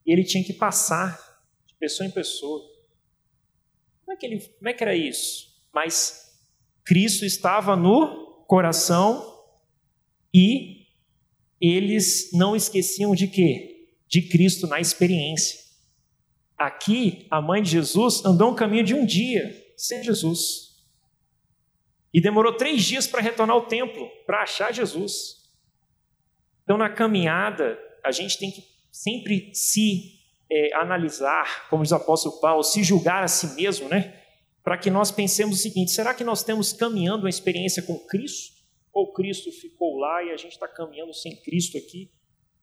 e 0.06 0.12
ele 0.12 0.24
tinha 0.24 0.44
que 0.44 0.54
passar 0.54 1.31
pessoa 1.82 2.08
em 2.08 2.12
pessoa. 2.12 2.62
Como 4.06 4.14
é 4.14 4.16
que, 4.16 4.26
ele, 4.26 4.40
como 4.40 4.70
é 4.70 4.74
que 4.74 4.84
era 4.84 4.96
isso? 4.96 5.48
Mas 5.74 6.40
Cristo 6.86 7.26
estava 7.26 7.76
no 7.76 8.46
coração 8.48 9.44
e 10.34 10.86
eles 11.60 12.30
não 12.34 12.56
esqueciam 12.56 13.16
de 13.16 13.28
quê? 13.28 13.90
De 14.08 14.22
Cristo 14.22 14.68
na 14.68 14.80
experiência. 14.80 15.60
Aqui, 16.56 17.26
a 17.32 17.42
mãe 17.42 17.64
de 17.64 17.72
Jesus 17.72 18.24
andou 18.24 18.52
um 18.52 18.56
caminho 18.56 18.84
de 18.84 18.94
um 18.94 19.04
dia 19.04 19.74
sem 19.76 20.04
Jesus. 20.04 20.86
E 22.14 22.22
demorou 22.22 22.54
três 22.54 22.84
dias 22.84 23.08
para 23.08 23.22
retornar 23.22 23.56
ao 23.56 23.66
templo, 23.66 24.08
para 24.28 24.44
achar 24.44 24.72
Jesus. 24.72 25.50
Então, 26.64 26.78
na 26.78 26.90
caminhada, 26.90 27.80
a 28.04 28.12
gente 28.12 28.38
tem 28.38 28.52
que 28.52 28.64
sempre 28.92 29.50
se 29.56 30.20
é, 30.52 30.76
analisar, 30.76 31.70
como 31.70 31.82
diz 31.82 31.93
o 31.93 31.95
apóstolo 31.95 32.41
Paulo, 32.41 32.62
se 32.62 32.84
julgar 32.84 33.24
a 33.24 33.28
si 33.30 33.56
mesmo, 33.56 33.88
né? 33.88 34.22
Para 34.62 34.78
que 34.78 34.91
nós 34.91 35.10
pensemos 35.10 35.58
o 35.58 35.62
seguinte: 35.62 35.91
será 35.91 36.14
que 36.14 36.26
nós 36.26 36.39
estamos 36.39 36.74
caminhando 36.74 37.24
uma 37.24 37.30
experiência 37.30 37.82
com 37.82 37.97
Cristo? 37.99 38.60
Ou 38.91 39.14
Cristo 39.14 39.49
ficou 39.54 39.97
lá 39.97 40.22
e 40.22 40.32
a 40.32 40.38
gente 40.38 40.52
está 40.52 40.68
caminhando 40.68 41.14
sem 41.14 41.34
Cristo 41.38 41.78
aqui 41.78 42.12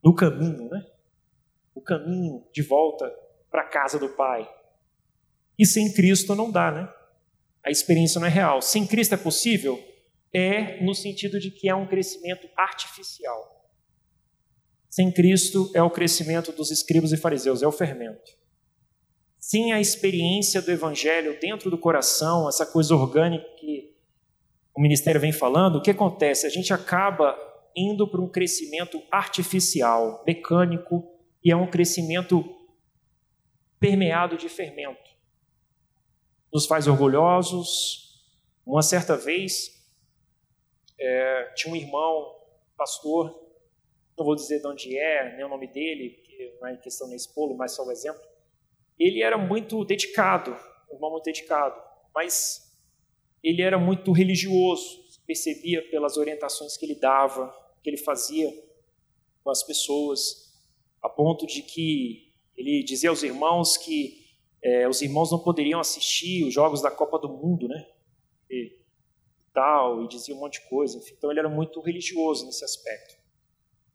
no 0.05 0.15
caminho, 0.15 0.69
né? 0.69 0.87
O 1.75 1.81
caminho 1.81 2.47
de 2.53 2.61
volta 2.61 3.11
para 3.51 3.63
a 3.63 3.69
casa 3.69 3.99
do 3.99 4.11
Pai. 4.11 4.47
E 5.59 5.65
sem 5.65 5.91
Cristo 5.95 6.35
não 6.35 6.51
dá, 6.51 6.71
né? 6.71 6.93
A 7.65 7.71
experiência 7.71 8.21
não 8.21 8.27
é 8.27 8.31
real. 8.31 8.61
Sem 8.61 8.87
Cristo 8.87 9.15
é 9.15 9.19
possível? 9.19 9.83
É 10.33 10.85
no 10.85 10.95
sentido 10.95 11.41
de 11.41 11.51
que 11.51 11.71
é 11.71 11.75
um 11.75 11.87
crescimento 11.87 12.47
artificial. 12.55 13.58
Sem 14.99 15.13
Cristo 15.13 15.71
é 15.75 15.81
o 15.81 15.89
crescimento 15.89 16.51
dos 16.51 16.73
escribas 16.73 17.13
e 17.13 17.17
fariseus, 17.17 17.63
é 17.63 17.67
o 17.69 17.71
fermento. 17.71 18.37
Sem 19.39 19.73
a 19.73 19.81
experiência 19.81 20.61
do 20.61 20.73
evangelho 20.73 21.39
dentro 21.39 21.71
do 21.71 21.79
coração, 21.79 22.49
essa 22.49 22.67
coisa 22.67 22.97
orgânica 22.97 23.49
que 23.61 23.95
o 24.77 24.81
ministério 24.83 25.21
vem 25.21 25.31
falando, 25.31 25.77
o 25.77 25.81
que 25.81 25.93
acontece? 25.93 26.49
A 26.49 26.51
gente 26.51 26.73
acaba 26.73 27.39
indo 27.77 28.09
para 28.09 28.21
um 28.21 28.29
crescimento 28.29 29.01
artificial, 29.09 30.25
mecânico, 30.27 31.09
e 31.45 31.53
é 31.53 31.57
um 31.57 31.71
crescimento 31.71 32.45
permeado 33.79 34.37
de 34.37 34.49
fermento. 34.49 35.13
Nos 36.53 36.67
faz 36.67 36.89
orgulhosos, 36.89 38.21
Uma 38.67 38.83
certa 38.83 39.17
vez, 39.17 39.81
é, 40.99 41.53
tinha 41.55 41.73
um 41.73 41.77
irmão, 41.77 42.35
pastor, 42.77 43.48
não 44.19 44.25
vou 44.25 44.35
dizer 44.35 44.61
de 44.61 44.67
onde 44.67 44.99
é, 44.99 45.37
nem 45.37 45.45
o 45.45 45.49
nome 45.49 45.67
dele, 45.69 46.11
que 46.25 46.57
não 46.61 46.69
é 46.69 46.77
questão 46.77 47.07
nem 47.07 47.17
expô-lo, 47.17 47.57
mas 47.57 47.73
só 47.73 47.85
o 47.85 47.89
um 47.89 47.93
exemplo. 47.93 48.21
Ele 48.99 49.23
era 49.23 49.39
muito 49.39 49.85
dedicado, 49.85 50.57
um 50.91 50.95
irmão 50.95 51.13
muito 51.13 51.25
dedicado, 51.25 51.81
mas 52.15 52.77
ele 53.43 53.63
era 53.63 53.79
muito 53.79 54.13
religioso, 54.13 55.07
percebia 55.27 55.83
pelas 55.91 56.17
orientações 56.17 56.77
que 56.77 56.85
ele 56.85 56.97
dava, 56.97 57.55
que 57.83 57.91
ele 57.91 57.97
fazia 57.97 58.51
com 59.45 59.51
as 59.51 59.63
pessoas, 59.63 60.53
a 61.01 61.09
ponto 61.09 61.47
de 61.47 61.63
que 61.63 62.33
ele 62.57 62.83
dizia 62.83 63.11
aos 63.11 63.23
irmãos 63.23 63.77
que 63.77 64.27
é, 64.63 64.89
os 64.89 65.01
irmãos 65.01 65.31
não 65.31 65.39
poderiam 65.39 65.79
assistir 65.79 66.45
os 66.45 66.53
jogos 66.53 66.83
da 66.83 66.91
Copa 66.91 67.19
do 67.19 67.29
Mundo, 67.29 67.69
né? 67.69 67.87
E 68.51 68.79
tal, 69.53 70.03
e 70.05 70.09
dizia 70.09 70.35
um 70.35 70.41
monte 70.41 70.61
de 70.61 70.69
coisa. 70.69 70.99
Enfim, 70.99 71.15
então 71.17 71.31
ele 71.31 71.39
era 71.39 71.49
muito 71.49 71.81
religioso 71.81 72.47
nesse 72.47 72.65
aspecto. 72.65 73.18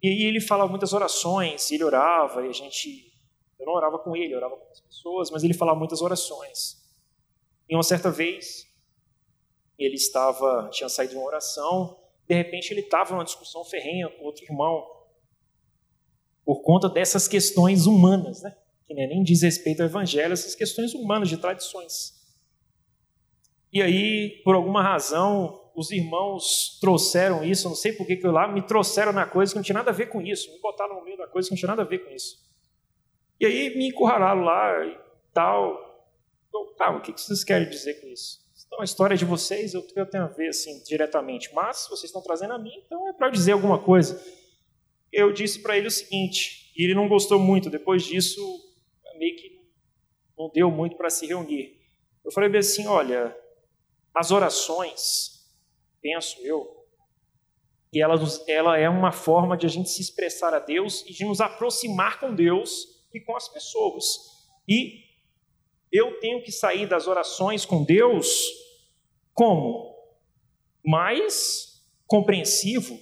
E 0.03 0.09
aí 0.09 0.23
ele 0.23 0.41
falava 0.41 0.69
muitas 0.69 0.91
orações, 0.91 1.71
ele 1.71 1.85
orava, 1.85 2.45
e 2.45 2.49
a 2.49 2.51
gente. 2.51 3.13
Eu 3.57 3.65
não 3.65 3.73
orava 3.73 3.97
com 3.97 4.13
ele, 4.13 4.33
eu 4.33 4.37
orava 4.37 4.57
com 4.57 4.69
as 4.69 4.81
pessoas, 4.81 5.31
mas 5.31 5.43
ele 5.45 5.53
falava 5.53 5.79
muitas 5.79 6.01
orações. 6.01 6.83
E 7.69 7.73
uma 7.73 7.83
certa 7.83 8.11
vez, 8.11 8.67
ele 9.79 9.95
estava, 9.95 10.69
tinha 10.69 10.89
saído 10.89 11.13
de 11.13 11.17
uma 11.17 11.25
oração, 11.25 11.97
de 12.27 12.35
repente 12.35 12.71
ele 12.71 12.81
estava 12.81 13.11
numa 13.13 13.23
discussão 13.23 13.63
ferrenha 13.63 14.09
com 14.09 14.25
outro 14.25 14.43
irmão, 14.43 14.85
por 16.43 16.61
conta 16.61 16.89
dessas 16.89 17.25
questões 17.25 17.85
humanas, 17.85 18.41
né? 18.41 18.53
que 18.85 18.93
nem 18.93 19.23
diz 19.23 19.41
respeito 19.41 19.79
ao 19.81 19.87
evangelho, 19.87 20.33
essas 20.33 20.53
questões 20.53 20.93
humanas, 20.93 21.29
de 21.29 21.37
tradições. 21.37 22.21
E 23.71 23.81
aí, 23.81 24.41
por 24.43 24.53
alguma 24.53 24.83
razão, 24.83 25.62
os 25.75 25.91
irmãos 25.91 26.77
trouxeram 26.79 27.43
isso, 27.43 27.67
não 27.67 27.75
sei 27.75 27.93
por 27.93 28.05
que 28.05 28.19
eu 28.21 28.31
lá, 28.31 28.47
me 28.47 28.61
trouxeram 28.61 29.11
na 29.11 29.25
coisa 29.25 29.51
que 29.51 29.57
não 29.57 29.63
tinha 29.63 29.77
nada 29.77 29.91
a 29.91 29.93
ver 29.93 30.07
com 30.07 30.21
isso, 30.21 30.51
me 30.51 30.59
botaram 30.59 30.95
no 30.95 31.03
meio 31.03 31.17
da 31.17 31.27
coisa 31.27 31.47
que 31.47 31.53
não 31.53 31.57
tinha 31.57 31.69
nada 31.69 31.81
a 31.81 31.85
ver 31.85 31.99
com 31.99 32.11
isso. 32.11 32.37
E 33.39 33.45
aí 33.45 33.75
me 33.75 33.87
encurralaram 33.87 34.41
lá 34.41 34.85
e 34.85 34.97
tal. 35.33 36.07
Eu, 36.53 36.65
tá, 36.77 36.95
o 36.95 37.01
que 37.01 37.11
vocês 37.11 37.43
querem 37.43 37.69
dizer 37.69 37.99
com 38.01 38.07
isso? 38.07 38.43
Então, 38.67 38.81
a 38.81 38.83
história 38.83 39.17
de 39.17 39.25
vocês 39.25 39.73
eu, 39.73 39.85
eu 39.95 40.05
tenho 40.05 40.23
a 40.23 40.27
ver 40.27 40.49
assim, 40.49 40.81
diretamente, 40.83 41.53
mas 41.53 41.87
vocês 41.89 42.05
estão 42.05 42.21
trazendo 42.21 42.53
a 42.53 42.59
mim, 42.59 42.73
então 42.85 43.07
é 43.07 43.13
para 43.13 43.29
dizer 43.29 43.51
alguma 43.51 43.79
coisa. 43.79 44.21
Eu 45.11 45.31
disse 45.31 45.59
para 45.59 45.77
ele 45.77 45.87
o 45.87 45.91
seguinte, 45.91 46.71
e 46.75 46.83
ele 46.83 46.95
não 46.95 47.07
gostou 47.07 47.39
muito. 47.39 47.69
Depois 47.69 48.03
disso, 48.03 48.41
meio 49.17 49.35
que 49.35 49.61
não 50.37 50.49
deu 50.49 50.69
muito 50.71 50.95
para 50.95 51.09
se 51.09 51.25
reunir. 51.25 51.79
Eu 52.23 52.31
falei 52.31 52.55
assim: 52.57 52.87
olha, 52.87 53.35
as 54.13 54.31
orações, 54.31 55.32
penso 56.03 56.37
eu, 56.41 56.85
que 57.91 58.01
ela, 58.01 58.15
ela 58.47 58.77
é 58.77 58.89
uma 58.89 59.11
forma 59.11 59.57
de 59.57 59.65
a 59.65 59.69
gente 59.69 59.89
se 59.89 60.01
expressar 60.01 60.53
a 60.53 60.59
Deus 60.59 61.05
e 61.07 61.13
de 61.13 61.23
nos 61.25 61.39
aproximar 61.39 62.19
com 62.19 62.35
Deus 62.35 63.01
e 63.13 63.19
com 63.19 63.35
as 63.35 63.47
pessoas. 63.47 64.05
E 64.67 65.01
eu 65.91 66.19
tenho 66.19 66.43
que 66.43 66.51
sair 66.51 66.87
das 66.87 67.07
orações 67.07 67.65
com 67.65 67.83
Deus 67.83 68.51
como? 69.33 69.93
Mais 70.85 71.81
compreensivo, 72.05 72.99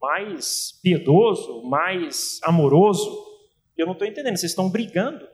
mais 0.00 0.78
piedoso, 0.82 1.62
mais 1.64 2.38
amoroso. 2.42 3.10
Eu 3.76 3.86
não 3.86 3.94
estou 3.94 4.06
entendendo, 4.06 4.36
vocês 4.36 4.52
estão 4.52 4.70
brigando. 4.70 5.28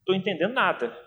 Estou 0.00 0.14
entendendo 0.14 0.52
nada. 0.52 1.03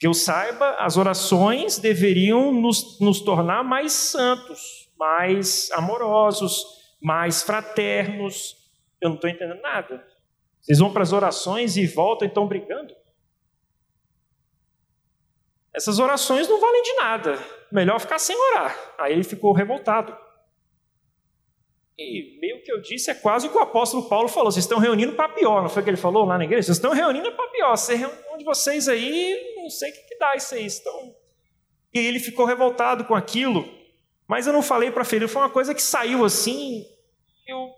Que 0.00 0.06
eu 0.06 0.14
saiba, 0.14 0.76
as 0.78 0.96
orações 0.96 1.78
deveriam 1.78 2.50
nos, 2.50 2.98
nos 2.98 3.20
tornar 3.20 3.62
mais 3.62 3.92
santos, 3.92 4.90
mais 4.98 5.70
amorosos, 5.72 6.64
mais 7.00 7.42
fraternos. 7.42 8.56
Eu 9.00 9.10
não 9.10 9.16
estou 9.16 9.30
entendendo 9.30 9.60
nada. 9.60 10.04
Vocês 10.60 10.78
vão 10.78 10.90
para 10.90 11.02
as 11.02 11.12
orações 11.12 11.76
e 11.76 11.86
voltam 11.86 12.26
e 12.26 12.30
estão 12.30 12.48
brigando? 12.48 12.94
Essas 15.74 15.98
orações 15.98 16.48
não 16.48 16.58
valem 16.58 16.82
de 16.82 16.94
nada. 16.94 17.38
Melhor 17.70 18.00
ficar 18.00 18.18
sem 18.18 18.36
orar. 18.50 18.76
Aí 18.98 19.12
ele 19.12 19.22
ficou 19.22 19.52
revoltado. 19.52 20.16
E 21.98 22.38
meio 22.40 22.62
que 22.62 22.72
eu 22.72 22.80
disse 22.80 23.10
é 23.10 23.14
quase 23.14 23.46
o 23.46 23.50
que 23.50 23.58
o 23.58 23.60
apóstolo 23.60 24.08
Paulo 24.08 24.26
falou. 24.26 24.50
Vocês 24.50 24.64
estão 24.64 24.78
reunindo 24.78 25.12
para 25.12 25.28
pior, 25.28 25.60
não 25.60 25.68
foi 25.68 25.82
o 25.82 25.84
que 25.84 25.90
ele 25.90 25.98
falou 25.98 26.24
lá 26.24 26.38
na 26.38 26.44
igreja? 26.44 26.62
Vocês 26.62 26.78
estão 26.78 26.92
reunindo 26.92 27.30
para 27.32 27.48
pior. 27.48 27.76
Reunião 27.76 28.38
de 28.38 28.44
vocês 28.44 28.88
aí, 28.88 29.49
não 29.62 29.70
sei 29.70 29.90
o 29.90 29.94
que, 29.94 30.00
que 30.00 30.18
dá 30.18 30.34
isso 30.34 30.54
aí. 30.54 30.66
Estão... 30.66 31.14
E 31.92 31.98
ele 31.98 32.18
ficou 32.18 32.46
revoltado 32.46 33.04
com 33.04 33.14
aquilo. 33.14 33.68
Mas 34.26 34.46
eu 34.46 34.52
não 34.52 34.62
falei 34.62 34.90
para 34.90 35.04
Felipe, 35.04 35.30
foi 35.30 35.42
uma 35.42 35.50
coisa 35.50 35.74
que 35.74 35.82
saiu 35.82 36.24
assim. 36.24 36.84
Eu 37.46 37.70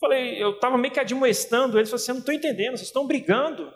falei, 0.00 0.42
eu 0.42 0.50
estava 0.50 0.76
meio 0.76 0.92
que 0.92 0.98
admoestando 0.98 1.78
ele. 1.78 1.86
Falei 1.86 2.02
assim: 2.02 2.10
eu 2.10 2.14
não 2.14 2.20
estou 2.20 2.34
entendendo, 2.34 2.76
vocês 2.76 2.88
estão 2.88 3.06
brigando. 3.06 3.72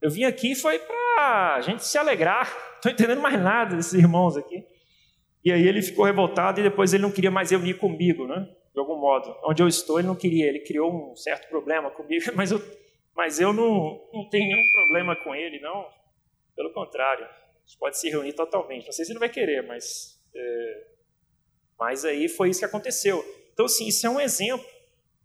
Eu 0.00 0.10
vim 0.10 0.24
aqui 0.24 0.54
foi 0.54 0.78
para 0.80 1.54
a 1.56 1.60
gente 1.60 1.84
se 1.84 1.96
alegrar. 1.96 2.50
Estou 2.76 2.90
entendendo 2.90 3.20
mais 3.20 3.40
nada 3.40 3.76
desses 3.76 3.94
irmãos 3.94 4.36
aqui. 4.36 4.64
E 5.44 5.52
aí 5.52 5.66
ele 5.66 5.82
ficou 5.82 6.04
revoltado 6.04 6.60
e 6.60 6.62
depois 6.62 6.92
ele 6.94 7.02
não 7.02 7.10
queria 7.12 7.30
mais 7.30 7.50
reunir 7.50 7.74
comigo, 7.74 8.26
né? 8.26 8.48
De 8.72 8.80
algum 8.80 8.96
modo. 8.96 9.36
Onde 9.44 9.62
eu 9.62 9.68
estou, 9.68 9.98
ele 9.98 10.08
não 10.08 10.16
queria. 10.16 10.46
Ele 10.48 10.60
criou 10.60 11.12
um 11.12 11.16
certo 11.16 11.48
problema 11.48 11.90
comigo, 11.90 12.24
mas 12.34 12.50
eu, 12.50 12.60
mas 13.14 13.40
eu 13.40 13.52
não, 13.52 14.00
não 14.12 14.28
tenho 14.28 14.46
nenhum 14.46 14.72
problema 14.72 15.16
com 15.16 15.34
ele, 15.34 15.60
não. 15.60 15.86
Pelo 16.54 16.72
contrário, 16.72 17.24
a 17.24 17.66
gente 17.66 17.78
pode 17.78 17.98
se 17.98 18.08
reunir 18.08 18.32
totalmente. 18.32 18.86
Não 18.86 18.92
sei 18.92 19.04
se 19.04 19.12
ele 19.12 19.18
vai 19.18 19.28
querer, 19.28 19.66
mas. 19.66 20.20
É, 20.34 20.86
mas 21.78 22.04
aí 22.04 22.28
foi 22.28 22.50
isso 22.50 22.60
que 22.60 22.66
aconteceu. 22.66 23.24
Então, 23.52 23.66
assim, 23.66 23.88
isso 23.88 24.06
é 24.06 24.10
um 24.10 24.20
exemplo 24.20 24.66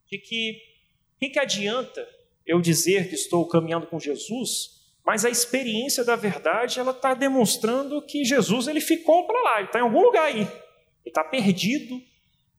de 0.05 0.17
que 0.17 0.61
o 1.15 1.19
que, 1.19 1.29
que 1.29 1.39
adianta 1.39 2.07
eu 2.45 2.61
dizer 2.61 3.09
que 3.09 3.15
estou 3.15 3.47
caminhando 3.47 3.87
com 3.87 3.99
Jesus, 3.99 4.77
mas 5.05 5.25
a 5.25 5.29
experiência 5.29 6.03
da 6.03 6.15
verdade 6.15 6.79
ela 6.79 6.91
está 6.91 7.13
demonstrando 7.13 8.01
que 8.01 8.23
Jesus 8.23 8.67
ele 8.67 8.79
ficou 8.79 9.25
para 9.25 9.41
lá, 9.41 9.57
ele 9.57 9.67
está 9.67 9.79
em 9.79 9.83
algum 9.83 10.01
lugar 10.01 10.25
aí, 10.25 10.41
ele 10.41 10.47
está 11.05 11.23
perdido 11.23 12.01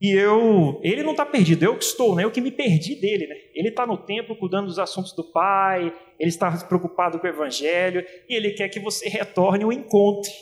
e 0.01 0.13
eu, 0.13 0.81
ele 0.83 1.03
não 1.03 1.13
está 1.13 1.27
perdido, 1.27 1.65
eu 1.65 1.77
que 1.77 1.85
estou, 1.85 2.15
né? 2.15 2.25
Eu 2.25 2.31
que 2.31 2.41
me 2.41 2.51
perdi 2.51 2.95
dele, 2.95 3.27
né? 3.27 3.35
Ele 3.55 3.69
está 3.69 3.87
no 3.87 3.97
templo 3.97 4.37
cuidando 4.37 4.67
dos 4.67 4.79
assuntos 4.79 5.13
do 5.13 5.25
Pai, 5.25 5.93
ele 6.19 6.31
está 6.31 6.51
preocupado 6.67 7.19
com 7.19 7.27
o 7.27 7.31
Evangelho 7.31 8.05
e 8.29 8.35
ele 8.35 8.51
quer 8.53 8.69
que 8.69 8.81
você 8.81 9.09
retorne 9.09 9.65
o 9.65 9.73
encontre, 9.73 10.33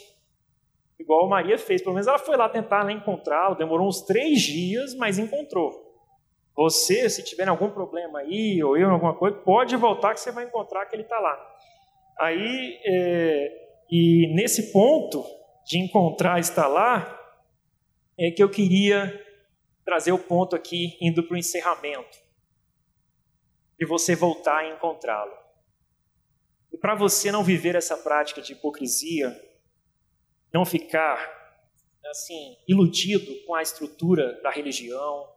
igual 0.98 1.28
Maria 1.28 1.58
fez. 1.58 1.82
Pelo 1.82 1.94
menos 1.94 2.06
ela 2.06 2.18
foi 2.18 2.36
lá 2.36 2.48
tentar 2.48 2.84
né, 2.84 2.92
encontrá-lo, 2.92 3.54
demorou 3.54 3.86
uns 3.86 4.02
três 4.02 4.40
dias, 4.40 4.94
mas 4.94 5.18
encontrou. 5.18 5.84
Você, 6.56 7.10
se 7.10 7.22
tiver 7.22 7.46
algum 7.48 7.68
problema 7.68 8.20
aí, 8.20 8.62
ou 8.64 8.78
eu, 8.78 8.90
alguma 8.90 9.14
coisa, 9.14 9.36
pode 9.36 9.76
voltar 9.76 10.14
que 10.14 10.20
você 10.20 10.32
vai 10.32 10.46
encontrar 10.46 10.86
que 10.86 10.96
ele 10.96 11.02
está 11.02 11.18
lá. 11.18 11.38
Aí, 12.18 12.80
é, 12.82 13.52
e 13.90 14.34
nesse 14.34 14.72
ponto 14.72 15.22
de 15.66 15.78
encontrar 15.78 16.40
estar 16.40 16.66
lá, 16.66 17.12
é 18.18 18.30
que 18.30 18.42
eu 18.42 18.48
queria 18.48 19.22
trazer 19.84 20.12
o 20.12 20.18
ponto 20.18 20.56
aqui, 20.56 20.96
indo 21.00 21.22
para 21.22 21.34
o 21.34 21.38
encerramento, 21.38 22.18
de 23.78 23.84
você 23.84 24.16
voltar 24.16 24.58
a 24.58 24.68
encontrá-lo. 24.68 25.45
E 26.72 26.76
para 26.76 26.94
você 26.94 27.30
não 27.32 27.44
viver 27.44 27.74
essa 27.74 27.96
prática 27.96 28.40
de 28.40 28.52
hipocrisia, 28.52 29.34
não 30.52 30.64
ficar 30.64 31.34
assim 32.04 32.56
iludido 32.68 33.34
com 33.46 33.54
a 33.54 33.62
estrutura 33.62 34.40
da 34.42 34.50
religião, 34.50 35.28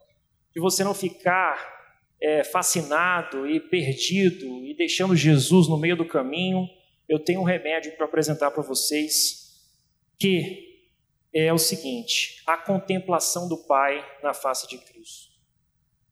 de 0.53 0.59
você 0.59 0.84
não 0.84 0.93
ficar 0.93 1.80
é, 2.21 2.43
fascinado 2.43 3.47
e 3.47 3.59
perdido 3.59 4.65
e 4.65 4.75
deixando 4.75 5.15
Jesus 5.15 5.67
no 5.67 5.77
meio 5.77 5.95
do 5.95 6.05
caminho, 6.05 6.67
eu 7.07 7.17
tenho 7.17 7.41
um 7.41 7.45
remédio 7.45 7.95
para 7.95 8.05
apresentar 8.05 8.51
para 8.51 8.61
vocês 8.61 9.49
que 10.17 10.69
é 11.34 11.51
o 11.53 11.57
seguinte: 11.57 12.43
a 12.45 12.57
contemplação 12.57 13.47
do 13.47 13.57
Pai 13.57 14.05
na 14.21 14.34
face 14.34 14.67
de 14.67 14.77
Cristo. 14.77 15.30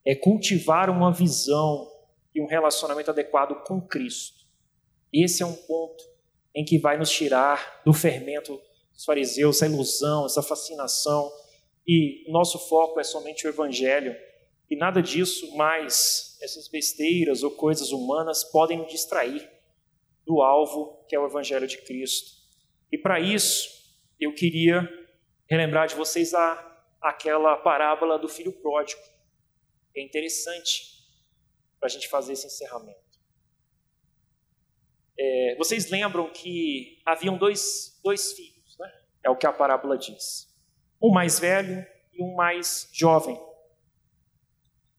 É 0.05 0.15
cultivar 0.15 0.89
uma 0.89 1.11
visão 1.11 1.91
e 2.33 2.41
um 2.41 2.47
relacionamento 2.47 3.11
adequado 3.11 3.61
com 3.65 3.81
Cristo. 3.81 4.36
Esse 5.13 5.43
é 5.43 5.45
um 5.45 5.55
ponto 5.55 6.03
em 6.55 6.65
que 6.65 6.77
vai 6.77 6.97
nos 6.97 7.09
tirar 7.09 7.81
do 7.85 7.93
fermento 7.93 8.59
dos 8.93 9.05
fariseus, 9.05 9.57
essa 9.57 9.67
ilusão, 9.67 10.25
essa 10.25 10.41
fascinação. 10.41 11.31
E 11.87 12.25
nosso 12.29 12.57
foco 12.67 12.99
é 12.99 13.03
somente 13.03 13.45
o 13.45 13.49
Evangelho 13.49 14.15
e 14.69 14.75
nada 14.75 15.01
disso, 15.01 15.55
mais 15.55 16.37
essas 16.41 16.67
besteiras 16.67 17.41
ou 17.41 17.51
coisas 17.51 17.91
humanas 17.91 18.43
podem 18.43 18.77
nos 18.77 18.91
distrair 18.91 19.49
do 20.25 20.41
alvo 20.41 21.05
que 21.07 21.15
é 21.15 21.19
o 21.19 21.25
Evangelho 21.25 21.67
de 21.67 21.77
Cristo. 21.77 22.31
E 22.91 22.97
para 22.97 23.19
isso, 23.19 23.69
eu 24.19 24.33
queria 24.33 24.87
relembrar 25.49 25.87
de 25.87 25.95
vocês 25.95 26.33
a, 26.33 26.83
aquela 27.01 27.55
parábola 27.57 28.19
do 28.19 28.27
filho 28.27 28.51
pródigo. 28.51 29.01
É 29.95 30.01
interessante 30.01 30.97
para 31.79 31.87
a 31.87 31.89
gente 31.89 32.09
fazer 32.09 32.33
esse 32.33 32.47
encerramento. 32.47 33.06
É, 35.19 35.55
vocês 35.57 35.89
lembram 35.89 36.29
que 36.29 37.01
haviam 37.05 37.37
dois, 37.37 37.99
dois 38.03 38.33
filhos, 38.33 38.77
né? 38.79 38.91
É 39.23 39.29
o 39.29 39.35
que 39.35 39.47
a 39.47 39.51
parábola 39.51 39.97
diz. 39.97 40.47
Um 41.01 41.11
mais 41.11 41.39
velho 41.39 41.85
e 42.13 42.21
um 42.21 42.35
mais 42.35 42.89
jovem. 42.93 43.39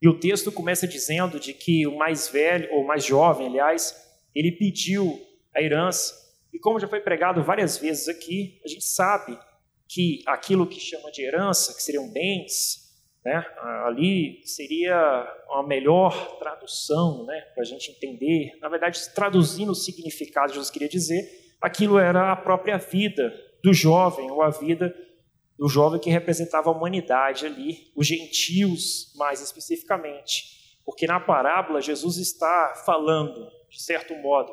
E 0.00 0.08
o 0.08 0.18
texto 0.18 0.52
começa 0.52 0.86
dizendo 0.86 1.40
de 1.40 1.52
que 1.52 1.86
o 1.86 1.96
mais 1.96 2.28
velho, 2.28 2.72
ou 2.72 2.84
mais 2.84 3.04
jovem, 3.04 3.48
aliás, 3.48 3.94
ele 4.34 4.52
pediu 4.52 5.20
a 5.54 5.60
herança. 5.60 6.14
E 6.52 6.58
como 6.58 6.78
já 6.78 6.86
foi 6.86 7.00
pregado 7.00 7.42
várias 7.42 7.78
vezes 7.78 8.08
aqui, 8.08 8.60
a 8.64 8.68
gente 8.68 8.84
sabe 8.84 9.38
que 9.88 10.22
aquilo 10.26 10.66
que 10.66 10.78
chama 10.78 11.10
de 11.10 11.22
herança, 11.22 11.74
que 11.74 11.82
seriam 11.82 12.08
bens, 12.10 12.87
né, 13.28 13.44
ali 13.84 14.40
seria 14.42 14.96
a 15.50 15.62
melhor 15.62 16.38
tradução 16.38 17.26
né, 17.26 17.38
para 17.54 17.62
a 17.62 17.66
gente 17.66 17.90
entender. 17.90 18.56
Na 18.58 18.70
verdade, 18.70 18.98
traduzindo 19.14 19.72
o 19.72 19.74
significado 19.74 20.54
Jesus 20.54 20.70
queria 20.70 20.88
dizer, 20.88 21.28
aquilo 21.60 21.98
era 21.98 22.32
a 22.32 22.36
própria 22.36 22.78
vida 22.78 23.30
do 23.62 23.74
jovem, 23.74 24.30
ou 24.30 24.40
a 24.40 24.48
vida 24.48 24.94
do 25.58 25.68
jovem 25.68 26.00
que 26.00 26.08
representava 26.08 26.70
a 26.70 26.72
humanidade 26.72 27.44
ali, 27.44 27.92
os 27.94 28.06
gentios 28.06 29.12
mais 29.16 29.42
especificamente. 29.42 30.56
Porque 30.86 31.06
na 31.06 31.20
parábola 31.20 31.82
Jesus 31.82 32.16
está 32.16 32.82
falando, 32.86 33.46
de 33.68 33.82
certo 33.82 34.14
modo, 34.14 34.50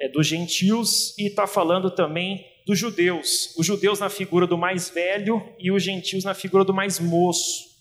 é, 0.00 0.08
dos 0.08 0.26
gentios 0.26 1.16
e 1.16 1.28
está 1.28 1.46
falando 1.46 1.88
também 1.88 2.44
dos 2.66 2.76
judeus. 2.76 3.54
Os 3.56 3.64
judeus 3.64 4.00
na 4.00 4.08
figura 4.08 4.44
do 4.44 4.58
mais 4.58 4.90
velho 4.90 5.40
e 5.56 5.70
os 5.70 5.84
gentios 5.84 6.24
na 6.24 6.34
figura 6.34 6.64
do 6.64 6.74
mais 6.74 6.98
moço. 6.98 7.71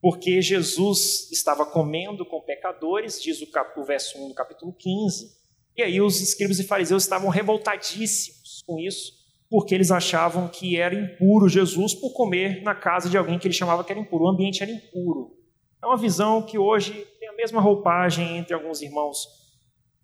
Porque 0.00 0.40
Jesus 0.40 1.30
estava 1.30 1.66
comendo 1.66 2.24
com 2.24 2.40
pecadores, 2.40 3.22
diz 3.22 3.42
o, 3.42 3.50
cap, 3.50 3.78
o 3.78 3.84
verso 3.84 4.18
1 4.18 4.28
do 4.28 4.34
capítulo 4.34 4.72
15. 4.72 5.30
E 5.76 5.82
aí 5.82 6.00
os 6.00 6.20
escribas 6.20 6.58
e 6.58 6.64
fariseus 6.64 7.02
estavam 7.02 7.28
revoltadíssimos 7.28 8.62
com 8.66 8.78
isso, 8.78 9.12
porque 9.48 9.74
eles 9.74 9.90
achavam 9.90 10.48
que 10.48 10.78
era 10.78 10.94
impuro 10.94 11.48
Jesus 11.48 11.94
por 11.94 12.12
comer 12.12 12.62
na 12.62 12.74
casa 12.74 13.10
de 13.10 13.18
alguém 13.18 13.38
que 13.38 13.46
ele 13.46 13.54
chamava 13.54 13.84
que 13.84 13.92
era 13.92 14.00
impuro. 14.00 14.24
O 14.24 14.28
ambiente 14.28 14.62
era 14.62 14.72
impuro. 14.72 15.36
É 15.82 15.86
uma 15.86 15.96
visão 15.96 16.42
que 16.42 16.58
hoje 16.58 17.06
tem 17.18 17.28
a 17.28 17.34
mesma 17.34 17.60
roupagem 17.60 18.38
entre 18.38 18.54
alguns 18.54 18.80
irmãos 18.82 19.26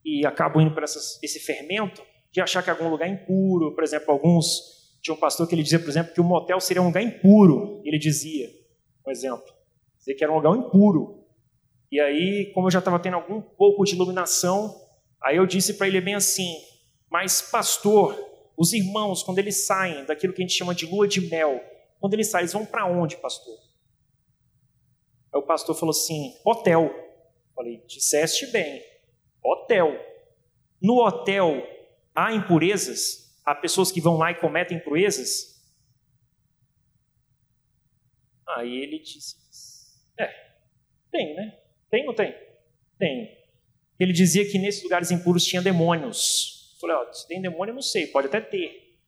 e 0.04 0.24
acabam 0.26 0.62
indo 0.62 0.74
para 0.74 0.84
esse 0.84 1.40
fermento 1.40 2.02
de 2.32 2.40
achar 2.40 2.62
que 2.62 2.70
algum 2.70 2.88
lugar 2.88 3.08
é 3.08 3.12
impuro. 3.12 3.74
Por 3.74 3.82
exemplo, 3.82 4.10
alguns. 4.10 4.76
Tinha 5.02 5.14
um 5.14 5.18
pastor 5.18 5.46
que 5.46 5.54
ele 5.54 5.62
dizia, 5.62 5.78
por 5.78 5.88
exemplo, 5.88 6.12
que 6.12 6.20
o 6.20 6.24
motel 6.24 6.60
seria 6.60 6.82
um 6.82 6.86
lugar 6.86 7.02
impuro. 7.02 7.80
Ele 7.84 7.98
dizia, 7.98 8.48
um 9.06 9.10
exemplo, 9.10 9.46
dizer 10.06 10.14
que 10.14 10.22
era 10.22 10.32
um 10.32 10.36
lugar 10.36 10.56
impuro. 10.56 11.24
E 11.90 12.00
aí, 12.00 12.52
como 12.54 12.68
eu 12.68 12.70
já 12.70 12.78
estava 12.78 12.98
tendo 12.98 13.14
algum 13.14 13.40
pouco 13.40 13.84
de 13.84 13.94
iluminação, 13.94 14.74
aí 15.22 15.36
eu 15.36 15.46
disse 15.46 15.74
para 15.74 15.88
ele 15.88 16.00
bem 16.00 16.14
assim: 16.14 16.56
Mas, 17.10 17.42
pastor, 17.42 18.16
os 18.56 18.72
irmãos, 18.72 19.22
quando 19.22 19.38
eles 19.38 19.66
saem 19.66 20.04
daquilo 20.04 20.32
que 20.32 20.42
a 20.42 20.46
gente 20.46 20.56
chama 20.56 20.74
de 20.74 20.86
lua 20.86 21.06
de 21.06 21.20
mel, 21.20 21.60
quando 22.00 22.14
eles 22.14 22.28
saem, 22.28 22.42
eles 22.42 22.52
vão 22.52 22.64
para 22.64 22.86
onde, 22.86 23.16
pastor? 23.16 23.56
Aí 25.32 25.40
o 25.40 25.42
pastor 25.42 25.74
falou 25.74 25.90
assim: 25.90 26.34
hotel. 26.44 26.90
Falei, 27.54 27.82
disseste 27.86 28.46
bem, 28.48 28.82
hotel. 29.42 29.92
No 30.80 31.04
hotel 31.04 31.62
há 32.14 32.32
impurezas? 32.32 33.34
Há 33.44 33.54
pessoas 33.54 33.90
que 33.90 34.00
vão 34.00 34.18
lá 34.18 34.30
e 34.30 34.34
cometem 34.34 34.76
impurezas? 34.76 35.56
Aí 38.48 38.76
ele 38.76 38.98
disse: 38.98 39.45
É, 40.18 40.34
tem, 41.10 41.34
né? 41.34 41.58
Tem 41.90 42.06
ou 42.06 42.14
tem? 42.14 42.34
Tem. 42.98 43.36
Ele 43.98 44.12
dizia 44.12 44.48
que 44.50 44.58
nesses 44.58 44.82
lugares 44.82 45.10
impuros 45.10 45.44
tinha 45.44 45.62
demônios. 45.62 46.76
Falei, 46.80 46.96
ó, 46.96 47.12
se 47.12 47.26
tem 47.26 47.40
demônio, 47.40 47.70
eu 47.70 47.76
não 47.76 47.82
sei, 47.82 48.06
pode 48.06 48.26
até 48.26 48.40
ter. 48.40 48.98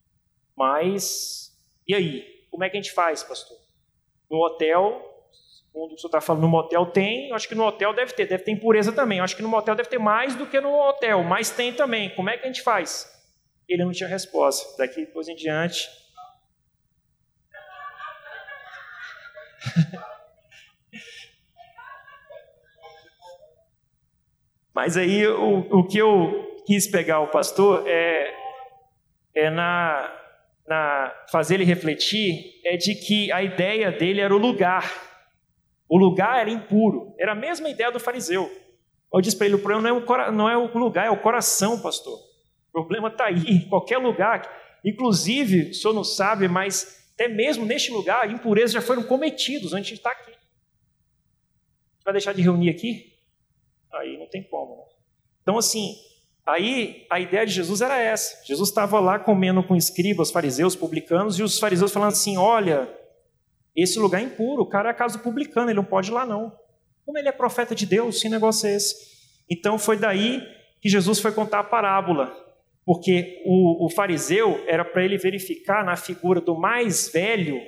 Mas, 0.57 1.57
e 1.87 1.95
aí? 1.95 2.47
Como 2.51 2.65
é 2.65 2.71
que 2.71 2.77
a 2.77 2.81
gente 2.81 2.93
faz, 2.93 3.23
pastor? 3.23 3.59
No 4.31 4.39
hotel, 4.39 5.29
segundo 5.31 5.87
o 5.87 5.89
que 5.91 5.95
o 5.95 5.99
senhor 5.99 6.09
está 6.09 6.21
falando, 6.21 6.43
no 6.43 6.49
motel 6.49 6.87
tem, 6.87 7.29
eu 7.29 7.37
acho 7.37 7.49
que 7.49 7.55
no 7.55 7.65
hotel 7.65 7.95
deve 7.95 8.13
ter, 8.15 8.27
deve 8.27 8.43
ter 8.43 8.53
impureza 8.53 8.91
também. 8.93 9.19
Eu 9.19 9.25
acho 9.25 9.37
que 9.37 9.43
no 9.43 9.49
motel 9.49 9.75
deve 9.75 9.89
ter 9.89 9.99
mais 9.99 10.35
do 10.35 10.47
que 10.47 10.61
no 10.61 10.75
hotel, 10.75 11.23
mas 11.23 11.51
tem 11.51 11.73
também. 11.75 12.11
Como 12.15 12.31
é 12.31 12.39
que 12.39 12.45
a 12.45 12.47
gente 12.47 12.63
faz? 12.63 13.15
Ele 13.69 13.85
não 13.85 13.93
tinha 13.93 14.09
resposta. 14.09 14.77
Daqui 14.79 15.05
depois 15.05 15.29
em 15.29 15.37
diante. 15.37 15.89
Mas 24.79 24.97
aí 24.97 25.27
o, 25.27 25.67
o 25.73 25.85
que 25.89 25.99
eu 25.99 26.63
quis 26.65 26.87
pegar 26.87 27.19
o 27.19 27.27
pastor 27.27 27.83
é, 27.85 28.33
é 29.35 29.51
na, 29.51 30.09
na 30.69 31.13
fazer 31.33 31.57
ele 31.57 31.65
refletir 31.65 32.61
é 32.65 32.77
de 32.77 32.95
que 32.95 33.33
a 33.33 33.43
ideia 33.43 33.91
dele 33.91 34.21
era 34.21 34.33
o 34.33 34.39
lugar. 34.39 34.89
O 35.89 35.99
lugar 35.99 36.39
era 36.39 36.49
impuro. 36.49 37.13
Era 37.19 37.33
a 37.33 37.35
mesma 37.35 37.69
ideia 37.69 37.91
do 37.91 37.99
fariseu. 37.99 38.49
Eu 39.13 39.21
disse 39.21 39.37
para 39.37 39.47
ele: 39.47 39.57
o 39.57 39.59
problema 39.59 39.83
não 39.83 39.89
é 39.89 40.01
o, 40.01 40.31
não 40.31 40.49
é 40.49 40.57
o 40.57 40.79
lugar, 40.79 41.07
é 41.07 41.11
o 41.11 41.21
coração, 41.21 41.83
pastor. 41.83 42.17
O 42.69 42.73
problema 42.73 43.09
está 43.09 43.25
aí, 43.25 43.51
em 43.65 43.69
qualquer 43.69 43.99
lugar. 43.99 44.49
Inclusive, 44.85 45.71
o 45.71 45.75
senhor 45.75 45.93
não 45.93 46.05
sabe, 46.05 46.47
mas 46.47 47.11
até 47.15 47.27
mesmo 47.27 47.67
neste 47.67 47.91
lugar, 47.91 48.31
impurezas 48.31 48.71
já 48.71 48.81
foram 48.81 49.03
cometidos 49.03 49.73
antes 49.73 49.89
de 49.89 49.95
estar 49.95 50.13
aqui. 50.13 50.35
Vai 52.05 52.13
deixar 52.13 52.33
de 52.33 52.43
reunir 52.43 52.71
aqui? 52.71 53.18
Aí 53.93 54.19
não 54.19 54.27
tem 54.27 54.43
como. 54.43 54.77
Né? 54.77 54.83
Então, 55.43 55.59
assim, 55.59 55.97
Aí 56.49 57.05
a 57.11 57.21
ideia 57.21 57.45
de 57.45 57.53
Jesus 57.53 57.83
era 57.83 57.99
essa. 57.99 58.43
Jesus 58.47 58.71
estava 58.71 58.99
lá 58.99 59.19
comendo 59.19 59.63
com 59.63 59.77
escribas, 59.77 60.31
fariseus, 60.31 60.75
publicanos, 60.75 61.39
e 61.39 61.43
os 61.43 61.59
fariseus 61.59 61.93
falando 61.93 62.13
assim: 62.13 62.39
olha, 62.39 62.89
esse 63.77 63.99
lugar 63.99 64.23
é 64.23 64.25
impuro, 64.25 64.63
o 64.63 64.67
cara 64.67 64.97
é 64.99 65.07
do 65.13 65.19
publicano, 65.19 65.69
ele 65.69 65.77
não 65.77 65.85
pode 65.85 66.11
ir 66.11 66.15
lá 66.15 66.25
não. 66.25 66.51
Como 67.05 67.19
ele 67.19 67.29
é 67.29 67.33
profeta 67.33 67.75
de 67.75 67.85
Deus, 67.85 68.23
que 68.23 68.31
negócio 68.31 68.67
é 68.67 68.75
esse? 68.75 68.97
Então 69.51 69.79
foi 69.79 69.99
daí 69.99 70.43
que 70.81 70.89
Jesus 70.89 71.21
foi 71.21 71.33
contar 71.33 71.59
a 71.59 71.65
parábola, 71.65 72.35
porque 72.83 73.43
o, 73.45 73.85
o 73.85 73.91
fariseu 73.91 74.65
era 74.67 74.87
para 74.87 75.05
ele 75.05 75.19
verificar 75.19 75.85
na 75.85 75.97
figura 75.97 76.41
do 76.41 76.57
mais 76.57 77.11
velho, 77.11 77.61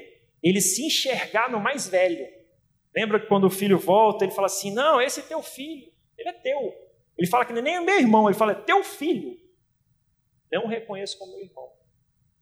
ele 0.42 0.62
se 0.62 0.86
enxergar 0.86 1.50
no 1.50 1.60
mais 1.60 1.86
velho. 1.86 2.26
Lembra 2.96 3.20
que 3.20 3.26
quando 3.26 3.44
o 3.44 3.50
filho 3.50 3.78
volta, 3.78 4.24
ele 4.24 4.32
fala 4.32 4.46
assim: 4.46 4.72
não, 4.72 5.02
esse 5.02 5.20
é 5.20 5.22
teu 5.22 5.42
filho, 5.42 5.89
ele 6.20 6.28
é 6.28 6.32
teu. 6.32 6.90
Ele 7.16 7.28
fala 7.28 7.44
que 7.44 7.52
nem 7.52 7.76
é 7.76 7.80
meu 7.80 7.98
irmão, 7.98 8.28
ele 8.28 8.38
fala, 8.38 8.52
é 8.52 8.54
teu 8.54 8.84
filho. 8.84 9.38
Não 10.52 10.66
reconheço 10.66 11.18
como 11.18 11.32
meu 11.32 11.44
irmão. 11.44 11.70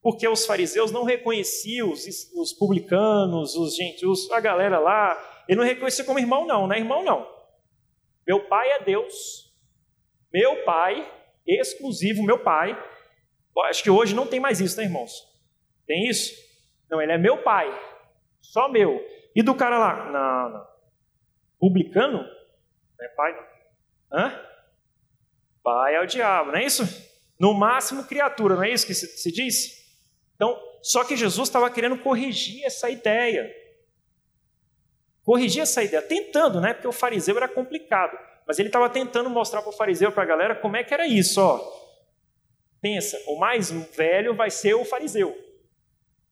Porque 0.01 0.27
os 0.27 0.47
fariseus 0.47 0.91
não 0.91 1.05
reconheciam 1.05 1.91
os, 1.91 2.07
os 2.35 2.53
publicanos, 2.53 3.55
os 3.55 3.75
gentios, 3.75 4.31
a 4.31 4.41
galera 4.41 4.79
lá. 4.79 5.45
Ele 5.49 5.59
não 5.59 5.65
reconhecia 5.65 6.05
como 6.05 6.19
irmão, 6.19 6.47
não, 6.47 6.67
não 6.67 6.75
é 6.75 6.79
irmão, 6.79 7.05
não. 7.05 7.29
Meu 8.27 8.47
pai 8.47 8.71
é 8.73 8.85
Deus. 8.85 9.53
Meu 10.33 10.65
pai, 10.65 11.11
exclusivo, 11.47 12.23
meu 12.23 12.39
pai. 12.39 12.77
Acho 13.65 13.83
que 13.83 13.91
hoje 13.91 14.15
não 14.15 14.27
tem 14.27 14.39
mais 14.39 14.61
isso, 14.61 14.77
né, 14.77 14.85
irmãos? 14.85 15.27
Tem 15.87 16.07
isso? 16.07 16.33
Não, 16.89 17.03
ele 17.03 17.13
é 17.13 17.19
meu 17.19 17.43
pai. 17.43 17.69
Só 18.41 18.69
meu. 18.69 19.05
E 19.35 19.43
do 19.43 19.55
cara 19.55 19.79
lá? 19.79 20.11
Não, 20.11 20.51
não. 20.51 20.67
Publicano? 21.59 22.19
Não 22.19 23.05
é 23.05 23.09
pai, 23.09 23.33
não. 23.33 23.58
Hã? 24.13 24.41
Pai 25.63 25.95
é 25.95 26.01
o 26.01 26.07
diabo, 26.07 26.53
não 26.53 26.59
é 26.59 26.65
isso? 26.65 26.83
No 27.39 27.55
máximo, 27.55 28.05
criatura, 28.05 28.57
não 28.57 28.65
é 28.65 28.71
isso 28.71 28.87
que 28.87 28.95
se, 28.95 29.07
se 29.07 29.31
diz? 29.31 29.87
Então, 30.35 30.59
só 30.83 31.05
que 31.05 31.17
Jesus 31.17 31.49
estava 31.49 31.71
querendo 31.71 31.99
corrigir 31.99 32.65
essa 32.65 32.89
ideia. 32.91 33.55
Corrigir 35.23 35.63
essa 35.63 35.83
ideia, 35.83 36.01
tentando, 36.01 36.61
né? 36.61 36.73
Porque 36.73 36.89
o 36.89 36.93
fariseu 36.93 37.37
era 37.37 37.47
complicado. 37.49 38.19
Mas 38.47 38.59
ele 38.59 38.69
estava 38.69 38.89
tentando 38.89 39.29
mostrar 39.29 39.61
para 39.61 39.71
o 39.71 39.77
fariseu, 39.77 40.11
para 40.11 40.23
a 40.23 40.27
galera, 40.27 40.55
como 40.55 40.77
é 40.77 40.83
que 40.83 40.95
era 40.95 41.07
isso, 41.07 41.41
ó. 41.41 41.61
Pensa, 42.81 43.21
o 43.27 43.39
mais 43.39 43.71
velho 43.71 44.35
vai 44.35 44.51
ser 44.51 44.75
o 44.75 44.85
fariseu. 44.85 45.37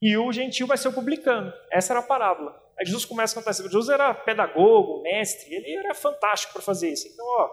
E 0.00 0.16
o 0.16 0.32
gentil 0.32 0.66
vai 0.66 0.78
ser 0.78 0.88
o 0.88 0.92
publicano. 0.92 1.52
Essa 1.70 1.92
era 1.92 2.00
a 2.00 2.02
parábola. 2.02 2.65
Aí 2.78 2.84
Jesus 2.84 3.04
começa 3.04 3.34
a 3.34 3.42
contar 3.42 3.52
isso. 3.52 3.62
Jesus 3.62 3.88
era 3.88 4.12
pedagogo, 4.12 5.02
mestre, 5.02 5.54
ele 5.54 5.76
era 5.76 5.94
fantástico 5.94 6.52
para 6.52 6.62
fazer 6.62 6.90
isso. 6.90 7.08
Então, 7.08 7.24
ó, 7.24 7.50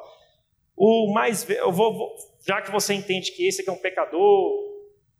o 0.75 1.13
mais, 1.13 1.49
eu 1.49 1.71
vou, 1.71 2.15
já 2.45 2.61
que 2.61 2.71
você 2.71 2.93
entende 2.93 3.31
que 3.31 3.47
esse 3.47 3.61
aqui 3.61 3.69
é 3.69 3.73
um 3.73 3.77
pecador, 3.77 4.73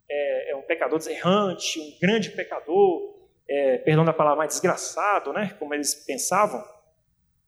é, 0.08 0.52
é 0.52 0.56
um 0.56 0.62
pecador 0.62 0.98
deserrante, 0.98 1.80
um 1.80 1.98
grande 2.00 2.30
pecador, 2.30 3.14
é, 3.48 3.78
perdão 3.78 4.04
da 4.04 4.12
palavra, 4.12 4.38
mais 4.38 4.50
desgraçado, 4.50 5.32
né? 5.32 5.56
Como 5.58 5.72
eles 5.74 5.94
pensavam, 5.94 6.62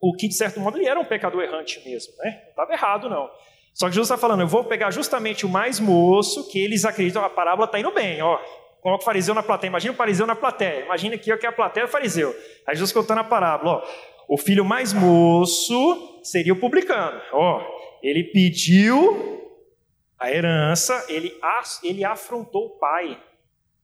o 0.01 0.15
que 0.15 0.29
de 0.29 0.35
certo 0.35 0.61
modo 0.61 0.79
ele 0.79 0.87
era 0.87 1.01
um 1.01 1.05
pecador 1.05 1.43
errante 1.43 1.83
mesmo, 1.85 2.15
né? 2.19 2.41
Não 2.45 2.51
estava 2.51 2.73
errado 2.73 3.09
não. 3.09 3.31
Só 3.75 3.87
que 3.87 3.95
Jesus 3.95 4.09
está 4.09 4.17
falando, 4.17 4.41
eu 4.41 4.49
vou 4.49 4.65
pegar 4.65 4.91
justamente 4.91 5.45
o 5.45 5.49
mais 5.49 5.79
moço, 5.79 6.49
que 6.49 6.59
eles 6.59 6.85
acreditam, 6.87 7.23
a 7.23 7.29
parábola 7.29 7.67
está 7.67 7.79
indo 7.79 7.93
bem, 7.93 8.23
ó. 8.23 8.39
Coloca 8.87 9.03
o 9.03 9.05
fariseu 9.05 9.35
na 9.35 9.43
plateia, 9.43 9.69
imagina 9.69 9.93
o 9.93 9.97
fariseu 9.97 10.27
na 10.29 10.37
plateia, 10.37 10.85
imagina 10.85 11.17
aqui 11.17 11.33
ó, 11.33 11.37
que 11.37 11.45
é 11.45 11.49
a 11.49 11.53
plateia 11.53 11.87
do 11.87 11.91
fariseu. 11.91 12.33
Aí 12.65 12.77
Jesus 12.77 12.93
contando 12.93 13.19
a 13.19 13.25
parábola, 13.25 13.83
ó, 13.83 13.89
o 14.29 14.39
filho 14.39 14.65
mais 14.65 14.93
moço 14.93 16.23
seria 16.23 16.53
o 16.53 16.61
publicano, 16.61 17.21
ó. 17.33 17.67
Ele 18.01 18.23
pediu 18.23 19.45
a 20.17 20.31
herança, 20.31 21.05
ele, 21.09 21.37
ele 21.83 22.05
afrontou 22.05 22.67
o 22.67 22.79
pai. 22.79 23.21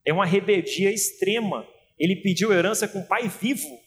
É 0.06 0.12
uma 0.12 0.24
rebeldia 0.24 0.92
extrema. 0.92 1.66
Ele 1.98 2.14
pediu 2.14 2.52
herança 2.52 2.86
com 2.86 3.00
o 3.00 3.08
pai 3.08 3.26
vivo. 3.26 3.80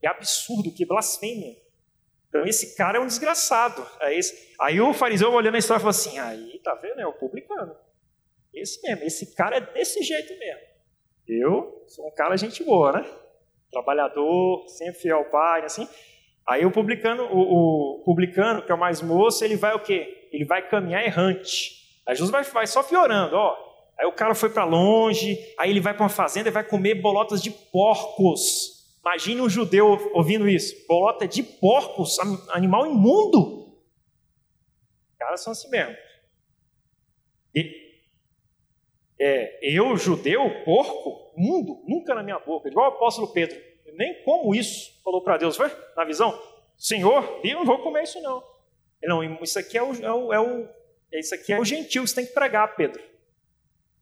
Que 0.00 0.06
absurdo, 0.08 0.74
que 0.74 0.84
blasfêmia. 0.84 1.54
Então 2.28 2.44
esse 2.44 2.74
cara 2.74 2.98
é 2.98 3.00
um 3.00 3.06
desgraçado. 3.06 3.86
Aí, 4.00 4.18
esse... 4.18 4.52
aí 4.58 4.80
o 4.80 4.92
fariseu 4.92 5.32
olhando 5.32 5.54
a 5.54 5.58
história 5.58 5.78
falou 5.78 5.90
assim: 5.90 6.18
aí, 6.18 6.60
tá 6.64 6.74
vendo? 6.74 7.00
É 7.00 7.06
o 7.06 7.12
publicano. 7.12 7.85
Esse 8.56 8.80
mesmo, 8.82 9.04
esse 9.04 9.34
cara 9.34 9.58
é 9.58 9.60
desse 9.60 10.02
jeito 10.02 10.36
mesmo. 10.38 10.62
Eu 11.28 11.84
sou 11.86 12.08
um 12.08 12.10
cara 12.10 12.36
gente 12.36 12.64
boa, 12.64 12.92
né? 12.92 13.06
Trabalhador, 13.70 14.66
sempre 14.68 15.00
fiel 15.02 15.18
ao 15.18 15.24
pai, 15.26 15.64
assim. 15.64 15.86
Aí 16.46 16.64
o 16.64 16.70
publicano, 16.70 17.24
o, 17.24 17.98
o, 17.98 18.02
publicano, 18.04 18.62
que 18.62 18.72
é 18.72 18.74
o 18.74 18.78
mais 18.78 19.02
moço, 19.02 19.44
ele 19.44 19.56
vai 19.56 19.74
o 19.74 19.80
quê? 19.80 20.28
Ele 20.32 20.46
vai 20.46 20.66
caminhar 20.66 21.04
errante. 21.04 22.00
Aí 22.06 22.14
Jesus 22.14 22.30
vai, 22.30 22.44
vai 22.44 22.66
só 22.66 22.82
piorando, 22.82 23.36
ó. 23.36 23.66
Aí 23.98 24.06
o 24.06 24.12
cara 24.12 24.34
foi 24.34 24.48
para 24.48 24.64
longe, 24.64 25.38
aí 25.58 25.70
ele 25.70 25.80
vai 25.80 25.92
para 25.92 26.04
uma 26.04 26.08
fazenda 26.08 26.48
e 26.48 26.52
vai 26.52 26.64
comer 26.64 26.94
bolotas 26.94 27.42
de 27.42 27.50
porcos. 27.50 28.96
Imagine 29.00 29.40
um 29.40 29.48
judeu 29.50 30.10
ouvindo 30.14 30.48
isso. 30.48 30.74
Bolota 30.86 31.28
de 31.28 31.42
porcos, 31.42 32.18
animal 32.50 32.86
imundo. 32.86 33.66
Os 35.10 35.18
caras 35.18 35.42
são 35.42 35.52
assim 35.52 35.68
mesmo. 35.68 35.94
E, 37.54 37.85
é, 39.18 39.58
eu, 39.62 39.96
judeu, 39.96 40.64
porco, 40.64 41.32
mundo, 41.36 41.82
nunca 41.86 42.14
na 42.14 42.22
minha 42.22 42.38
boca. 42.38 42.68
Igual 42.68 42.90
o 42.90 42.94
apóstolo 42.94 43.32
Pedro. 43.32 43.58
Nem 43.94 44.22
como 44.24 44.54
isso, 44.54 45.00
falou 45.02 45.22
para 45.22 45.38
Deus, 45.38 45.56
foi? 45.56 45.70
Na 45.96 46.04
visão, 46.04 46.38
Senhor, 46.76 47.40
eu 47.42 47.56
não 47.56 47.64
vou 47.64 47.78
comer 47.78 48.02
isso 48.02 48.20
não. 48.20 48.42
Não, 49.02 49.42
isso 49.42 49.58
aqui 49.58 49.78
é 49.78 49.82
o, 49.82 49.94
é 49.94 50.12
o, 50.12 50.32
é 50.32 50.40
o 50.40 50.68
isso 51.12 51.34
aqui 51.34 51.52
é 51.52 51.58
o 51.58 51.64
gentil 51.64 52.02
que 52.02 52.08
você 52.08 52.16
tem 52.16 52.26
que 52.26 52.32
pregar, 52.32 52.74
Pedro. 52.76 53.02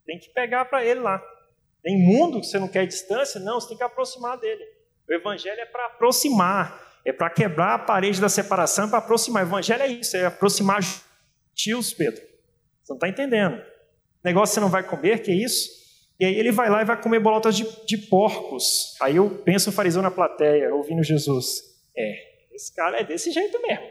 Tem 0.05 0.19
que 0.19 0.29
pegar 0.29 0.65
para 0.65 0.83
ele 0.83 0.99
lá. 0.99 1.23
Tem 1.81 1.97
mundo 1.97 2.41
que 2.41 2.47
você 2.47 2.59
não 2.59 2.67
quer 2.67 2.85
distância? 2.85 3.39
Não, 3.39 3.59
você 3.59 3.69
tem 3.69 3.77
que 3.77 3.83
aproximar 3.83 4.37
dele. 4.37 4.63
O 5.07 5.13
evangelho 5.13 5.59
é 5.59 5.65
para 5.65 5.85
aproximar, 5.85 6.99
é 7.05 7.13
para 7.13 7.29
quebrar 7.29 7.75
a 7.75 7.79
parede 7.79 8.19
da 8.19 8.27
separação, 8.27 8.85
é 8.87 8.89
para 8.89 8.97
aproximar. 8.97 9.43
O 9.43 9.47
evangelho 9.47 9.83
é 9.83 9.87
isso, 9.87 10.17
é 10.17 10.25
aproximar 10.25 10.81
tios, 11.53 11.93
Pedro. 11.93 12.21
Você 12.83 12.91
não 12.91 12.97
está 12.97 13.07
entendendo. 13.07 13.63
Negócio 14.25 14.55
você 14.55 14.59
não 14.59 14.69
vai 14.69 14.81
comer, 14.81 15.21
que 15.21 15.29
é 15.29 15.35
isso? 15.35 15.69
E 16.19 16.25
aí 16.25 16.33
ele 16.33 16.51
vai 16.51 16.67
lá 16.67 16.81
e 16.81 16.85
vai 16.85 16.99
comer 16.99 17.19
bolotas 17.19 17.55
de, 17.55 17.63
de 17.85 17.95
porcos. 17.95 18.95
Aí 18.99 19.17
eu 19.17 19.29
penso 19.29 19.69
o 19.69 19.73
fariseu 19.73 20.01
na 20.01 20.09
plateia, 20.09 20.73
ouvindo 20.73 21.03
Jesus. 21.03 21.61
É, 21.95 22.15
esse 22.51 22.73
cara 22.73 22.99
é 22.99 23.03
desse 23.03 23.31
jeito 23.31 23.61
mesmo. 23.61 23.85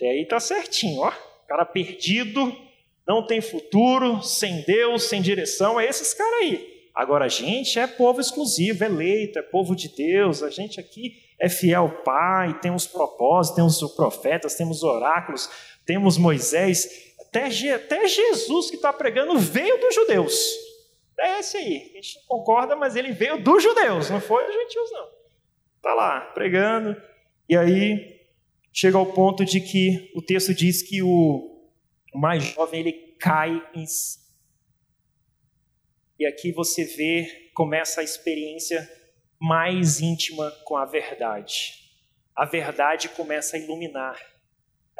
E 0.00 0.06
aí 0.06 0.26
tá 0.26 0.40
certinho, 0.40 1.02
ó. 1.02 1.12
Cara 1.46 1.66
perdido, 1.66 2.56
não 3.06 3.26
tem 3.26 3.42
futuro, 3.42 4.22
sem 4.22 4.62
Deus, 4.62 5.02
sem 5.02 5.20
direção, 5.20 5.78
é 5.78 5.86
esses 5.86 6.14
caras 6.14 6.32
aí. 6.40 6.72
Agora, 6.94 7.26
a 7.26 7.28
gente 7.28 7.78
é 7.78 7.86
povo 7.86 8.22
exclusivo, 8.22 8.84
eleito, 8.84 9.38
é 9.38 9.42
povo 9.42 9.76
de 9.76 9.88
Deus, 9.88 10.42
a 10.42 10.48
gente 10.48 10.80
aqui 10.80 11.16
é 11.38 11.48
fiel 11.48 11.82
ao 11.82 11.90
Pai, 12.02 12.58
temos 12.60 12.86
propósitos, 12.86 13.56
temos 13.56 13.94
profetas, 13.94 14.54
temos 14.54 14.82
oráculos, 14.82 15.50
temos 15.84 16.16
Moisés, 16.16 17.11
até, 17.32 17.70
até 17.72 18.06
Jesus 18.06 18.68
que 18.68 18.76
está 18.76 18.92
pregando 18.92 19.38
veio 19.38 19.80
dos 19.80 19.94
judeus. 19.94 20.54
É 21.18 21.38
esse 21.38 21.56
aí, 21.56 21.90
a 21.92 21.96
gente 21.96 22.16
não 22.16 22.26
concorda, 22.26 22.76
mas 22.76 22.94
ele 22.94 23.12
veio 23.12 23.42
dos 23.42 23.62
judeus, 23.62 24.10
não 24.10 24.20
foi 24.20 24.44
dos 24.44 24.54
gentios, 24.54 24.90
não. 24.92 25.08
Está 25.76 25.94
lá, 25.94 26.20
pregando, 26.34 27.00
e 27.48 27.56
aí 27.56 28.20
chega 28.72 28.98
ao 28.98 29.06
ponto 29.06 29.44
de 29.44 29.60
que 29.60 30.10
o 30.14 30.22
texto 30.22 30.54
diz 30.54 30.82
que 30.82 31.02
o 31.02 31.70
mais 32.14 32.42
jovem 32.44 32.80
ele 32.80 32.92
cai 33.18 33.62
em 33.74 33.86
si. 33.86 34.20
E 36.18 36.26
aqui 36.26 36.52
você 36.52 36.84
vê, 36.84 37.50
começa 37.54 38.00
a 38.00 38.04
experiência 38.04 38.88
mais 39.40 40.00
íntima 40.00 40.50
com 40.64 40.76
a 40.76 40.84
verdade. 40.84 41.74
A 42.34 42.44
verdade 42.44 43.08
começa 43.08 43.56
a 43.56 43.58
iluminar. 43.58 44.31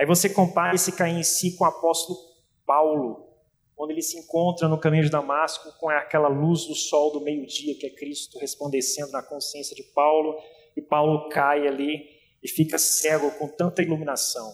Aí 0.03 0.07
você 0.07 0.29
compara 0.29 0.75
esse 0.75 0.91
cair 0.91 1.17
em 1.17 1.23
si 1.23 1.57
com 1.57 1.63
o 1.63 1.67
apóstolo 1.69 2.19
Paulo, 2.67 3.29
quando 3.77 3.93
ele 3.93 4.03
se 4.03 4.19
encontra 4.19 4.67
no 4.67 4.79
caminho 4.79 5.05
de 5.05 5.11
Damasco 5.11 5.73
com 5.79 5.89
aquela 5.89 6.29
luz 6.29 6.67
do 6.67 6.75
sol 6.75 7.13
do 7.13 7.21
meio-dia, 7.21 7.79
que 7.79 7.87
é 7.87 7.91
Cristo 7.91 8.39
resplandecendo 8.39 9.13
na 9.13 9.23
consciência 9.23 9.77
de 9.77 9.83
Paulo, 9.83 10.37
e 10.77 10.83
Paulo 10.83 11.29
cai 11.29 11.69
ali 11.69 12.05
e 12.43 12.49
fica 12.49 12.79
cego 12.79 13.31
com 13.39 13.47
tanta 13.47 13.81
iluminação 13.81 14.53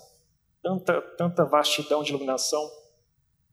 tanta, 0.62 1.00
tanta 1.16 1.44
vastidão 1.44 2.02
de 2.02 2.10
iluminação, 2.10 2.62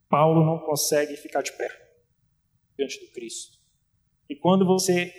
Paulo 0.09 0.45
não 0.45 0.59
consegue 0.59 1.15
ficar 1.15 1.41
de 1.41 1.53
pé 1.53 1.69
diante 2.77 2.99
do 2.99 3.11
Cristo. 3.11 3.57
E 4.29 4.35
quando 4.35 4.65
você 4.65 5.13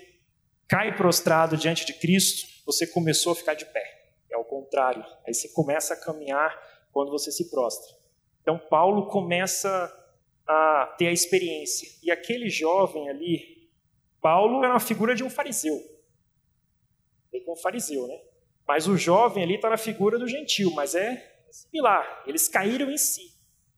cai 0.69 0.95
prostrado 0.95 1.57
diante 1.57 1.87
de 1.87 1.95
Cristo, 1.95 2.47
você 2.67 2.87
começou 2.87 3.33
a 3.33 3.37
ficar 3.37 3.55
de 3.55 3.65
pé. 3.65 3.96
É 4.37 4.39
o 4.39 4.45
contrário. 4.45 5.03
Aí 5.27 5.33
você 5.33 5.49
começa 5.49 5.95
a 5.95 5.97
caminhar 5.97 6.55
quando 6.93 7.11
você 7.11 7.33
se 7.33 7.51
prostra. 7.51 7.97
Então 8.43 8.59
Paulo 8.59 9.09
começa 9.09 9.91
a 10.47 10.95
ter 10.99 11.09
a 11.09 11.13
experiência. 11.13 11.89
E 12.03 12.11
aquele 12.11 12.51
jovem 12.51 13.09
ali, 13.09 13.71
Paulo 14.21 14.63
era 14.63 14.75
uma 14.75 14.81
figura 14.81 15.15
de 15.15 15.25
um 15.25 15.31
fariseu. 15.31 15.81
É 17.33 17.51
um 17.51 17.57
fariseu, 17.57 18.07
né? 18.07 18.21
Mas 18.69 18.87
o 18.87 18.97
jovem 18.97 19.43
ali 19.43 19.55
está 19.55 19.71
na 19.71 19.79
figura 19.79 20.19
do 20.19 20.29
gentil, 20.29 20.71
mas 20.73 20.95
é 20.95 21.35
similar. 21.51 22.25
Eles 22.27 22.47
caíram 22.47 22.91
em 22.91 22.99
si. 22.99 23.35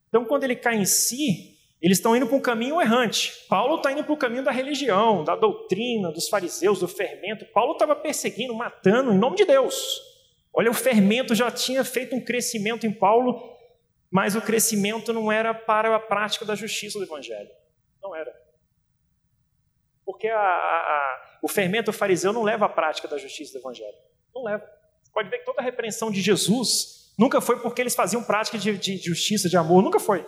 Então, 0.09 0.25
quando 0.25 0.43
ele 0.43 0.55
cai 0.55 0.75
em 0.75 0.85
si, 0.85 1.57
eles 1.81 1.99
estão 1.99 2.15
indo 2.15 2.27
para 2.27 2.35
um 2.35 2.41
caminho 2.41 2.81
errante. 2.81 3.45
Paulo 3.47 3.75
está 3.75 3.91
indo 3.91 4.03
para 4.03 4.13
o 4.13 4.17
caminho 4.17 4.43
da 4.43 4.51
religião, 4.51 5.23
da 5.23 5.35
doutrina, 5.35 6.11
dos 6.11 6.27
fariseus, 6.27 6.79
do 6.79 6.87
fermento. 6.87 7.45
Paulo 7.53 7.73
estava 7.73 7.95
perseguindo, 7.95 8.53
matando, 8.53 9.13
em 9.13 9.17
nome 9.17 9.37
de 9.37 9.45
Deus. 9.45 10.08
Olha, 10.59 10.71
o 10.71 10.73
fermento 10.73 11.33
já 11.33 11.49
tinha 11.49 11.83
feito 11.83 12.15
um 12.15 12.23
crescimento 12.23 12.85
em 12.85 12.91
Paulo, 12.91 13.57
mas 14.11 14.35
o 14.35 14.41
crescimento 14.41 15.13
não 15.13 15.31
era 15.31 15.53
para 15.53 15.95
a 15.95 15.99
prática 15.99 16.43
da 16.43 16.55
justiça 16.55 16.99
do 16.99 17.05
Evangelho. 17.05 17.49
Não 18.01 18.15
era. 18.15 18.33
Porque 20.05 20.27
a, 20.27 20.39
a, 20.39 21.39
o 21.41 21.47
fermento 21.47 21.93
fariseu 21.93 22.33
não 22.33 22.43
leva 22.43 22.65
à 22.65 22.69
prática 22.69 23.07
da 23.07 23.17
justiça 23.17 23.53
do 23.53 23.59
Evangelho. 23.59 23.97
Não 24.35 24.43
leva. 24.43 24.67
Pode 25.13 25.29
ver 25.29 25.39
que 25.39 25.45
toda 25.45 25.61
a 25.61 25.63
repreensão 25.63 26.11
de 26.11 26.21
Jesus 26.21 26.99
Nunca 27.19 27.41
foi 27.41 27.59
porque 27.59 27.81
eles 27.81 27.93
faziam 27.93 28.23
prática 28.23 28.57
de, 28.57 28.77
de 28.77 28.95
justiça, 28.95 29.49
de 29.49 29.57
amor, 29.57 29.83
nunca 29.83 29.99
foi. 29.99 30.25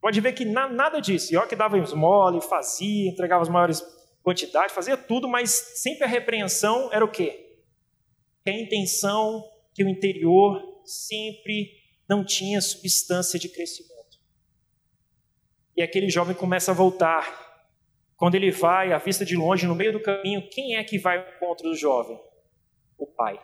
Pode 0.00 0.20
ver 0.20 0.34
que 0.34 0.44
na, 0.44 0.68
nada 0.68 1.00
disso. 1.00 1.34
E 1.34 1.36
ó 1.36 1.44
que 1.46 1.56
dava 1.56 1.76
esmola, 1.78 2.40
fazia, 2.40 3.10
entregava 3.10 3.42
as 3.42 3.48
maiores 3.48 3.84
quantidades, 4.22 4.72
fazia 4.72 4.96
tudo, 4.96 5.26
mas 5.26 5.50
sempre 5.50 6.04
a 6.04 6.06
repreensão 6.06 6.90
era 6.92 7.04
o 7.04 7.08
quê? 7.08 7.45
Que 8.46 8.50
a 8.50 8.60
intenção, 8.60 9.44
que 9.74 9.82
o 9.82 9.88
interior 9.88 10.80
sempre 10.84 11.82
não 12.08 12.24
tinha 12.24 12.60
substância 12.60 13.40
de 13.40 13.48
crescimento. 13.48 14.20
E 15.76 15.82
aquele 15.82 16.08
jovem 16.08 16.36
começa 16.36 16.70
a 16.70 16.74
voltar. 16.74 17.66
Quando 18.16 18.36
ele 18.36 18.52
vai, 18.52 18.92
à 18.92 18.98
vista 18.98 19.24
de 19.24 19.34
longe, 19.34 19.66
no 19.66 19.74
meio 19.74 19.94
do 19.94 20.00
caminho, 20.00 20.48
quem 20.48 20.76
é 20.76 20.84
que 20.84 20.96
vai 20.96 21.18
ao 21.18 21.34
encontro 21.34 21.70
do 21.70 21.74
jovem? 21.74 22.16
O 22.96 23.04
pai. 23.04 23.36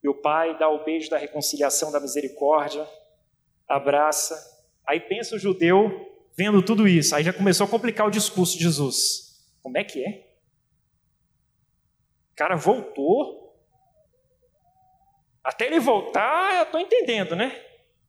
E 0.00 0.08
o 0.08 0.14
pai 0.14 0.56
dá 0.56 0.68
o 0.68 0.84
beijo 0.84 1.10
da 1.10 1.18
reconciliação, 1.18 1.90
da 1.90 1.98
misericórdia, 1.98 2.88
abraça. 3.66 4.36
Aí 4.86 5.00
pensa 5.00 5.34
o 5.34 5.40
judeu 5.40 6.08
vendo 6.36 6.62
tudo 6.62 6.86
isso. 6.86 7.16
Aí 7.16 7.24
já 7.24 7.32
começou 7.32 7.66
a 7.66 7.68
complicar 7.68 8.06
o 8.06 8.12
discurso 8.12 8.56
de 8.56 8.62
Jesus. 8.62 9.44
Como 9.60 9.76
é 9.76 9.82
que 9.82 10.04
é? 10.04 10.33
O 12.34 12.36
cara 12.36 12.56
voltou. 12.56 13.54
Até 15.44 15.66
ele 15.66 15.78
voltar, 15.78 16.56
eu 16.56 16.62
estou 16.64 16.80
entendendo, 16.80 17.36
né? 17.36 17.56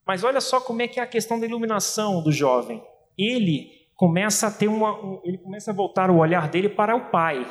Mas 0.03 0.23
olha 0.23 0.41
só 0.41 0.59
como 0.59 0.81
é 0.81 0.87
que 0.87 0.99
é 0.99 1.03
a 1.03 1.07
questão 1.07 1.39
da 1.39 1.45
iluminação 1.45 2.23
do 2.23 2.31
jovem. 2.31 2.83
Ele 3.15 3.69
começa 3.95 4.47
a 4.47 4.51
ter 4.51 4.67
uma, 4.67 5.21
ele 5.23 5.37
começa 5.37 5.69
a 5.69 5.73
voltar 5.75 6.09
o 6.09 6.17
olhar 6.17 6.49
dele 6.49 6.69
para 6.69 6.95
o 6.95 7.11
pai. 7.11 7.45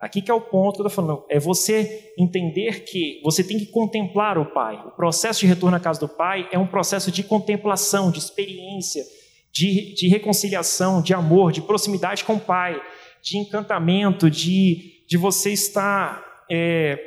Aqui 0.00 0.22
que 0.22 0.30
é 0.30 0.34
o 0.34 0.40
ponto 0.40 0.76
que 0.76 0.82
eu 0.82 0.86
estou 0.86 1.04
falando, 1.04 1.26
é 1.28 1.38
você 1.38 2.14
entender 2.16 2.84
que 2.84 3.20
você 3.22 3.44
tem 3.44 3.58
que 3.58 3.66
contemplar 3.66 4.38
o 4.38 4.46
Pai. 4.46 4.76
O 4.86 4.92
processo 4.92 5.40
de 5.40 5.46
retorno 5.46 5.76
à 5.76 5.80
casa 5.80 5.98
do 5.98 6.08
Pai 6.08 6.48
é 6.52 6.58
um 6.58 6.68
processo 6.68 7.10
de 7.10 7.24
contemplação, 7.24 8.12
de 8.12 8.20
experiência, 8.20 9.02
de, 9.52 9.92
de 9.94 10.06
reconciliação, 10.06 11.02
de 11.02 11.12
amor, 11.12 11.50
de 11.50 11.60
proximidade 11.60 12.22
com 12.22 12.34
o 12.34 12.40
Pai, 12.40 12.80
de 13.20 13.38
encantamento, 13.38 14.30
de, 14.30 14.97
de 15.08 15.16
você 15.16 15.50
estar 15.50 16.44
é, 16.50 16.98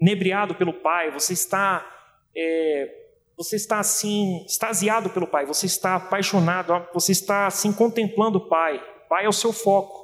nebriado 0.00 0.54
pelo 0.54 0.72
Pai, 0.72 1.10
você 1.10 1.34
está, 1.34 1.86
é, 2.34 2.90
você 3.36 3.56
está 3.56 3.78
assim, 3.78 4.42
extasiado 4.46 5.10
pelo 5.10 5.26
Pai, 5.26 5.44
você 5.44 5.66
está 5.66 5.96
apaixonado, 5.96 6.88
você 6.94 7.12
está 7.12 7.46
assim 7.46 7.70
contemplando 7.70 8.38
o 8.38 8.48
Pai. 8.48 8.82
O 9.04 9.08
Pai 9.10 9.26
é 9.26 9.28
o 9.28 9.32
seu 9.34 9.52
foco. 9.52 10.02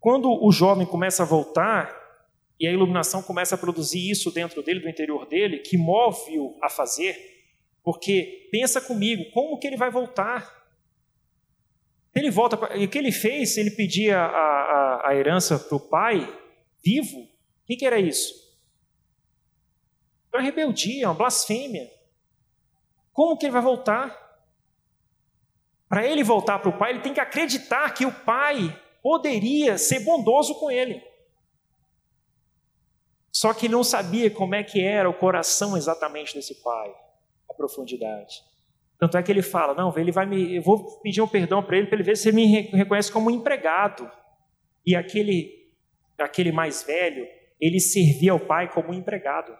Quando 0.00 0.28
o 0.44 0.50
jovem 0.50 0.84
começa 0.84 1.22
a 1.22 1.26
voltar, 1.26 1.96
e 2.58 2.66
a 2.66 2.72
iluminação 2.72 3.22
começa 3.22 3.54
a 3.54 3.58
produzir 3.58 4.10
isso 4.10 4.32
dentro 4.32 4.60
dele, 4.60 4.80
do 4.80 4.88
interior 4.88 5.26
dele, 5.26 5.58
que 5.58 5.78
move-o 5.78 6.56
a 6.60 6.68
fazer, 6.68 7.16
porque 7.84 8.48
pensa 8.50 8.80
comigo, 8.80 9.30
como 9.30 9.60
que 9.60 9.66
ele 9.68 9.76
vai 9.76 9.92
voltar? 9.92 10.58
Ele 12.12 12.32
volta, 12.32 12.58
e 12.74 12.84
o 12.84 12.88
que 12.88 12.98
ele 12.98 13.12
fez? 13.12 13.56
Ele 13.56 13.70
pedia 13.70 14.18
a, 14.18 14.26
a, 14.26 15.10
a 15.10 15.14
herança 15.14 15.56
para 15.56 15.76
o 15.76 15.80
pai 15.80 16.37
vivo. 16.88 17.20
O 17.20 17.28
que, 17.66 17.84
era 17.84 18.00
isso? 18.00 18.32
Uma 20.32 20.42
rebeldia, 20.42 21.08
uma 21.08 21.14
blasfêmia. 21.14 21.90
Como 23.12 23.36
que 23.36 23.46
ele 23.46 23.52
vai 23.52 23.62
voltar? 23.62 24.16
Para 25.88 26.06
ele 26.06 26.22
voltar 26.22 26.58
para 26.58 26.68
o 26.68 26.78
pai, 26.78 26.90
ele 26.92 27.00
tem 27.00 27.14
que 27.14 27.20
acreditar 27.20 27.92
que 27.92 28.06
o 28.06 28.12
pai 28.12 28.78
poderia 29.02 29.76
ser 29.76 30.00
bondoso 30.00 30.54
com 30.58 30.70
ele. 30.70 31.02
Só 33.30 33.52
que 33.52 33.68
não 33.68 33.84
sabia 33.84 34.30
como 34.30 34.54
é 34.54 34.62
que 34.62 34.82
era 34.82 35.08
o 35.08 35.14
coração 35.14 35.76
exatamente 35.76 36.34
desse 36.34 36.62
pai, 36.62 36.94
a 37.48 37.54
profundidade. 37.54 38.42
Tanto 38.98 39.16
é 39.16 39.22
que 39.22 39.30
ele 39.30 39.42
fala: 39.42 39.74
"Não, 39.74 39.96
ele 39.96 40.10
vai 40.10 40.26
me, 40.26 40.56
eu 40.56 40.62
vou 40.62 41.00
pedir 41.00 41.22
um 41.22 41.28
perdão 41.28 41.62
para 41.62 41.76
ele 41.76 41.86
para 41.86 41.96
ele 41.96 42.02
ver 42.02 42.16
se 42.16 42.28
ele 42.28 42.36
me 42.36 42.46
reconhece 42.70 43.12
como 43.12 43.28
um 43.28 43.34
empregado". 43.34 44.10
E 44.84 44.96
aquele 44.96 45.57
aquele 46.24 46.52
mais 46.52 46.82
velho, 46.82 47.26
ele 47.60 47.80
servia 47.80 48.32
ao 48.32 48.40
pai 48.40 48.70
como 48.70 48.90
um 48.90 48.94
empregado. 48.94 49.56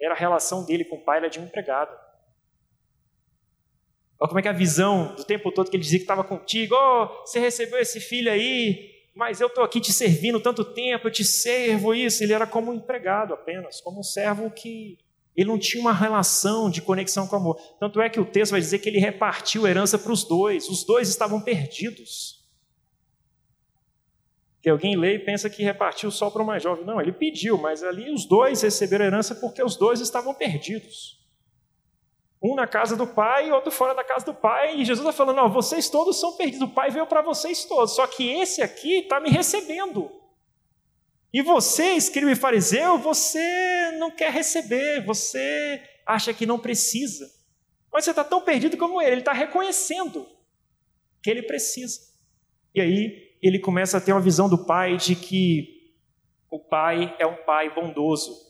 Era 0.00 0.14
a 0.14 0.16
relação 0.16 0.64
dele 0.64 0.84
com 0.84 0.96
o 0.96 1.04
pai 1.04 1.18
era 1.18 1.28
de 1.28 1.40
um 1.40 1.44
empregado. 1.44 1.96
Olha 4.20 4.28
como 4.28 4.38
é 4.38 4.42
que 4.42 4.48
é 4.48 4.50
a 4.50 4.54
visão 4.54 5.14
do 5.14 5.24
tempo 5.24 5.52
todo 5.52 5.70
que 5.70 5.76
ele 5.76 5.82
dizia 5.82 5.98
que 5.98 6.04
estava 6.04 6.24
contigo, 6.24 6.74
oh, 6.74 7.24
você 7.24 7.38
recebeu 7.38 7.78
esse 7.78 8.00
filho 8.00 8.30
aí, 8.30 8.90
mas 9.14 9.40
eu 9.40 9.46
estou 9.46 9.62
aqui 9.62 9.80
te 9.80 9.92
servindo 9.92 10.40
tanto 10.40 10.64
tempo, 10.64 11.06
eu 11.06 11.12
te 11.12 11.24
servo 11.24 11.94
isso. 11.94 12.22
Ele 12.22 12.32
era 12.32 12.46
como 12.46 12.70
um 12.70 12.74
empregado 12.74 13.34
apenas, 13.34 13.80
como 13.80 14.00
um 14.00 14.02
servo 14.02 14.50
que 14.50 14.98
ele 15.36 15.48
não 15.48 15.58
tinha 15.58 15.80
uma 15.80 15.92
relação 15.92 16.68
de 16.68 16.82
conexão 16.82 17.28
com 17.28 17.36
amor. 17.36 17.60
Tanto 17.78 18.00
é 18.00 18.08
que 18.08 18.18
o 18.18 18.24
texto 18.24 18.52
vai 18.52 18.60
dizer 18.60 18.80
que 18.80 18.88
ele 18.88 18.98
repartiu 18.98 19.68
herança 19.68 19.96
para 19.96 20.12
os 20.12 20.24
dois, 20.24 20.68
os 20.68 20.84
dois 20.84 21.08
estavam 21.08 21.40
perdidos. 21.40 22.37
Que 24.68 24.70
alguém 24.70 24.96
lê 24.96 25.14
e 25.14 25.18
pensa 25.18 25.48
que 25.48 25.62
repartiu 25.62 26.10
só 26.10 26.28
para 26.28 26.42
o 26.42 26.46
mais 26.46 26.62
jovem. 26.62 26.84
Não, 26.84 27.00
ele 27.00 27.10
pediu, 27.10 27.56
mas 27.56 27.82
ali 27.82 28.10
os 28.12 28.26
dois 28.26 28.60
receberam 28.60 29.06
herança 29.06 29.34
porque 29.34 29.62
os 29.62 29.76
dois 29.76 29.98
estavam 29.98 30.34
perdidos. 30.34 31.18
Um 32.42 32.54
na 32.54 32.66
casa 32.66 32.94
do 32.94 33.06
pai 33.06 33.48
e 33.48 33.50
outro 33.50 33.70
fora 33.70 33.94
da 33.94 34.04
casa 34.04 34.26
do 34.26 34.34
pai. 34.34 34.76
E 34.76 34.84
Jesus 34.84 34.98
está 34.98 35.10
falando: 35.10 35.36
não, 35.36 35.50
vocês 35.50 35.88
todos 35.88 36.20
são 36.20 36.36
perdidos. 36.36 36.68
O 36.68 36.74
pai 36.74 36.90
veio 36.90 37.06
para 37.06 37.22
vocês 37.22 37.64
todos. 37.64 37.94
Só 37.94 38.06
que 38.06 38.30
esse 38.30 38.60
aqui 38.60 38.98
está 38.98 39.18
me 39.18 39.30
recebendo. 39.30 40.12
E 41.32 41.40
você, 41.40 41.94
escriba 41.94 42.30
e 42.30 42.36
fariseu, 42.36 42.98
você 42.98 43.96
não 43.98 44.10
quer 44.10 44.30
receber. 44.30 45.02
Você 45.06 45.82
acha 46.04 46.34
que 46.34 46.44
não 46.44 46.58
precisa. 46.58 47.26
Mas 47.90 48.04
você 48.04 48.10
está 48.10 48.22
tão 48.22 48.42
perdido 48.42 48.76
como 48.76 49.00
ele. 49.00 49.12
Ele 49.12 49.20
está 49.22 49.32
reconhecendo 49.32 50.28
que 51.22 51.30
ele 51.30 51.44
precisa. 51.44 52.02
E 52.74 52.82
aí 52.82 53.27
ele 53.42 53.58
começa 53.58 53.98
a 53.98 54.00
ter 54.00 54.12
uma 54.12 54.20
visão 54.20 54.48
do 54.48 54.64
pai 54.64 54.96
de 54.96 55.14
que 55.14 55.92
o 56.50 56.58
pai 56.58 57.14
é 57.18 57.26
um 57.26 57.36
pai 57.44 57.72
bondoso 57.74 58.48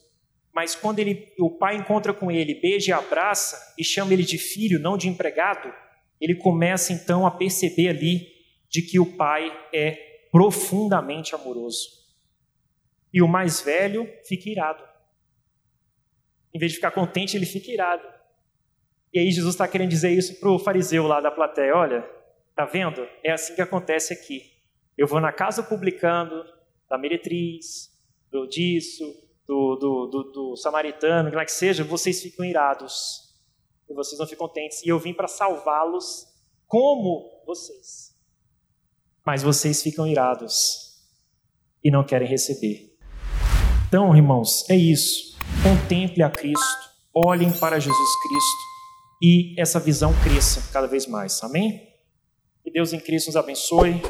mas 0.59 0.75
quando 0.75 0.99
ele, 0.99 1.33
o 1.39 1.51
pai 1.51 1.77
encontra 1.77 2.13
com 2.13 2.33
ele, 2.33 2.53
beija 2.53 2.91
e 2.91 2.93
abraça 2.93 3.75
e 3.79 3.85
chama 3.85 4.13
ele 4.13 4.25
de 4.25 4.37
filho, 4.37 4.81
não 4.81 4.99
de 4.99 5.09
empregado, 5.09 5.73
ele 6.21 6.35
começa 6.35 6.93
então 6.93 7.25
a 7.25 7.31
perceber 7.31 7.91
ali 7.91 8.27
de 8.69 8.83
que 8.83 8.99
o 8.99 9.07
pai 9.17 9.57
é 9.73 9.93
profundamente 10.33 11.33
amoroso. 11.33 11.91
E 13.15 13.23
o 13.23 13.29
mais 13.29 13.61
velho 13.61 14.11
fica 14.25 14.51
irado. 14.51 14.83
Em 16.53 16.59
vez 16.59 16.73
de 16.73 16.79
ficar 16.79 16.91
contente, 16.91 17.37
ele 17.37 17.47
fica 17.47 17.71
irado. 17.71 18.03
E 19.15 19.21
aí 19.21 19.31
Jesus 19.31 19.55
está 19.55 19.69
querendo 19.69 19.91
dizer 19.91 20.11
isso 20.11 20.41
para 20.41 20.51
o 20.51 20.59
fariseu 20.59 21.07
lá 21.07 21.21
da 21.21 21.31
plateia: 21.31 21.77
olha, 21.77 22.03
tá 22.57 22.65
vendo? 22.65 23.09
É 23.23 23.31
assim 23.31 23.55
que 23.55 23.63
acontece 23.63 24.13
aqui. 24.13 24.58
Eu 24.99 25.07
vou 25.07 25.21
na 25.21 25.33
casa 25.33 25.63
publicando, 25.63 26.45
da 26.91 26.99
meretriz, 26.99 27.89
do 28.33 28.49
disso, 28.49 29.05
do, 29.47 29.77
do, 29.77 30.07
do, 30.07 30.23
do 30.33 30.57
samaritano, 30.57 31.31
que 31.31 31.37
lá 31.37 31.45
que 31.45 31.53
seja, 31.53 31.85
vocês 31.85 32.21
ficam 32.21 32.45
irados 32.45 33.33
e 33.89 33.95
vocês 33.95 34.19
não 34.19 34.27
ficam 34.27 34.49
contentes. 34.49 34.83
E 34.85 34.89
eu 34.89 34.99
vim 34.99 35.15
para 35.15 35.29
salvá-los 35.29 36.27
como 36.67 37.45
vocês. 37.47 38.13
Mas 39.25 39.41
vocês 39.41 39.81
ficam 39.81 40.05
irados 40.05 40.99
e 41.83 41.93
não 41.93 42.05
querem 42.05 42.27
receber. 42.27 42.93
Então, 43.87 44.17
irmãos, 44.17 44.69
é 44.69 44.75
isso. 44.75 45.39
Contemple 45.63 46.25
a 46.25 46.31
Cristo, 46.31 46.91
olhem 47.15 47.53
para 47.53 47.79
Jesus 47.79 48.23
Cristo 48.23 48.69
e 49.23 49.55
essa 49.61 49.79
visão 49.79 50.13
cresça 50.25 50.73
cada 50.73 50.89
vez 50.89 51.07
mais. 51.07 51.41
Amém? 51.45 51.89
Que 52.65 52.71
Deus 52.71 52.93
em 52.93 52.99
Cristo 52.99 53.29
nos 53.29 53.37
abençoe. 53.37 54.03